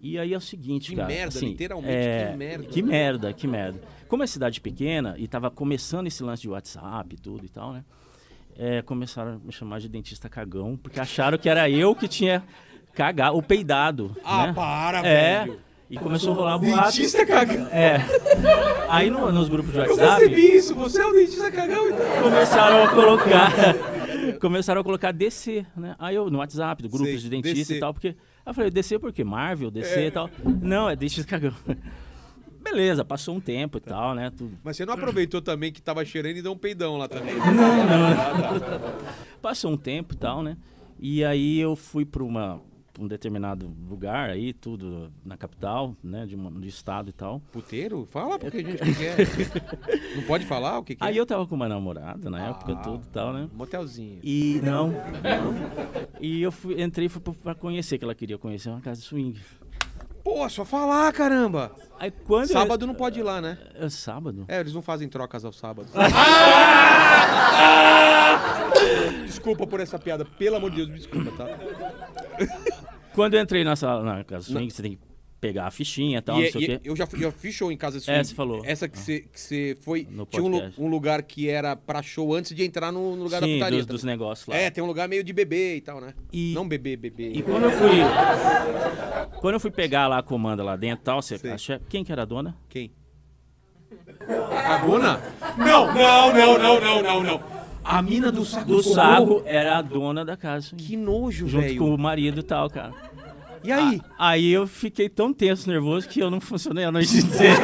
[0.00, 1.08] E aí é o seguinte, Que cara.
[1.08, 2.64] merda, assim, literalmente, é, que merda.
[2.66, 3.80] Que merda, que merda.
[4.06, 7.72] Como é cidade pequena e tava começando esse lance de WhatsApp e tudo e tal,
[7.72, 7.84] né?
[8.56, 12.44] É, começaram a me chamar de dentista cagão, porque acharam que era eu que tinha
[12.92, 14.14] cagado, ou peidado.
[14.22, 14.52] Ah, né?
[14.52, 15.44] para, É.
[15.44, 15.60] velho.
[15.94, 16.84] E começou a rolar boato.
[16.86, 17.66] Dentista cagão.
[17.68, 17.98] É.
[18.88, 22.22] Aí no- nos grupos de Eu WhatsApp percebi isso, você é o dentista cagão, então.
[22.22, 23.52] começaram a colocar.
[24.40, 25.94] começaram a colocar DC, né?
[25.98, 27.76] Aí eu, no WhatsApp, do grupos Sei, de dentista DC.
[27.76, 28.08] e tal, porque.
[28.08, 28.14] Aí
[28.50, 29.22] eu falei, DC por quê?
[29.24, 30.06] Marvel, DC É.
[30.06, 30.28] e tal.
[30.62, 31.54] Não, é dentista cagão.
[32.62, 34.30] Beleza, passou um tempo e tal, né?
[34.36, 34.52] Tudo.
[34.64, 37.34] Mas você não aproveitou também que tava cheirando e deu um peidão lá também?
[37.34, 38.94] Não, não.
[39.42, 40.56] Passou um tempo e tal, né?
[40.98, 42.60] E aí eu fui para uma
[42.98, 46.26] um determinado lugar aí, tudo na capital, né?
[46.26, 47.40] De, uma, de estado e tal.
[47.52, 48.06] Puteiro?
[48.06, 49.16] Fala porque a gente que quer.
[50.16, 51.20] Não pode falar o que, que Aí é?
[51.20, 52.76] eu tava com uma namorada na época, Ah.
[52.76, 53.48] tudo e tal, né?
[53.52, 54.20] Motelzinho.
[54.22, 56.14] E não, não.
[56.20, 59.40] E eu fui, entrei fui pra- conhecer, que ela queria conhecer uma casa de swing.
[60.22, 61.70] Pô, só falar, caramba.
[61.98, 63.58] Aí quando eu- Sábado não pode ir lá, né?
[63.74, 64.44] É sábado?
[64.48, 65.92] É, eles não fazem trocas aos sábados.
[69.26, 71.46] Desculpa por essa piada, pelo amor de Deus, me desculpa, tá?
[73.14, 74.98] Quando eu entrei nessa na casa de swing, você tem que
[75.40, 76.80] pegar a fichinha e tal, E- não sei e- o quê.
[76.84, 78.24] eu já, fui- já fiz show em casa de É, swing.
[78.28, 78.62] você falou.
[78.64, 80.08] Essa que você que você foi.
[80.10, 83.40] No tinha um, um lugar que era pra show antes de entrar no, no lugar
[83.42, 83.78] da Sim, putaria.
[83.78, 84.56] dos, dos negócios lá.
[84.56, 86.14] É, tem um lugar meio de bebê e tal, né?
[86.32, 87.32] E- Não bebê, bebê.
[87.34, 87.90] E quando eu fui.
[89.40, 92.02] Quando eu fui pegar lá a comanda lá dentro e tal, você, a chefe- quem
[92.02, 92.56] que era a dona?
[92.68, 92.90] Quem?
[94.20, 95.20] A cagona?
[95.58, 97.63] Não, não, não, não, não, não, não.
[97.84, 98.64] A mina do saco.
[98.66, 100.74] Do saco era a dona da casa.
[100.76, 101.78] Que nojo, junto velho.
[101.78, 102.92] com o marido e tal, cara.
[103.62, 104.00] E aí?
[104.18, 107.56] A- aí eu fiquei tão tenso, nervoso, que eu não funcionei a noite inteira.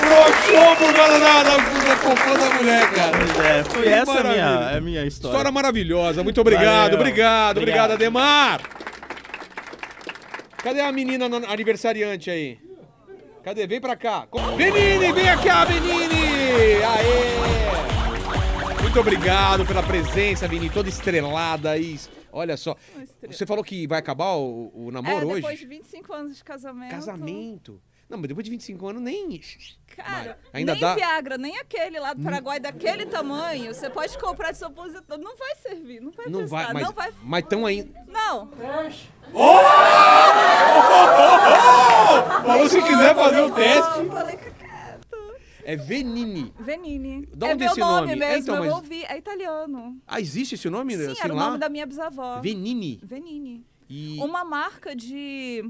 [0.00, 3.16] Broxou por causa da, da, da cocô da mulher, cara.
[3.58, 5.32] É, foi Que essa a minha, a minha história.
[5.34, 6.22] História maravilhosa.
[6.22, 6.98] Muito obrigado, Valeu.
[7.00, 7.92] obrigado, obrigado, Obrigado.
[7.92, 8.60] Ademar.
[10.62, 12.58] Cadê a menina aniversariante aí?
[13.44, 13.66] Cadê?
[13.66, 14.26] Vem pra cá.
[14.56, 16.82] Benini, vem aqui, Benini!
[16.82, 17.44] Aê!
[18.80, 22.00] Muito obrigado pela presença, Benini, toda estrelada aí.
[22.32, 22.74] Olha só.
[23.26, 25.34] Você falou que vai acabar o, o namoro é, hoje?
[25.42, 26.90] depois de 25 anos de casamento.
[26.90, 27.82] Casamento.
[28.08, 29.40] Não, mas depois de 25 anos nem.
[29.96, 34.52] Cara, Ainda nem dá- Viagra, nem aquele lá do Paraguai daquele tamanho, você pode comprar
[34.52, 35.18] de seu apositor.
[35.18, 37.12] Não vai servir, não vai Não prestar, vai, mas, não vai...
[37.22, 38.04] mas tão ainda.
[38.06, 38.50] Não.
[42.44, 43.98] Falou se quiser fazer o teste.
[44.00, 44.54] Eu falei que
[45.64, 46.52] É Venini.
[46.60, 47.26] Venini.
[47.34, 48.16] Da é onde meu esse nome, nome?
[48.16, 49.04] mesmo, Então, eu mas- ouvi.
[49.04, 49.96] É italiano.
[50.06, 51.46] Ah, existe esse nome Sim, assim era o lá?
[51.46, 52.40] nome da minha bisavó.
[52.40, 53.00] Venini.
[53.02, 53.64] Venini.
[53.88, 55.64] E Uma marca de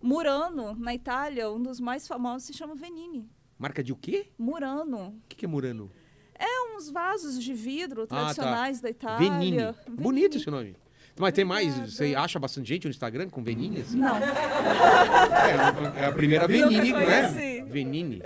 [0.00, 3.28] Murano, na Itália, um dos mais famosos, se chama Venini.
[3.58, 4.28] marca de o quê?
[4.38, 5.08] Murano.
[5.08, 5.90] O que, que é Murano?
[6.38, 8.16] É uns vasos de vidro tá.
[8.16, 9.30] tradicionais da Itália.
[9.30, 9.58] Venini.
[9.88, 10.76] Bonito esse nome.
[11.18, 11.74] Mas tem mais?
[11.92, 13.80] Você acha bastante gente no Instagram com Venini?
[13.80, 13.98] assim?
[13.98, 14.16] Não.
[14.16, 16.92] É, é a primeira Venini, é?
[16.92, 17.62] conheci.
[17.62, 18.22] Venini.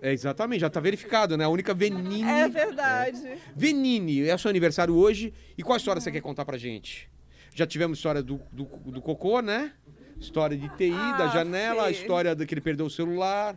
[0.00, 1.44] É, exatamente, já tá verificado, né?
[1.44, 2.22] A única Venini.
[2.22, 3.20] É verdade.
[3.56, 5.34] Venini, é o seu aniversário hoje.
[5.58, 7.10] E qual história você quer contar pra gente?
[7.54, 9.72] Já tivemos história do, do, do cocô, né?
[10.22, 11.92] História de TI, da Ah, janela, a fi.
[12.00, 13.56] história do que ele perdeu o celular.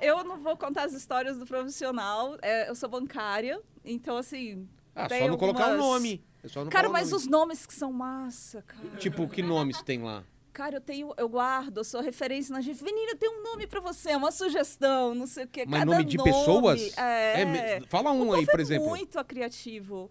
[0.00, 2.36] Eu não vou contar as histórias do profissional.
[2.42, 4.68] é, eu sou bancária, então assim.
[4.94, 6.24] Ah, tem só não colocar o algumas- nome.
[6.44, 7.22] É Cara, mas nome.
[7.22, 8.96] os nomes que são massa, cara.
[8.98, 10.24] Tipo, que nomes tem lá?
[10.52, 12.82] Cara, eu tenho, eu guardo, eu sou referência na gente.
[12.84, 15.64] Menina, eu tenho um nome pra você, uma sugestão, não sei o quê.
[15.66, 16.98] Mas Cada nome de pessoas?
[16.98, 17.42] É.
[17.76, 18.88] É fala um O aí, por é exemplo.
[18.88, 20.10] muito criativo.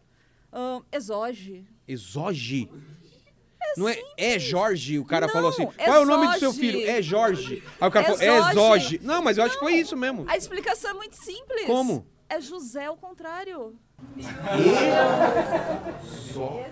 [0.51, 1.63] Ahn, exoge.
[1.87, 2.67] Exoge.
[3.77, 5.67] Não é, é Jorge, o cara falou assim.
[5.77, 6.87] é Qual é o nome do seu filho?
[6.89, 7.63] É Jorge.
[7.79, 8.51] Aí o cara falou, é.
[8.51, 8.99] Exoge.
[9.03, 10.25] Não, mas eu acho que foi isso mesmo.
[10.27, 11.65] A explicação é muito simples.
[11.65, 12.05] Como?
[12.29, 13.75] É José ao contrário.
[16.33, 16.65] Só.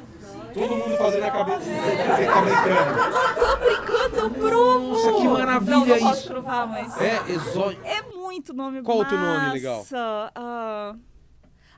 [0.54, 1.60] Todo mundo fazendo a cabeça.
[1.60, 2.96] Você tá brincando.
[3.12, 4.88] Não tô brincando, eu provo.
[4.90, 6.28] Nossa, que maravilha não, não posso isso.
[6.28, 7.02] provar, mas...
[7.02, 7.80] É, Exoge.
[7.84, 9.40] É muito nome Qual outro massa.
[9.40, 9.86] nome legal?
[10.36, 10.96] Ah,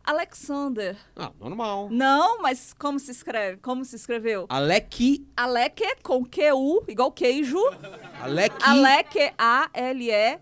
[0.04, 0.98] Alexander.
[1.16, 1.88] Ah, normal.
[1.92, 3.58] Não, mas como se escreve?
[3.58, 4.46] Como se escreveu?
[4.50, 5.26] Alec.
[5.36, 7.60] Alec com Q-U, igual queijo.
[8.22, 8.56] Alec.
[8.62, 10.42] Alec, A-L-E-Q-U-E.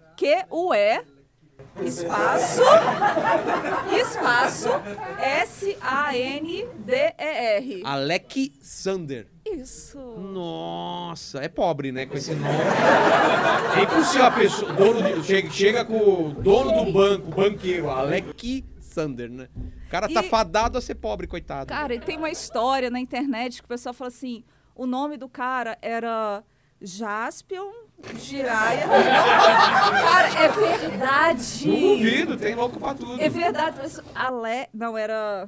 [1.81, 2.61] Espaço.
[3.91, 4.69] Espaço.
[5.19, 6.61] S-A-N-D-E-R.
[7.85, 9.27] Alec Sander.
[9.45, 9.97] Isso.
[9.99, 12.05] Nossa, é pobre, né?
[12.05, 12.53] Com esse nome.
[13.77, 14.73] É impossível a pessoa.
[14.73, 19.47] Dono de, chega, chega com o dono do banco, banqueiro, Alec Sander, né?
[19.87, 21.67] O cara tá E- fadado a ser pobre, coitado.
[21.69, 24.43] Cara, e tem uma história na internet que o pessoal fala assim:
[24.75, 26.43] o nome do cara era
[26.81, 27.71] Jaspion
[28.17, 28.85] Jiraya.
[28.87, 31.67] cara, é verdade.
[31.67, 33.21] Não duvido, tem louco pra tudo.
[33.21, 33.77] É verdade.
[33.81, 34.67] mas Ale...
[34.73, 35.47] Não, era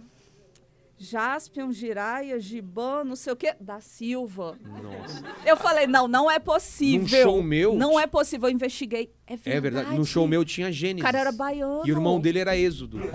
[1.04, 4.56] Jaspion Jiraya Giban, não sei o quê, da Silva.
[4.64, 5.24] Nossa.
[5.44, 7.02] Eu falei, não, não é possível.
[7.02, 9.12] Num show meu- Não é possível, eu investiguei.
[9.26, 9.58] É verdade.
[9.58, 9.98] É verdade.
[9.98, 11.02] No show meu tinha Gênesis.
[11.02, 11.82] O cara era baiano.
[11.86, 13.00] E o irmão dele era Êxodo.
[13.00, 13.12] Êxodo.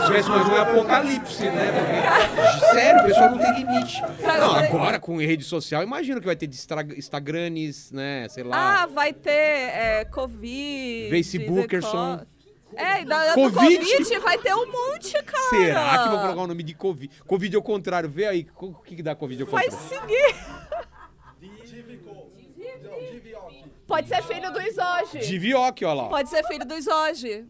[0.00, 1.72] Se tivesse mais um apocalipse, né?
[2.36, 4.00] Porque, sério, o pessoal não tem limite.
[4.22, 8.28] Cara, Não, agora com rede social, imagina que vai ter de Instra- Instagrames, né?
[8.28, 8.82] Sei lá.
[8.82, 11.10] Ah, vai ter é, Covid.
[11.10, 12.20] Facebookerson.
[12.80, 13.78] É, da, Covid?
[13.78, 15.50] do Covid vai ter um monte, cara.
[15.50, 17.22] Será que vão colocar o nome de Covid?
[17.26, 18.08] Covid ao contrário.
[18.08, 19.88] Vê aí, o que, que dá Covid ao Vai contrário?
[19.88, 20.34] seguir.
[23.86, 25.18] Pode ser filho do Isoge.
[25.18, 26.08] Divioque, ó lá.
[26.08, 27.44] Pode ser filho do Isoge.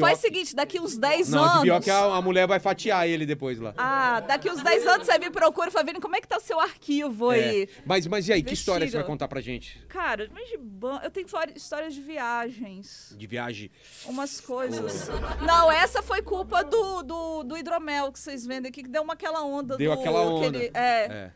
[0.00, 1.58] Faz o seguinte, daqui uns 10 Não, anos...
[1.60, 3.72] Divioque a, a mulher vai fatiar ele depois lá.
[3.76, 6.36] Ah, daqui uns 10 anos você me procura e fala, Vini, como é que tá
[6.36, 7.36] o seu arquivo É.
[7.38, 7.68] aí?
[7.84, 9.78] Mas, mas e aí, que história você vai contar pra gente?
[9.88, 11.00] Cara, mas de ban...
[11.02, 13.14] eu tenho histórias de viagens.
[13.16, 13.70] De viagem?
[14.06, 15.08] Umas coisas.
[15.46, 19.14] Não, essa foi culpa do, do, do hidromel que vocês vendem aqui, que deu uma
[19.14, 20.00] aquela onda Deu do.
[20.00, 20.48] aquela onda.
[20.58, 21.04] aquele- é.
[21.10, 21.30] É.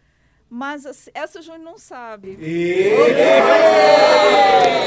[0.48, 2.36] Mas assim, essa o Júnior não sabe.
[2.40, 2.94] E-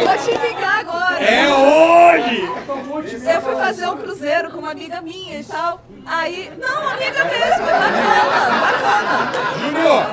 [0.06, 0.86] Vou te ligar.
[1.20, 2.42] É hoje!
[3.30, 5.82] Eu fui fazer um cruzeiro com uma amiga minha e tal.
[6.06, 6.52] Aí.
[6.58, 9.60] Não, amiga mesmo, é bacana, bacana.
[9.60, 10.04] Júnior!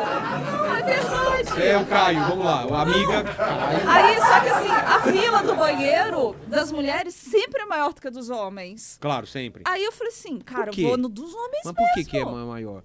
[0.84, 1.68] Não, é.
[1.70, 2.62] É o Caio, vamos lá.
[2.70, 3.24] A amiga.
[3.24, 3.90] Caio.
[3.90, 8.08] Aí, só que assim, a fila do banheiro das mulheres sempre é maior do que
[8.08, 8.98] a dos homens.
[9.00, 9.62] Claro, sempre.
[9.66, 12.10] Aí eu falei assim, cara, eu vou no dos homens Mas por que, mesmo.
[12.10, 12.82] que é ma- maior?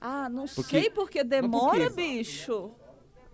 [0.00, 1.96] Ah, não Porque- sei porque por demora, quê?
[1.96, 2.70] bicho.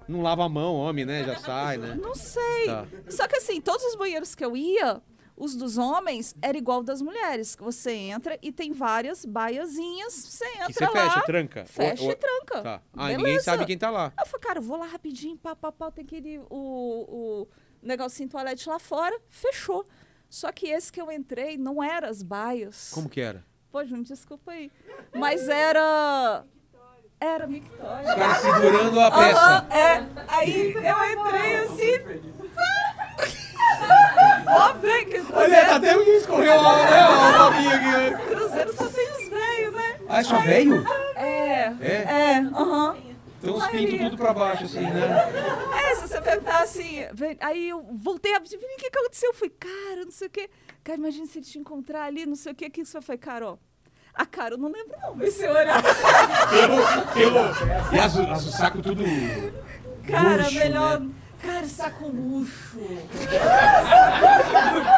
[0.08, 1.24] Não lava a mão, homem, né?
[1.24, 1.98] Já sai, né?
[2.00, 2.66] Não sei.
[2.66, 2.86] Tá.
[3.08, 5.00] Só que assim, todos os banheiros que eu ia,
[5.36, 10.66] os dos homens era igual das mulheres, você entra e tem várias baiazinhas, você entra
[10.66, 11.64] Que você lá, fecha, tranca.
[11.64, 12.62] fecha e tranca.
[12.62, 12.82] Tá.
[12.92, 13.16] Ah, Beleza.
[13.18, 14.12] ninguém sabe quem tá lá.
[14.18, 17.48] Eu falei, cara, eu vou lá rapidinho, pá, pá, pá, tem aquele, o, o
[17.82, 19.84] negocinho toalete lá fora, fechou.
[20.28, 22.90] Só que esse que eu entrei não era as baias.
[22.92, 23.44] Como que era?
[23.70, 24.70] Pô, Júnior, desculpa aí.
[25.14, 26.44] Mas era...
[27.24, 28.02] Era Victoria.
[28.02, 29.40] Os caras segurando a peça.
[29.40, 30.04] Aham, é.
[30.28, 31.98] Aí eu entrei assim...
[34.46, 38.24] Ó, vem que o Olha, tá até que escorreu a, né, babinha aqui.
[38.26, 40.00] Cruzeiro só tem os velhos, né?
[40.06, 40.84] Ah, é só velho?
[41.16, 41.74] É.
[41.80, 42.04] É?
[42.06, 42.96] É, aham.
[43.42, 45.00] Então os pintos tudo pra baixo, assim, né?
[45.82, 47.06] É, se você perguntar assim,
[47.40, 48.56] aí eu voltei a o que,
[48.90, 49.30] que aconteceu?
[49.30, 50.50] Eu fui, cara, não sei o quê.
[50.82, 52.66] Cara, imagina se ele te encontrar ali, não sei o quê.
[52.66, 53.58] O que que você foi, Carol?
[54.14, 55.82] A cara, eu não lembro não, mas se eu olhar.
[55.82, 57.94] Pelo, pelo...
[57.94, 59.02] E as, as, o saco tudo...
[60.08, 61.00] Cara, murcho, melhor.
[61.00, 61.10] né?
[61.42, 62.78] Cara, saco murcho.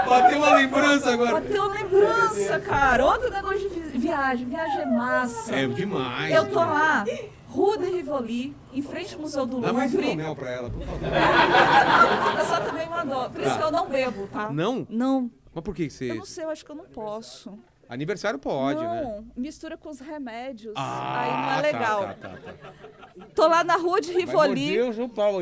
[0.09, 1.32] Bateu uma lembrança agora.
[1.40, 3.05] Bateu uma lembrança, cara.
[3.05, 4.47] Outro negócio de vi- viagem.
[4.48, 5.55] Viagem é massa.
[5.56, 6.34] É demais.
[6.34, 7.05] Eu tô lá,
[7.48, 10.10] Rua de Rivoli, em frente ao Museu do Dá mais Louvre.
[10.12, 11.09] hidromel pra ela, por favor.
[11.12, 13.30] A pessoa também mandou.
[13.30, 13.56] Por isso Tá.
[13.56, 14.51] que eu não bebo, tá?
[14.51, 14.86] Não?
[14.90, 15.30] Não.
[15.55, 16.10] Mas por que você.
[16.10, 17.59] Eu não sei, eu acho que eu não posso.
[17.89, 19.25] Aniversário pode, não, né?
[19.37, 20.75] mistura com os remédios.
[20.77, 22.03] Ah, aí não é tá, legal.
[22.03, 23.27] tá, tá, tá.
[23.35, 24.73] Tô lá na rua de Rivoli.
[24.73, 25.41] Meu Deus, o Paulo.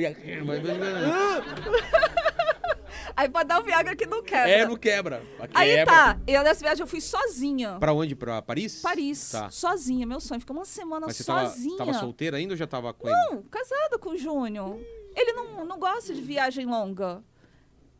[3.17, 4.51] Aí pode dar o Viagra que não quebra.
[4.51, 5.23] É, não quebra.
[5.55, 5.95] Aí Quebra.
[5.95, 7.77] tá, eu nessa viagem eu fui sozinha.
[7.79, 8.15] Pra onde?
[8.17, 8.81] Pra Paris?
[8.83, 9.31] Paris.
[9.31, 9.51] Tá.
[9.51, 10.41] Sozinha, meu sonho.
[10.41, 11.77] Fiquei uma semana Mas você tava, sozinha.
[11.79, 13.17] tava solteira ainda ou já tava com ele?
[13.17, 14.79] Não, casada com o Júnior.
[15.15, 17.23] Ele não, não gosta de viagem longa.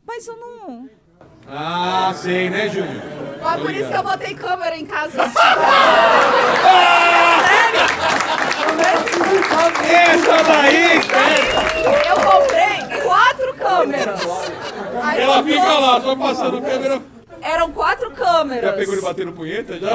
[0.05, 0.89] Mas eu não.
[1.47, 3.01] Ah, sei, né, Júnior?
[3.43, 5.21] Ah, por isso que eu botei câmera em casa.
[9.87, 10.97] Essa daí!
[12.07, 14.21] Eu comprei quatro câmeras.
[15.03, 17.01] Aí Ela fica lá, só passando câmera.
[17.41, 18.71] Eram quatro câmeras.
[18.71, 19.91] Já pegou ele batendo punheta já?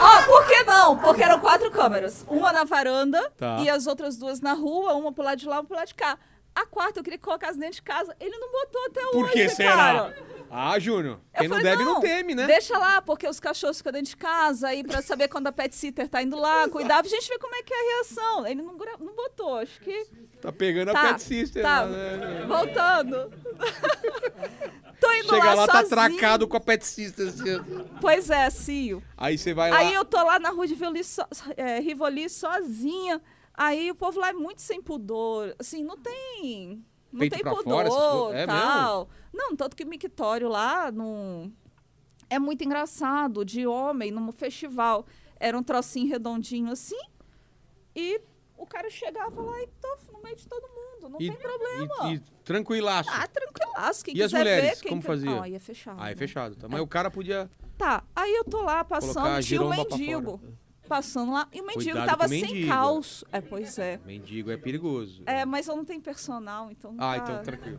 [0.00, 0.96] Ó, por que não?
[0.98, 2.24] Porque eram quatro câmeras.
[2.28, 3.56] Uma na varanda Tá.
[3.60, 5.94] e as outras duas na rua, uma pro lado de lá, uma pro lado de
[5.94, 6.16] cá.
[6.62, 8.14] A quarta eu queria que colocasse dentro de casa.
[8.18, 9.76] Ele não botou até hoje, Por que será?
[9.76, 10.16] cara.
[10.50, 11.20] Ah, Júnior.
[11.34, 12.46] Eu Quem não falei, deve não teme, né?
[12.46, 15.76] Deixa lá, porque os cachorros ficam dentro de casa aí pra saber quando a pet
[15.76, 18.46] sitter tá indo lá, cuidar, pra gente ver como é que é a reação.
[18.46, 20.06] Ele não, gra- não botou, acho que.
[20.40, 21.82] Tá pegando Tá, a pet sister tá.
[21.82, 22.44] lá, né?
[22.48, 23.30] Voltando.
[25.00, 26.04] Tô indo Chega lá, tá sozinha.
[26.06, 27.28] atracado com a pet sister.
[27.28, 27.86] assim.
[28.00, 29.02] Pois é, Cio.
[29.16, 29.76] Aí você vai lá.
[29.78, 31.22] Aí eu tô lá na rua de Rivoli, so,
[31.56, 33.20] é, Rivoli sozinha.
[33.60, 35.52] Aí o povo lá é muito sem pudor.
[35.58, 36.80] Assim, não tem.
[37.12, 38.40] Não Peito tem pudor fora, coisas?
[38.42, 39.08] É tal.
[39.34, 41.52] Não, tanto que o mictório lá não.
[42.30, 45.04] É muito engraçado, de homem, num festival.
[45.40, 47.00] Era um trocinho redondinho assim.
[47.96, 48.20] E
[48.56, 51.08] o cara chegava lá e tô no meio de todo mundo.
[51.08, 52.12] Não E- tem problema.
[52.12, 53.10] E, e tranquilaço.
[53.12, 54.04] Ah, tranquilaço.
[54.04, 55.42] Quem e as mulheres, ver, quem como quer- fazia?
[55.42, 55.96] Aí é fechado.
[56.00, 56.54] Ah, é fechado.
[56.54, 56.68] Tá.
[56.68, 57.50] Mas o cara podia...
[57.76, 60.40] Tá, aí eu tô lá passando, tinha um mendigo
[60.88, 61.46] passando lá.
[61.52, 62.68] E o mendigo Cuidado tava com o sem mendigo.
[62.68, 63.26] calço.
[63.30, 64.00] É, pois é.
[64.04, 65.22] Mendigo é perigoso.
[65.26, 66.94] É, mas eu não tenho personal, então.
[66.98, 67.32] Ah, tá.
[67.32, 67.78] então tranquilo.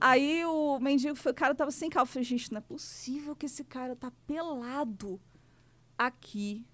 [0.00, 2.10] Aí o mendigo, foi- o cara tava sem calço.
[2.10, 5.20] Eu falei, gente, não é possível que esse cara tá pelado
[5.98, 6.64] aqui.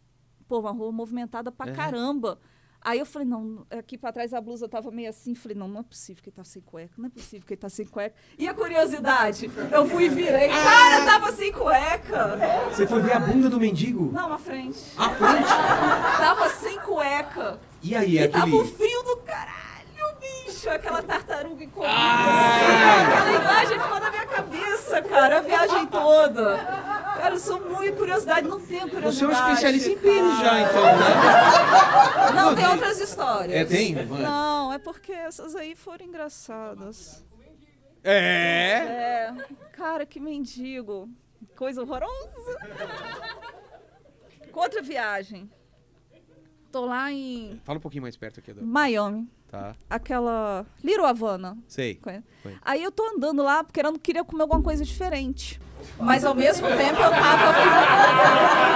[0.46, 1.74] Pô, uma rua movimentada pra É.
[1.74, 2.38] caramba.
[2.82, 5.34] Aí eu falei, não, aqui pra trás a blusa tava meio assim.
[5.34, 6.94] Falei, não, não é possível que ele tá sem cueca.
[6.96, 8.14] Não é possível que ele tá sem cueca.
[8.38, 9.50] E a curiosidade?
[9.70, 10.48] Eu fui e virei.
[10.48, 12.38] Cara, tava sem cueca.
[12.70, 14.10] Você foi ver a bunda do mendigo?
[14.12, 14.78] Não, à frente.
[14.96, 15.48] À frente?
[16.18, 17.60] Tava sem cueca.
[17.82, 18.62] E aí, E tava aquele...
[18.62, 20.16] um frio do caralho,
[20.46, 20.70] bicho.
[20.70, 21.94] Aquela tartaruga encolhida.
[21.94, 23.18] Ah!
[23.18, 25.38] Aquela imagem ficou na minha cabeça, cara.
[25.38, 26.56] A viagem toda.
[27.30, 28.48] Cara, eu sou muito curiosidade.
[28.48, 29.16] Não tenho curiosidade.
[29.16, 32.32] Você é um especialista em pênis já, então, né?
[32.34, 33.56] Não, tem outras histórias.
[33.56, 33.94] É, tem?
[33.94, 37.24] Não, é porque essas aí foram engraçadas.
[38.02, 39.30] É?
[39.30, 39.34] É.
[39.72, 41.08] Cara, que mendigo.
[41.56, 42.58] Coisa horrorosa.
[44.50, 45.50] Com outra viagem.
[46.72, 48.52] Tô lá em Fala um pouquinho mais perto aqui.
[48.52, 48.64] Do...
[48.64, 49.28] Miami.
[49.48, 49.74] Tá.
[49.88, 50.64] Aquela.
[50.82, 51.58] Little Havana.
[51.66, 52.00] Sei.
[52.62, 55.60] Aí eu tô andando lá porque eu não queria comer alguma coisa diferente.
[55.98, 57.54] Mas ao mesmo tempo eu tava.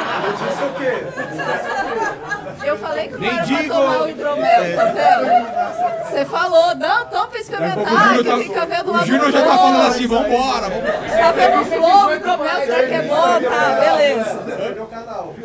[2.64, 6.08] Eu falei que não era pra tomar o hidromel, tá vendo?
[6.10, 9.86] Você falou, não, toma pra experimentar, que fica vendo lá O Júnior já tá falando
[9.88, 11.08] assim, vambora, vambora.
[11.10, 13.50] Tá vendo o flow, o hidromel, será que é bom?
[13.50, 14.40] Tá, beleza.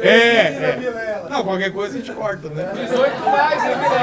[0.01, 1.23] É, é.
[1.29, 2.71] Não, qualquer coisa a gente corta, né?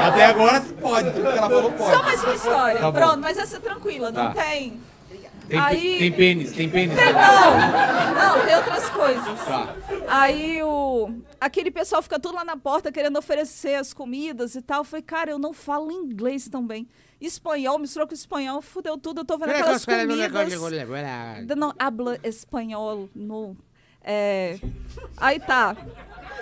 [0.07, 1.95] Até agora pode, tudo que ela falou pode.
[1.95, 2.79] Só mais uma história.
[2.79, 2.91] Tá.
[2.91, 4.43] Pronto, mas essa é tranquila, não Tá.
[4.43, 4.79] tem.
[5.47, 6.95] Tem, Aí- tem pênis, tem pênis.
[6.95, 9.39] Tem, não, não, tem outras coisas.
[9.45, 9.75] Tá.
[10.09, 11.09] Aí o
[11.39, 14.79] aquele pessoal fica tudo lá na porta querendo oferecer as comidas e tal.
[14.79, 16.87] Eu falei, cara, eu não falo inglês também.
[17.19, 19.21] Espanhol, misturou com espanhol, fudeu tudo.
[19.21, 20.17] Eu tô vendo aquelas comidas.
[21.57, 23.55] Não habla espanhol, não.
[24.03, 24.57] É...
[25.17, 25.75] Aí tá.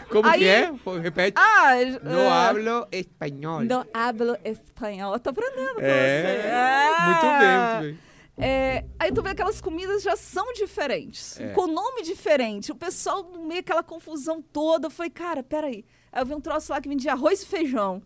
[0.09, 0.71] Como Aí- que é?
[1.01, 1.33] Repete.
[1.39, 1.73] Ah,
[2.03, 3.61] No é, hablo espanhol.
[3.61, 5.13] Não hablo espanhol.
[5.13, 6.47] Eu tô aprendendo com É, você.
[6.47, 7.05] É.
[7.05, 8.05] muito bem, muito bem.
[8.37, 11.53] É, aí tu vê que aquelas comidas já são diferentes, É.
[11.53, 12.71] com nome diferente.
[12.71, 14.87] O pessoal no meio aquela confusão toda.
[14.87, 15.85] Eu falei, cara, peraí.
[16.11, 18.01] Aí eu vi um troço lá que vendia arroz e feijão.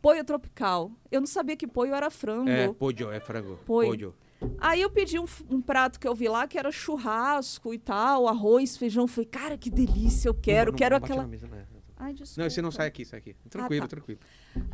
[0.00, 0.92] Poio tropical.
[1.10, 2.48] Eu não sabia que poio era frango.
[2.48, 3.58] É, pojo, é frango.
[3.66, 3.90] Poio.
[3.90, 4.14] Pojo.
[4.60, 8.28] Aí eu pedi um, um prato que eu vi lá que era churrasco e tal,
[8.28, 9.04] arroz, feijão.
[9.04, 11.26] Eu falei, cara, que delícia, eu quero, Não, não, quero não aquela.
[11.26, 11.64] mesa, não é.
[11.96, 12.42] Ai, desculpa.
[12.42, 13.34] Não, você não sai aqui, sai aqui.
[13.48, 13.96] Tranquilo, Ah, tá.
[13.96, 14.20] tranquilo.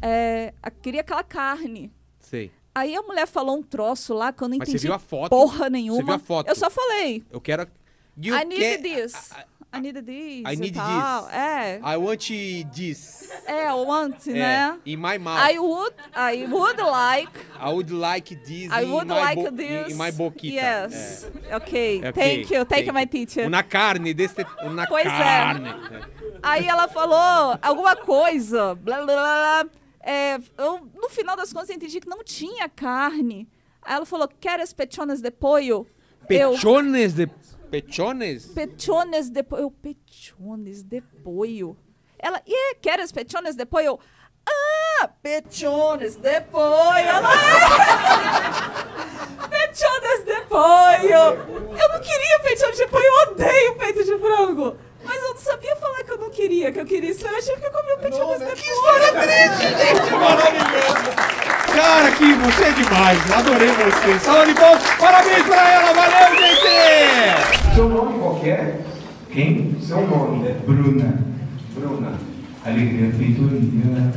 [0.03, 0.53] É,
[0.83, 1.91] queria aquela carne.
[2.19, 2.51] Sei.
[2.75, 4.99] Aí a mulher falou um troço lá que eu não Mas você entendi viu a
[4.99, 5.31] foto?
[5.31, 5.99] porra nenhuma.
[6.01, 6.49] Você viu a foto?
[6.49, 7.23] Eu só falei.
[7.31, 7.67] Eu quero.
[8.17, 9.31] You I need this.
[9.75, 10.53] I need this.
[10.53, 11.25] I need tal.
[11.25, 11.35] this.
[11.35, 11.81] É.
[11.83, 12.29] I want
[12.75, 13.31] this.
[13.47, 14.79] É, I want, É, né?
[14.85, 15.51] In my mouth.
[15.51, 17.33] I would, I would like.
[17.59, 19.95] I would like this I would like this.
[19.95, 20.55] In my boquita.
[20.91, 21.27] Yes.
[21.57, 22.03] Okay.
[22.05, 22.13] É.
[22.13, 22.67] Thank you.
[22.67, 23.47] Thank you, my teacher.
[23.47, 24.45] Uma carne desse.
[24.63, 25.09] Uma Pois é.
[25.09, 25.75] carne.
[26.43, 28.75] Aí ela falou alguma coisa.
[28.75, 29.67] Blá, blá, blá.
[30.03, 33.49] É, eu, no final das contas, eu entendi que não tinha carne.
[33.81, 35.87] Aí ela falou, queres pechones de pollo?
[36.29, 37.27] Eu, Pechones de.
[37.71, 38.47] Pechones?
[38.47, 39.63] Pechones de pollo.
[39.63, 41.77] Eu, pechones de pollo.
[42.19, 43.99] Ela, e queres pechones de pollo?
[44.47, 46.93] Ah, pechones de pollo.
[46.97, 48.83] Ela, "Ah,
[49.49, 51.79] pechones de pollo.
[51.81, 54.77] Eu não queria pechones de pollo, eu odeio peito de frango.
[55.05, 57.27] Mas eu não sabia falar que eu não queria, que eu queria isso.
[57.27, 58.57] Eu achei que eu comia pechones de pollo.
[58.57, 60.11] Que história triste, gente.
[60.13, 61.43] Maravilhoso.
[61.75, 63.31] Cara, que você é demais.
[63.33, 64.19] Adorei você.
[64.21, 64.83] Sala de palmas.
[64.99, 65.93] Parabéns pra ela.
[65.93, 67.75] Valeu, gente.
[67.75, 68.81] Seu nome qualquer?
[69.33, 69.77] Quem?
[69.81, 70.53] Seu nome.
[70.67, 71.19] Bruna.
[71.75, 72.19] Bruna.
[72.65, 74.13] Alegria feitoria.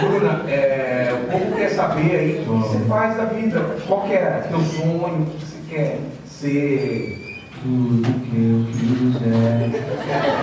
[0.00, 3.76] Bruna, é, o povo quer saber aí o que você faz da vida.
[3.86, 5.22] Qual que é teu sonho?
[5.22, 7.29] O que você quer ser?
[7.62, 9.70] Tudo que eu quiser.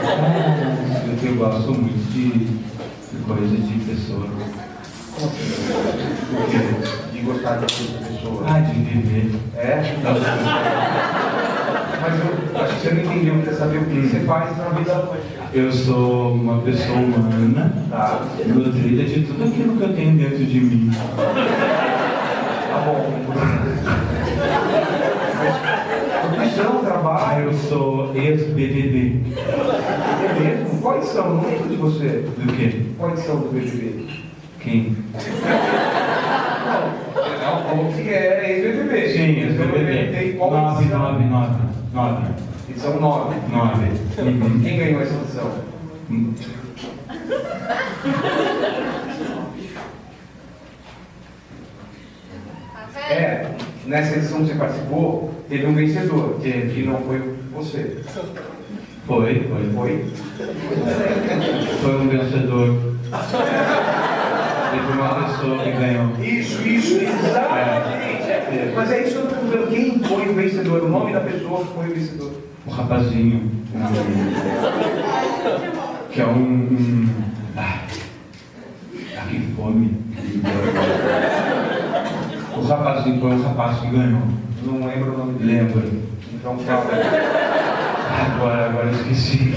[0.07, 4.27] Ah, Eu gosto muito de, de coisa de pessoa.
[6.51, 6.59] Quê?
[7.13, 8.45] De gostar de pessoas.
[8.47, 9.31] Ah, de viver.
[9.55, 9.95] É?
[11.99, 15.09] Mas eu acho que você não entendeu, quer saber o que você faz na vida
[15.53, 18.21] Eu sou uma pessoa humana, Tá.
[18.45, 20.91] nutrida de tudo aquilo que eu tenho dentro de mim.
[20.91, 23.66] Tá bom.
[26.37, 27.25] Profissão, trabalho.
[27.27, 29.21] Ah, eu sou ex-BBB.
[29.35, 30.81] É mesmo?
[30.81, 31.33] Quais são?
[31.35, 32.25] Não lembro de você.
[32.37, 32.81] Do quê?
[32.97, 34.07] Quais são do BBB?
[34.59, 34.95] Quem?
[37.41, 39.09] Ela falou que é ex-BBB.
[39.09, 40.37] Sim, perguntei ex-BBB.
[40.37, 40.99] qual Nove, edição.
[40.99, 41.55] nove, nove.
[41.93, 42.27] Nove.
[42.69, 43.35] Edição 9.
[43.51, 43.85] Nove.
[44.21, 44.61] Uhum.
[44.61, 45.51] Quem ganhou essa edição?
[53.09, 53.45] É,
[53.85, 57.21] nessa edição que você participou, teve um vencedor, que não foi
[57.53, 58.01] você.
[59.05, 59.69] Foi, foi.
[59.73, 60.05] Foi?
[61.81, 62.97] Foi um vencedor.
[64.71, 66.11] Teve uma pessoa que ganhou.
[66.21, 68.29] Isso, isso, exatamente.
[68.29, 68.73] É.
[68.75, 69.67] Mas é isso que eu estou perguntando.
[69.71, 70.83] Quem foi o vencedor?
[70.83, 72.31] O nome da pessoa que foi o vencedor?
[72.65, 73.51] O rapazinho.
[76.11, 76.37] Que é um.
[76.37, 77.09] um...
[77.55, 77.79] Ah,
[79.17, 79.97] ah, que fome.
[82.57, 84.21] O rapazinho foi um rapaz que ganhou.
[84.67, 85.61] Não lembro o nome dele.
[85.61, 86.01] Lembro.
[86.33, 86.91] Então fala.
[88.35, 89.53] Agora, agora eu esqueci.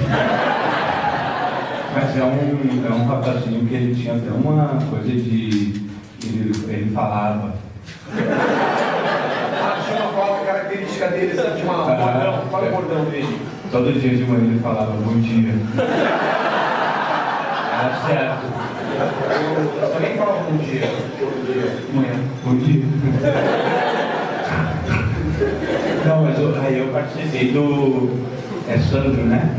[1.92, 5.82] Mas é um, é um rapazinho que ele tinha até uma coisa de.
[6.22, 7.54] Ele, ele falava.
[9.60, 12.44] Ah, tinha uma fala característica dele, assim, tinha uma bordão.
[12.48, 13.40] Fala o bordão dele.
[13.72, 15.54] Todo dia de manhã ele falava bom dia.
[17.72, 18.46] Era certo.
[19.32, 20.86] Eu, eu também falo bom dia.
[21.18, 21.68] Todo dia.
[21.92, 22.14] Manhã.
[22.44, 23.70] Bom dia.
[26.70, 28.10] Aí eu participei do.
[28.68, 29.56] É Sandro, né?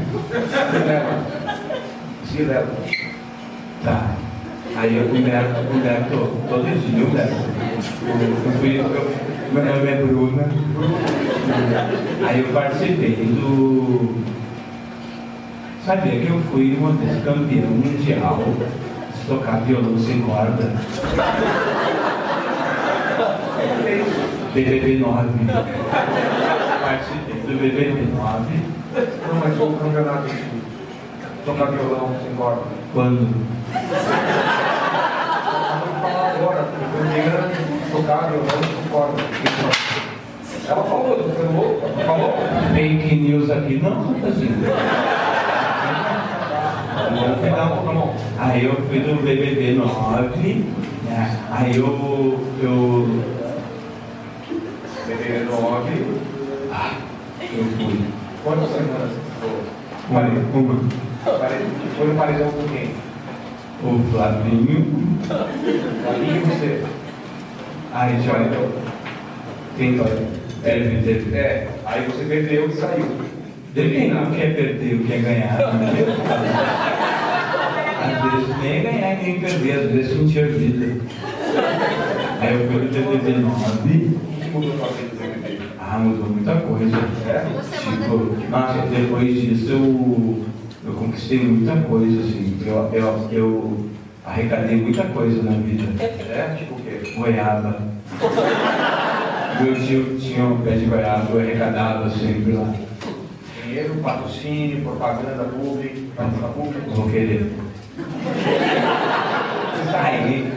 [2.39, 2.67] Leva.
[3.83, 4.11] Tá.
[4.77, 7.35] Aí eu converso, converso todo dia, converso.
[8.45, 8.85] Eu fui, eu,
[9.51, 10.47] meu nome é Bruna.
[12.25, 14.15] Aí eu participei do.
[15.85, 18.41] Sabia que eu fui uma vez campeão mundial
[19.19, 20.71] de tocar violão sem corda?
[24.53, 26.50] BBB 9.
[26.91, 28.51] Participei do BBB 9.
[29.25, 30.43] Não, mas o campeonato de
[31.45, 32.63] tocar violão sem corda.
[32.91, 33.33] Quando?
[35.79, 37.21] Vamos falar agora, porque
[37.93, 39.23] tocar violão sem corda.
[40.67, 41.81] Ela falou, você falou?
[42.05, 42.33] Falou?
[42.73, 43.95] Fake news aqui não.
[47.11, 48.15] Não, tá bom.
[48.37, 50.65] Aí eu fui do BBB 9,
[51.05, 51.39] né?
[51.51, 53.23] aí eu, eu,
[55.07, 56.20] BBB 9.
[57.51, 57.99] Ah, eu fui.
[58.43, 59.61] Quantas semanas ficou?
[60.09, 60.21] Uma,
[61.97, 62.91] Foi no paredão com quem?
[63.83, 65.17] O Flavinho,
[66.07, 66.83] Ali e você.
[67.93, 68.33] aí já
[69.77, 69.97] tem
[70.63, 71.35] teve, teve.
[71.35, 73.05] É, aí você bebeu e saiu.
[73.73, 75.73] Depende do que é perder, o que é ganhar.
[75.75, 75.91] né?
[78.03, 81.01] Às vezes nem é ganhar e nem perder, às vezes não tinha vida.
[82.41, 83.49] Aí eu fui do BBB 9.
[83.51, 85.57] O que mudou na vida do BBB?
[85.79, 86.97] Ah, mudou muita coisa.
[87.79, 90.45] Tipo, nossa, depois disso eu,
[90.85, 92.57] eu conquistei muita coisa, assim.
[92.65, 93.89] Eu, eu, eu
[94.25, 96.03] arrecadei muita coisa na vida.
[96.03, 96.55] É?
[96.57, 97.13] Tipo o quê?
[97.15, 97.79] Goiaba.
[99.61, 102.73] Meu tio tinha um pé de goiaba, eu arrecadava sempre lá.
[103.63, 106.89] Dinheiro, patrocínio, propaganda pública, propaganda pública.
[106.93, 107.51] Vou querer.
[109.93, 110.50] Aí,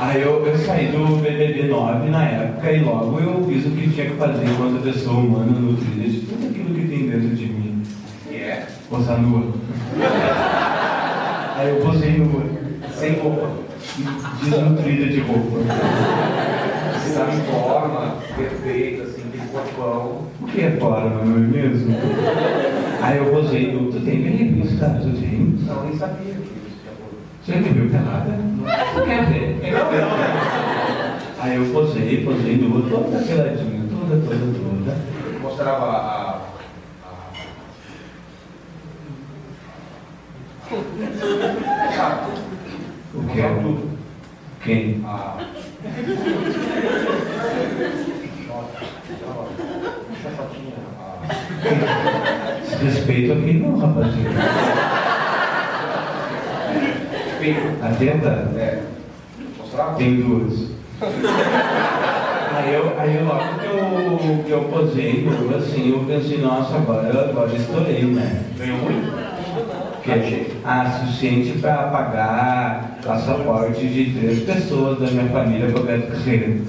[0.00, 3.90] aí eu, eu saí do BBB 9 na época e logo eu fiz o que
[3.90, 7.82] tinha que fazer enquanto pessoa humana nutrida de tudo aquilo que tem dentro de mim.
[8.30, 8.66] E é?
[8.88, 9.52] Posar nua.
[11.56, 12.42] Aí eu posei nua.
[12.94, 13.50] Sem roupa.
[14.42, 15.58] Desnutrida de roupa.
[16.94, 19.22] Você estava em forma, perfeita, assim,
[19.52, 20.22] corpão.
[20.40, 21.94] O que é forma, não é mesmo?
[23.02, 23.92] Aí eu posei no.
[23.92, 25.00] Tu tem minha revista?
[25.02, 25.56] Tu tem?
[25.66, 26.49] Não, nem sabia que
[27.50, 28.30] Você me viu pelada?
[28.94, 29.72] Não quer ver?
[29.72, 30.10] Não, não.
[31.40, 34.96] Aí eu posei, posei nua, toda peladinha, toda, toda, toda.
[35.42, 36.40] Mostrava a.
[41.96, 42.30] Sabe?
[43.12, 43.98] O que é tudo?
[44.62, 45.02] Quem?
[45.04, 45.38] A.
[52.80, 54.30] Respeito aqui não, rapazinho.
[57.82, 58.50] A teta?
[58.54, 58.80] É.
[59.58, 59.94] Mostrava?
[59.96, 60.68] Tem duas.
[61.02, 66.76] Aí eu, aí eu logo que eu, que eu posei, eu, assim, eu pensei, nossa,
[66.76, 68.42] agora, agora estourei, né?
[68.58, 69.10] Ganhou muito?
[70.02, 76.62] Que ah, suficiente para pagar passaporte de três pessoas da minha família para Beto Carreiro.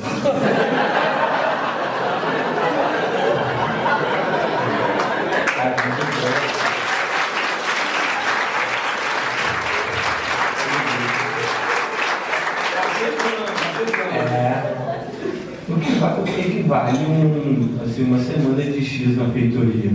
[14.31, 14.73] É,
[15.69, 16.17] o que, va-
[16.71, 19.91] o que equivale um, assim, uma semana de X na peitoria?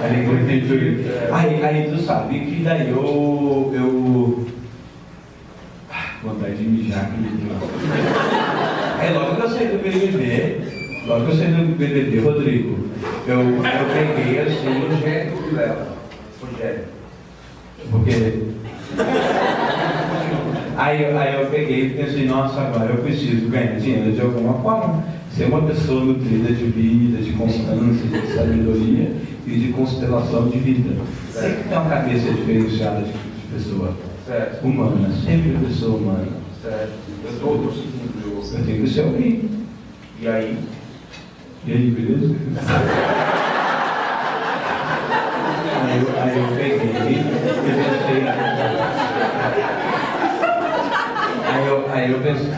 [0.00, 1.28] Na peitoria.
[1.32, 3.72] Aí, aí tu sabe que daí eu.
[3.74, 4.46] eu...
[5.90, 7.52] Ah, Vontade de mijar aquele dia.
[8.98, 10.60] Aí logo que eu saí do BBB,
[11.06, 12.88] logo que eu saí do BBB, Rodrigo,
[13.26, 14.88] eu, eu peguei assim.
[14.88, 15.88] Rogério Vilela.
[16.40, 16.84] Rogério.
[17.90, 18.56] Porque.
[20.76, 24.54] Aí, eu- aí eu peguei e pensei, nossa, agora eu preciso ganhar dinheiro de alguma
[24.62, 25.02] forma.
[25.34, 29.12] Ser uma pessoa nutrida de vida, de constância, de sabedoria
[29.46, 30.94] e de constelação de vida.
[31.32, 33.94] Sempre tem uma cabeça diferenciada de, de pessoa.
[34.26, 34.64] Certo.
[34.66, 36.26] Humana, sempre pessoa humana.
[36.62, 36.92] Certo.
[37.24, 38.58] Eu tô seguindo o jogo.
[38.58, 39.50] Eu tenho que ser alguém.
[40.20, 40.58] E aí?
[41.66, 42.34] E aí, beleza?
[45.88, 48.26] Aí eu, aí eu peguei e pensei.
[52.06, 52.52] Aí eu, eu pensei.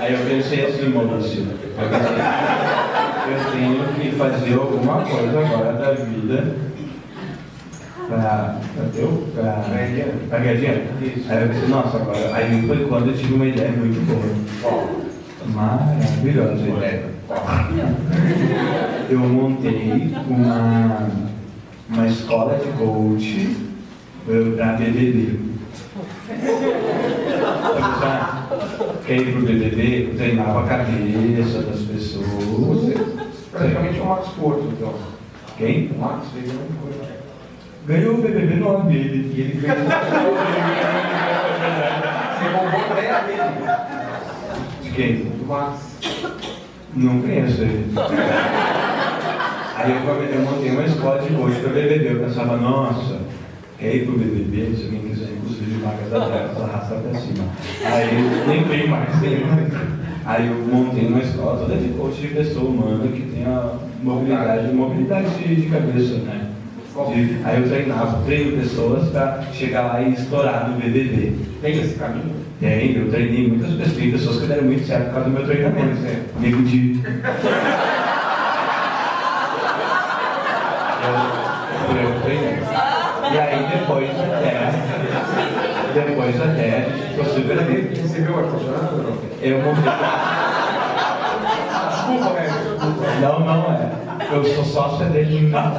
[0.00, 1.46] Aí eu pensei assim, Maurício.
[1.78, 1.88] Eu
[3.28, 6.56] eu tenho que fazer alguma coisa agora da vida
[8.08, 8.56] pra.
[8.74, 9.62] pra ter o- pra.
[10.28, 10.82] Pra ganhar dinheiro.
[11.28, 12.34] Aí eu pensei, nossa, agora.
[12.34, 14.26] Aí foi quando eu tive uma ideia muito boa.
[15.46, 17.04] Maravilhosa ideia.
[19.08, 21.06] Eu montei uma,
[21.90, 23.56] uma escola de coach
[24.26, 25.38] para BBB.
[29.08, 30.12] Quer ir pro BBB?
[30.18, 32.92] Treinava a cabeça das pessoas.
[33.50, 34.94] Praticamente o Max Porto, então.
[35.56, 35.90] Quem?
[35.92, 37.16] O Max mesma coisa.
[37.86, 39.32] Ganhou o BBB no ano dele.
[39.34, 39.72] E ele fez.
[39.72, 39.78] Você
[42.52, 43.64] roubou a ideia dele.
[44.82, 45.16] De quem?
[45.24, 45.96] Do Max.
[46.94, 47.90] Não conheço ele.
[49.74, 52.12] Aí eu, eu montei uma escola de coach para BBB.
[52.12, 53.20] Eu pensava, nossa,
[53.78, 54.76] quer ir pro BBB?
[54.76, 55.28] Se alguém quiser,
[56.64, 57.44] arrasta pra cima.
[57.84, 59.72] Aí nem tem mais, tem mais.
[60.26, 63.62] Aí eu montei uma escola toda de coach de pessoa humana que tenha
[64.02, 66.46] mobilidade, mobilidade de, de cabeça, né?
[67.14, 71.32] De- aí eu treinava, treino pessoas para chegar lá e estourar no BBB.
[71.62, 72.34] Tem esse caminho?
[72.60, 75.46] Tem, eu treinei muitas pessoas, tem pessoas que deram muito certo por causa do meu
[75.46, 75.96] treinamento.
[76.40, 77.00] Nego de.
[81.04, 82.58] Eu, eu treinei.
[83.32, 84.70] E aí depois até.
[85.94, 87.88] Depois até a gente ficou super amigo.
[88.02, 89.16] Recebeu o ar-condicionado ou não?
[89.42, 89.92] Eu montei.
[91.90, 92.52] Desculpa, velho.
[93.20, 93.90] Não, não é.
[94.30, 95.50] Eu sou sócio dele.
[95.50, 95.76] Mas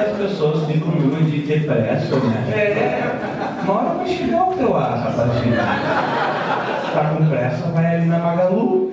[0.00, 2.44] as pessoas ficam numa de ter pressa, né?
[2.50, 3.62] É.
[3.64, 5.56] Uma hora vai chegar o teu ar, rapazinho.
[5.56, 8.92] Tá com pressa, vai ali na Magalu.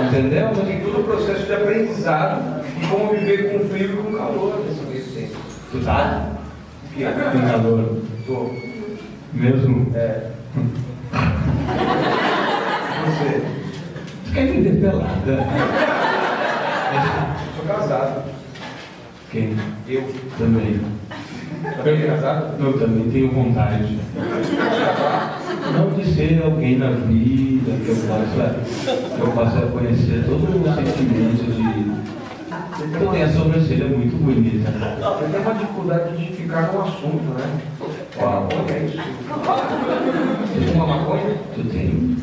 [0.00, 0.50] Entendeu?
[0.54, 4.64] Mas tem todo o processo de aprendizado e como viver com frio e com calor
[4.66, 5.40] nesse meio tempo.
[5.70, 6.28] Tu tá?
[6.94, 7.12] Que é?
[7.12, 7.98] Calor.
[8.26, 8.65] Tô.
[9.36, 9.94] Mesmo?
[9.94, 10.30] É.
[13.04, 13.42] Você.
[14.24, 15.46] Tu quer me ver pelada?
[17.54, 18.22] Sou casado.
[19.30, 19.54] Quem?
[19.86, 20.10] Eu.
[20.38, 20.80] Também.
[21.76, 22.64] Também é casado?
[22.64, 23.98] Eu também tenho vontade.
[25.74, 28.56] Não de ser alguém na vida, que eu possa,
[29.14, 32.06] que eu possa conhecer todo o sentimento de.
[32.94, 34.70] Eu tenho a sobrancelha muito bonita.
[34.70, 37.60] Eu tenho uma dificuldade de ficar no assunto, né?
[38.18, 38.42] Qual?
[38.42, 38.96] Maconha é isso.
[38.96, 41.36] Você fuma maconha?
[41.54, 42.16] Tu tem?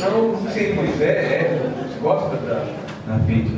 [0.00, 1.70] Não, sim, pois é, é.
[2.00, 2.66] Gosta da.
[3.08, 3.50] Na peito.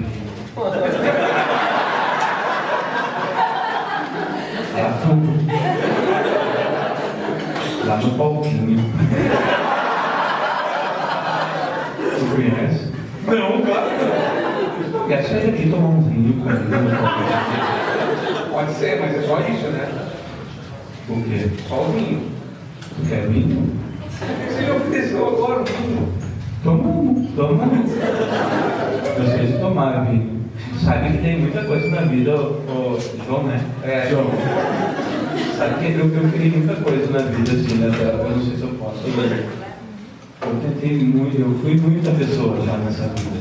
[4.74, 5.38] Lá fumo.
[7.84, 8.92] Lá no palquinho.
[12.18, 12.92] Tu conhece?
[13.26, 15.08] Não, claro não.
[15.08, 17.87] Quer sair daqui tomar um vinho comigo no palquinho?
[18.58, 19.88] Pode ser, mas é só isso, né?
[21.08, 21.48] O quê?
[21.68, 22.22] Só o vinho.
[22.96, 23.70] Tu quer vinho?
[24.10, 26.08] Você me ofereceu agora o vinho.
[26.64, 27.92] Tomamos, tomamos.
[29.16, 30.40] Eu sei de tomar vinho.
[30.84, 33.60] Sabe que tem muita coisa na vida, ô, João, né?
[33.84, 34.08] É.
[34.10, 34.26] João.
[35.56, 37.86] Sabe que eu, eu criei muita coisa na vida, assim, né?
[37.96, 39.04] Eu não sei se eu posso.
[40.42, 43.38] Eu tentei muito, eu fui muita pessoa já nessa vida.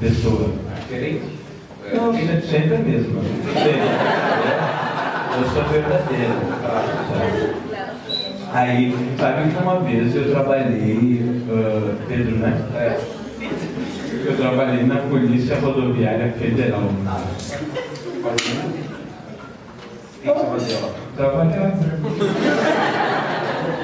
[0.00, 0.50] Pessoa.
[0.80, 1.43] Diferente?
[1.92, 3.20] Não, sempre a mesma.
[3.52, 3.90] Sempre.
[5.36, 6.34] Eu sou verdadeiro.
[7.10, 7.54] sabe?
[8.52, 12.62] Aí, sabe que uma vez eu trabalhei, ah, Pedro, né?
[12.76, 13.00] É.
[14.26, 16.82] Eu trabalhei na Polícia Rodoviária Federal.
[16.82, 16.92] O
[20.22, 20.90] que você fazia lá?
[21.16, 21.78] Trabalhava.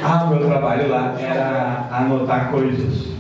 [0.03, 3.11] Ah, meu trabalho lá era anotar coisas.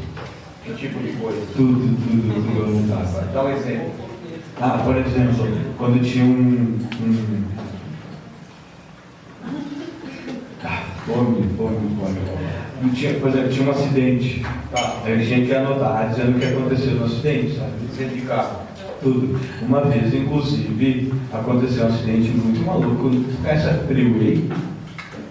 [0.64, 1.42] Que tipo de coisa?
[1.54, 3.28] Tudo, tudo, tudo eu anotava.
[3.34, 4.09] Dá um exemplo.
[4.62, 6.78] Ah, por exemplo, quando tinha um.
[7.00, 7.44] um...
[10.62, 12.18] Ah, fome, fome, fome.
[12.82, 14.44] Não tinha, por exemplo, tinha um acidente.
[14.70, 15.00] Tá.
[15.02, 17.70] Aí tinha que anotar dizendo o que aconteceu no acidente, sabe?
[17.96, 18.60] Dentro de carro.
[19.02, 19.40] Tudo.
[19.62, 23.10] Uma vez, inclusive, aconteceu um acidente muito maluco.
[23.46, 24.46] Essa freeway.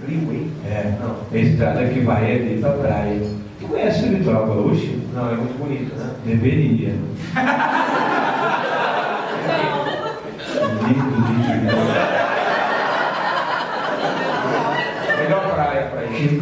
[0.04, 0.48] Freeway?
[0.66, 0.96] É.
[1.00, 1.18] Não.
[1.32, 3.22] É a estrada que vai ali pra praia.
[3.60, 5.00] Tu conhece o litoral gaúcho?
[5.14, 6.16] Não, é muito bonito, né?
[6.26, 6.96] Deveria.
[10.90, 11.76] Lindo, lindo, lindo.
[15.20, 16.40] Melhor praia pra ir.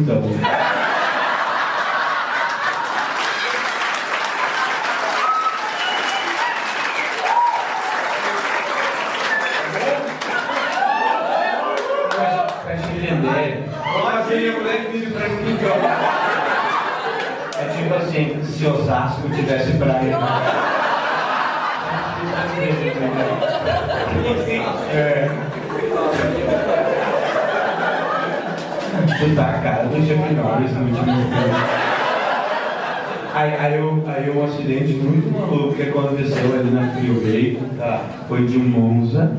[12.64, 15.76] Pra te entender, Vamos fazer minha mulher vídeo pra mim, então.
[17.58, 20.18] é tipo assim, se Osasco tivesse praia.
[24.90, 25.28] É.
[29.18, 31.28] Tu tá a cara do Chuck Norris no último filme.
[33.48, 38.44] Aí, aí, eu, aí um acidente muito maluco que aconteceu ali na Freeway tá, foi
[38.44, 39.32] de um Monza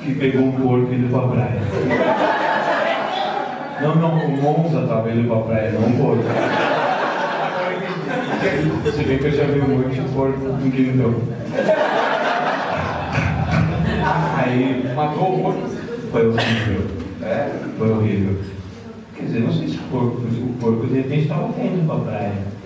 [0.00, 1.60] que pegou um porco indo pra praia.
[3.82, 6.22] Não, não, o Monza tava indo pra praia, não o porco.
[8.92, 11.14] Se bem que eu já vi um monte de porco em Quintão.
[14.36, 15.68] Aí Matou o porco.
[16.12, 16.86] foi horrível.
[17.22, 17.50] É.
[17.76, 18.36] Foi horrível.
[19.16, 22.57] Quer dizer, não sei se o porco, o porco de repente estava indo pra praia.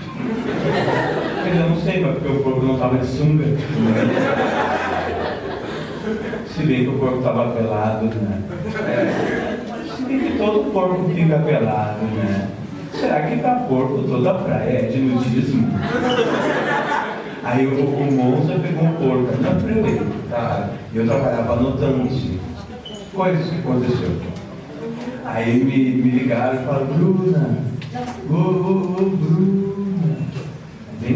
[1.46, 3.44] Eu não sei, mas porque o porco não estava de sunga.
[6.46, 8.42] Se bem que o porco estava pelado, né?
[9.96, 12.48] Se bem que todo porco fica pelado, né?
[12.92, 15.68] Será que pra porco toda a praia é de nudismo?
[17.42, 20.70] Aí o, o Monza pegou um porco na freeway, tá?
[20.92, 22.38] E eu trabalhava anotando assim,
[23.14, 24.32] coisas que aconteceram.
[25.24, 27.58] Aí me, me ligaram e falaram, Bruna,
[28.30, 29.61] ô, ô, ô, Bruna,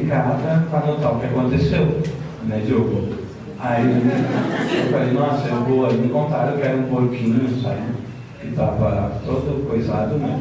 [0.06, 2.02] pra, pra anotar o que aconteceu,
[2.44, 3.16] né, Diogo?
[3.58, 7.80] Aí eu falei, nossa, eu vou, aí me contaram que era um porquinho, sabe?
[8.40, 10.40] Que tava todo coisado, né?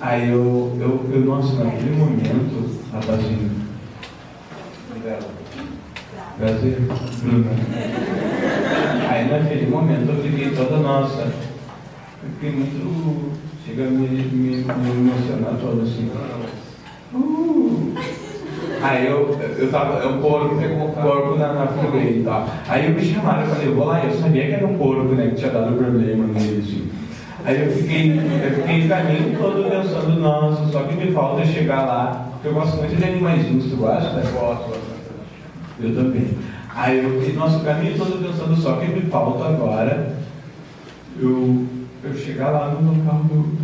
[0.00, 3.68] Aí eu, eu, eu nossa, naquele momento, rapazinho,
[6.38, 6.78] Prazer,
[7.22, 7.50] Bruna.
[9.10, 11.22] Aí naquele momento eu fiquei toda nossa.
[11.22, 13.32] Eu fiquei muito.
[13.66, 16.10] Chega a me, me, me emocionar todo assim.
[17.12, 18.17] Uh.
[18.80, 22.48] Aí eu, eu tava, eu porco, um porco na, na freeway e tal.
[22.68, 25.28] Aí me chamaram, eu falei, eu vou lá, eu sabia que era um porco, né,
[25.28, 26.88] que tinha dado problema nele, assim.
[27.44, 31.86] Aí eu fiquei, eu fiquei o caminho todo pensando, nossa, só que me falta chegar
[31.86, 34.22] lá, porque eu gosto muito de animaizinhos, tu gosta?
[34.32, 34.78] Gosto,
[35.80, 36.30] eu também.
[36.74, 40.14] Aí eu fiquei, nossa, o caminho todo pensando, só que me falta agora
[41.18, 41.66] eu,
[42.04, 43.58] eu chegar lá no local do,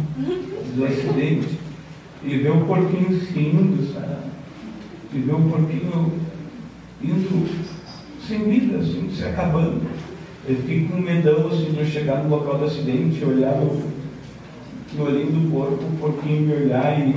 [0.77, 1.59] do acidente
[2.25, 4.34] e ver o porquinho indo, sabe?
[5.15, 6.13] Ver o porquinho
[7.01, 7.49] indo
[8.27, 9.83] sem vida, assim, se acabando.
[10.47, 15.33] Eu fiquei com medão assim de eu chegar no local do acidente, olhar no, olhinho
[15.33, 17.15] do porco, o porquinho me olhar e.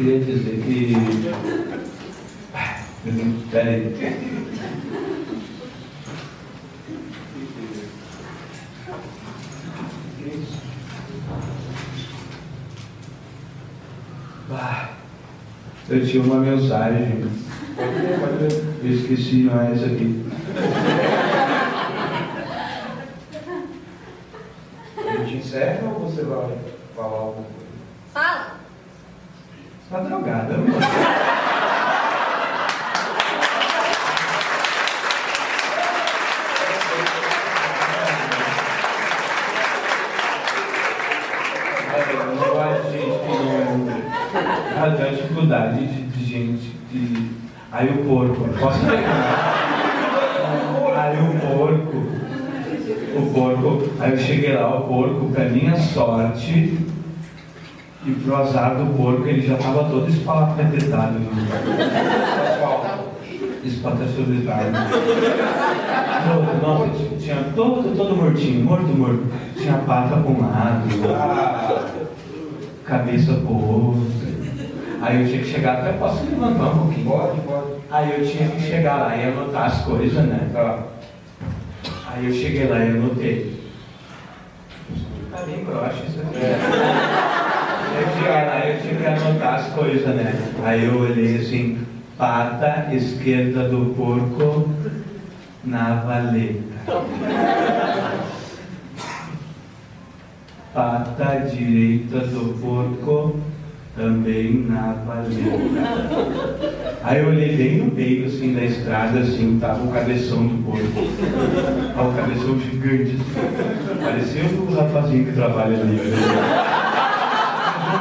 [0.00, 0.94] queria dizer que
[3.50, 3.94] Pera aí.
[14.52, 14.88] Ah,
[15.88, 17.24] eu tinha uma mensagem.
[18.82, 20.24] Eu esqueci, essa aqui.
[24.96, 26.58] A gente encerra ou você vai
[26.96, 27.60] falar alguma coisa?
[28.12, 28.60] Fala!
[29.90, 30.09] Tá drogada, mano.
[30.09, 30.09] É, eu não gosto de gente que não.
[44.82, 47.30] Ah, tem uma dificuldade de, de gente que.
[47.72, 49.54] Aí o porco, posso pegar?
[50.96, 51.96] Aí o porco,
[53.16, 56.78] o porco, aí eu cheguei lá, o porco, pra minha sorte,
[58.06, 60.08] e pro azar do porco, ele já tava todo
[61.18, 61.30] no
[62.42, 63.10] asfalto.
[63.64, 64.72] Espalafetado.
[66.26, 69.24] Todo, nossa, tinha todo, todo mortinho, morto, morto.
[69.56, 70.88] Tinha pata um lado,
[72.84, 74.10] cabeça pro outro.
[75.02, 77.10] Aí eu tinha que chegar, até posso levantar um pouquinho?
[77.10, 77.66] Pode, pode.
[77.90, 80.48] Aí eu tinha que chegar lá e anotar as coisas, né?
[82.06, 83.60] Aí eu cheguei lá e anotei.
[85.30, 86.36] Tá bem broxa isso aqui.
[86.36, 87.49] Eu
[88.00, 90.34] e eu tinha que anotar as coisas, né?
[90.64, 91.78] Aí eu olhei assim,
[92.16, 94.70] pata esquerda do porco
[95.64, 97.04] na valeta.
[100.72, 103.40] Pata direita do porco
[103.96, 107.00] também na valeta.
[107.02, 111.92] Aí eu olhei bem no meio assim da estrada, assim, tava o cabeção do porco.
[111.94, 113.16] Tava o cabeção gigante.
[113.16, 114.02] assim.
[114.02, 116.00] Parecia o rapazinho que trabalha ali.
[116.00, 116.79] olha.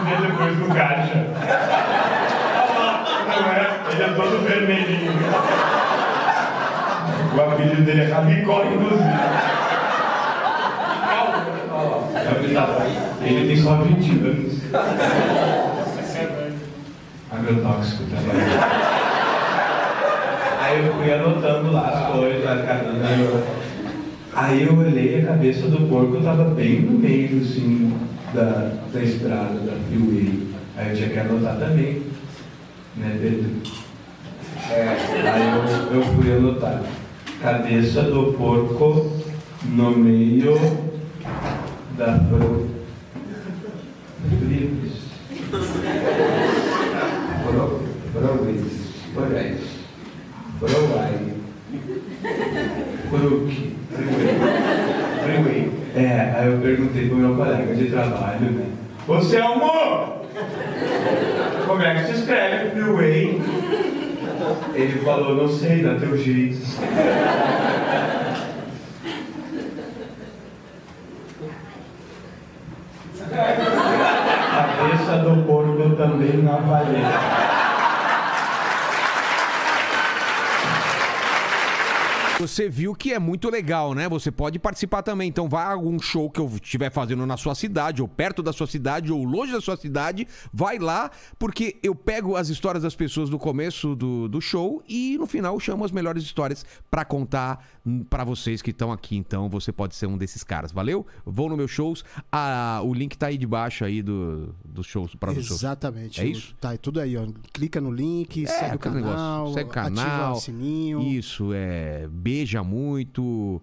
[0.05, 1.25] Ver depois no caixa.
[3.27, 3.79] Não é?
[3.91, 5.11] Ele é todo vermelhinho.
[7.35, 9.09] O apelido dele é Rabicó, inclusive.
[12.53, 12.85] Tá-
[13.21, 14.59] Ele tem só 20 anos.
[17.31, 18.41] Agrotóxico também.
[20.61, 23.43] Aí eu fui anotando lá as coisas, cada um.
[24.33, 27.93] Aí eu olhei a cabeça do porco, tava bem no meio, assim,
[28.33, 30.47] da, da estrada, da freeway.
[30.77, 32.03] Aí eu tinha que anotar também,
[32.95, 33.49] né, Pedro?
[34.69, 34.97] É,
[35.29, 36.81] aí eu, eu fui anotar.
[37.41, 39.19] Cabeça do porco
[39.65, 40.57] no meio
[41.97, 42.69] da pro...
[44.41, 44.93] Livres.
[47.43, 47.81] Pro...
[48.13, 48.63] Provis.
[49.13, 49.59] Porais.
[50.59, 51.33] Proai.
[53.09, 53.75] Brook.
[53.91, 54.38] Freeway.
[56.09, 58.65] É, aí eu perguntei pro meu colega de trabalho, né?
[59.07, 60.23] Ô Selmo!
[61.67, 63.39] Como é que se escreve freeway?
[64.73, 66.57] Ele falou, não sei, dá teu jeito.
[74.55, 77.48] Cabeça do porco também na valeta.
[82.39, 84.07] Você viu que é muito legal, né?
[84.07, 85.27] Você pode participar também.
[85.27, 88.53] Então, vá a algum show que eu estiver fazendo na sua cidade, ou perto da
[88.53, 90.25] sua cidade, ou longe da sua cidade.
[90.53, 95.17] Vai lá, porque eu pego as histórias das pessoas no começo do, do show e
[95.17, 99.17] no final eu chamo as melhores histórias pra contar hum, pra vocês que estão aqui.
[99.17, 100.71] Então, você pode ser um desses caras.
[100.71, 101.05] Valeu?
[101.25, 102.05] Vou no meus shows.
[102.31, 105.59] Ah, o link tá aí debaixo aí do, dos shows, para os shows.
[105.59, 106.21] Exatamente.
[106.21, 106.55] É isso?
[106.59, 107.27] Tá, é tudo aí, ó.
[107.51, 110.33] Clica no link, segue o canal, Segue o ativa canal.
[110.33, 111.01] o sininho.
[111.01, 112.07] Isso, é.
[112.29, 113.61] Beija muito,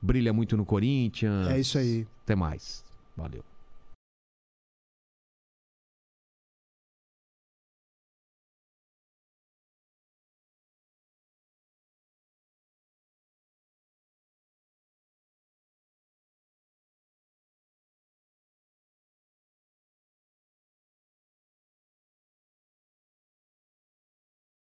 [0.00, 1.48] brilha muito no Corinthians.
[1.48, 2.06] É isso aí.
[2.24, 2.82] Até mais.
[3.16, 3.44] Valeu.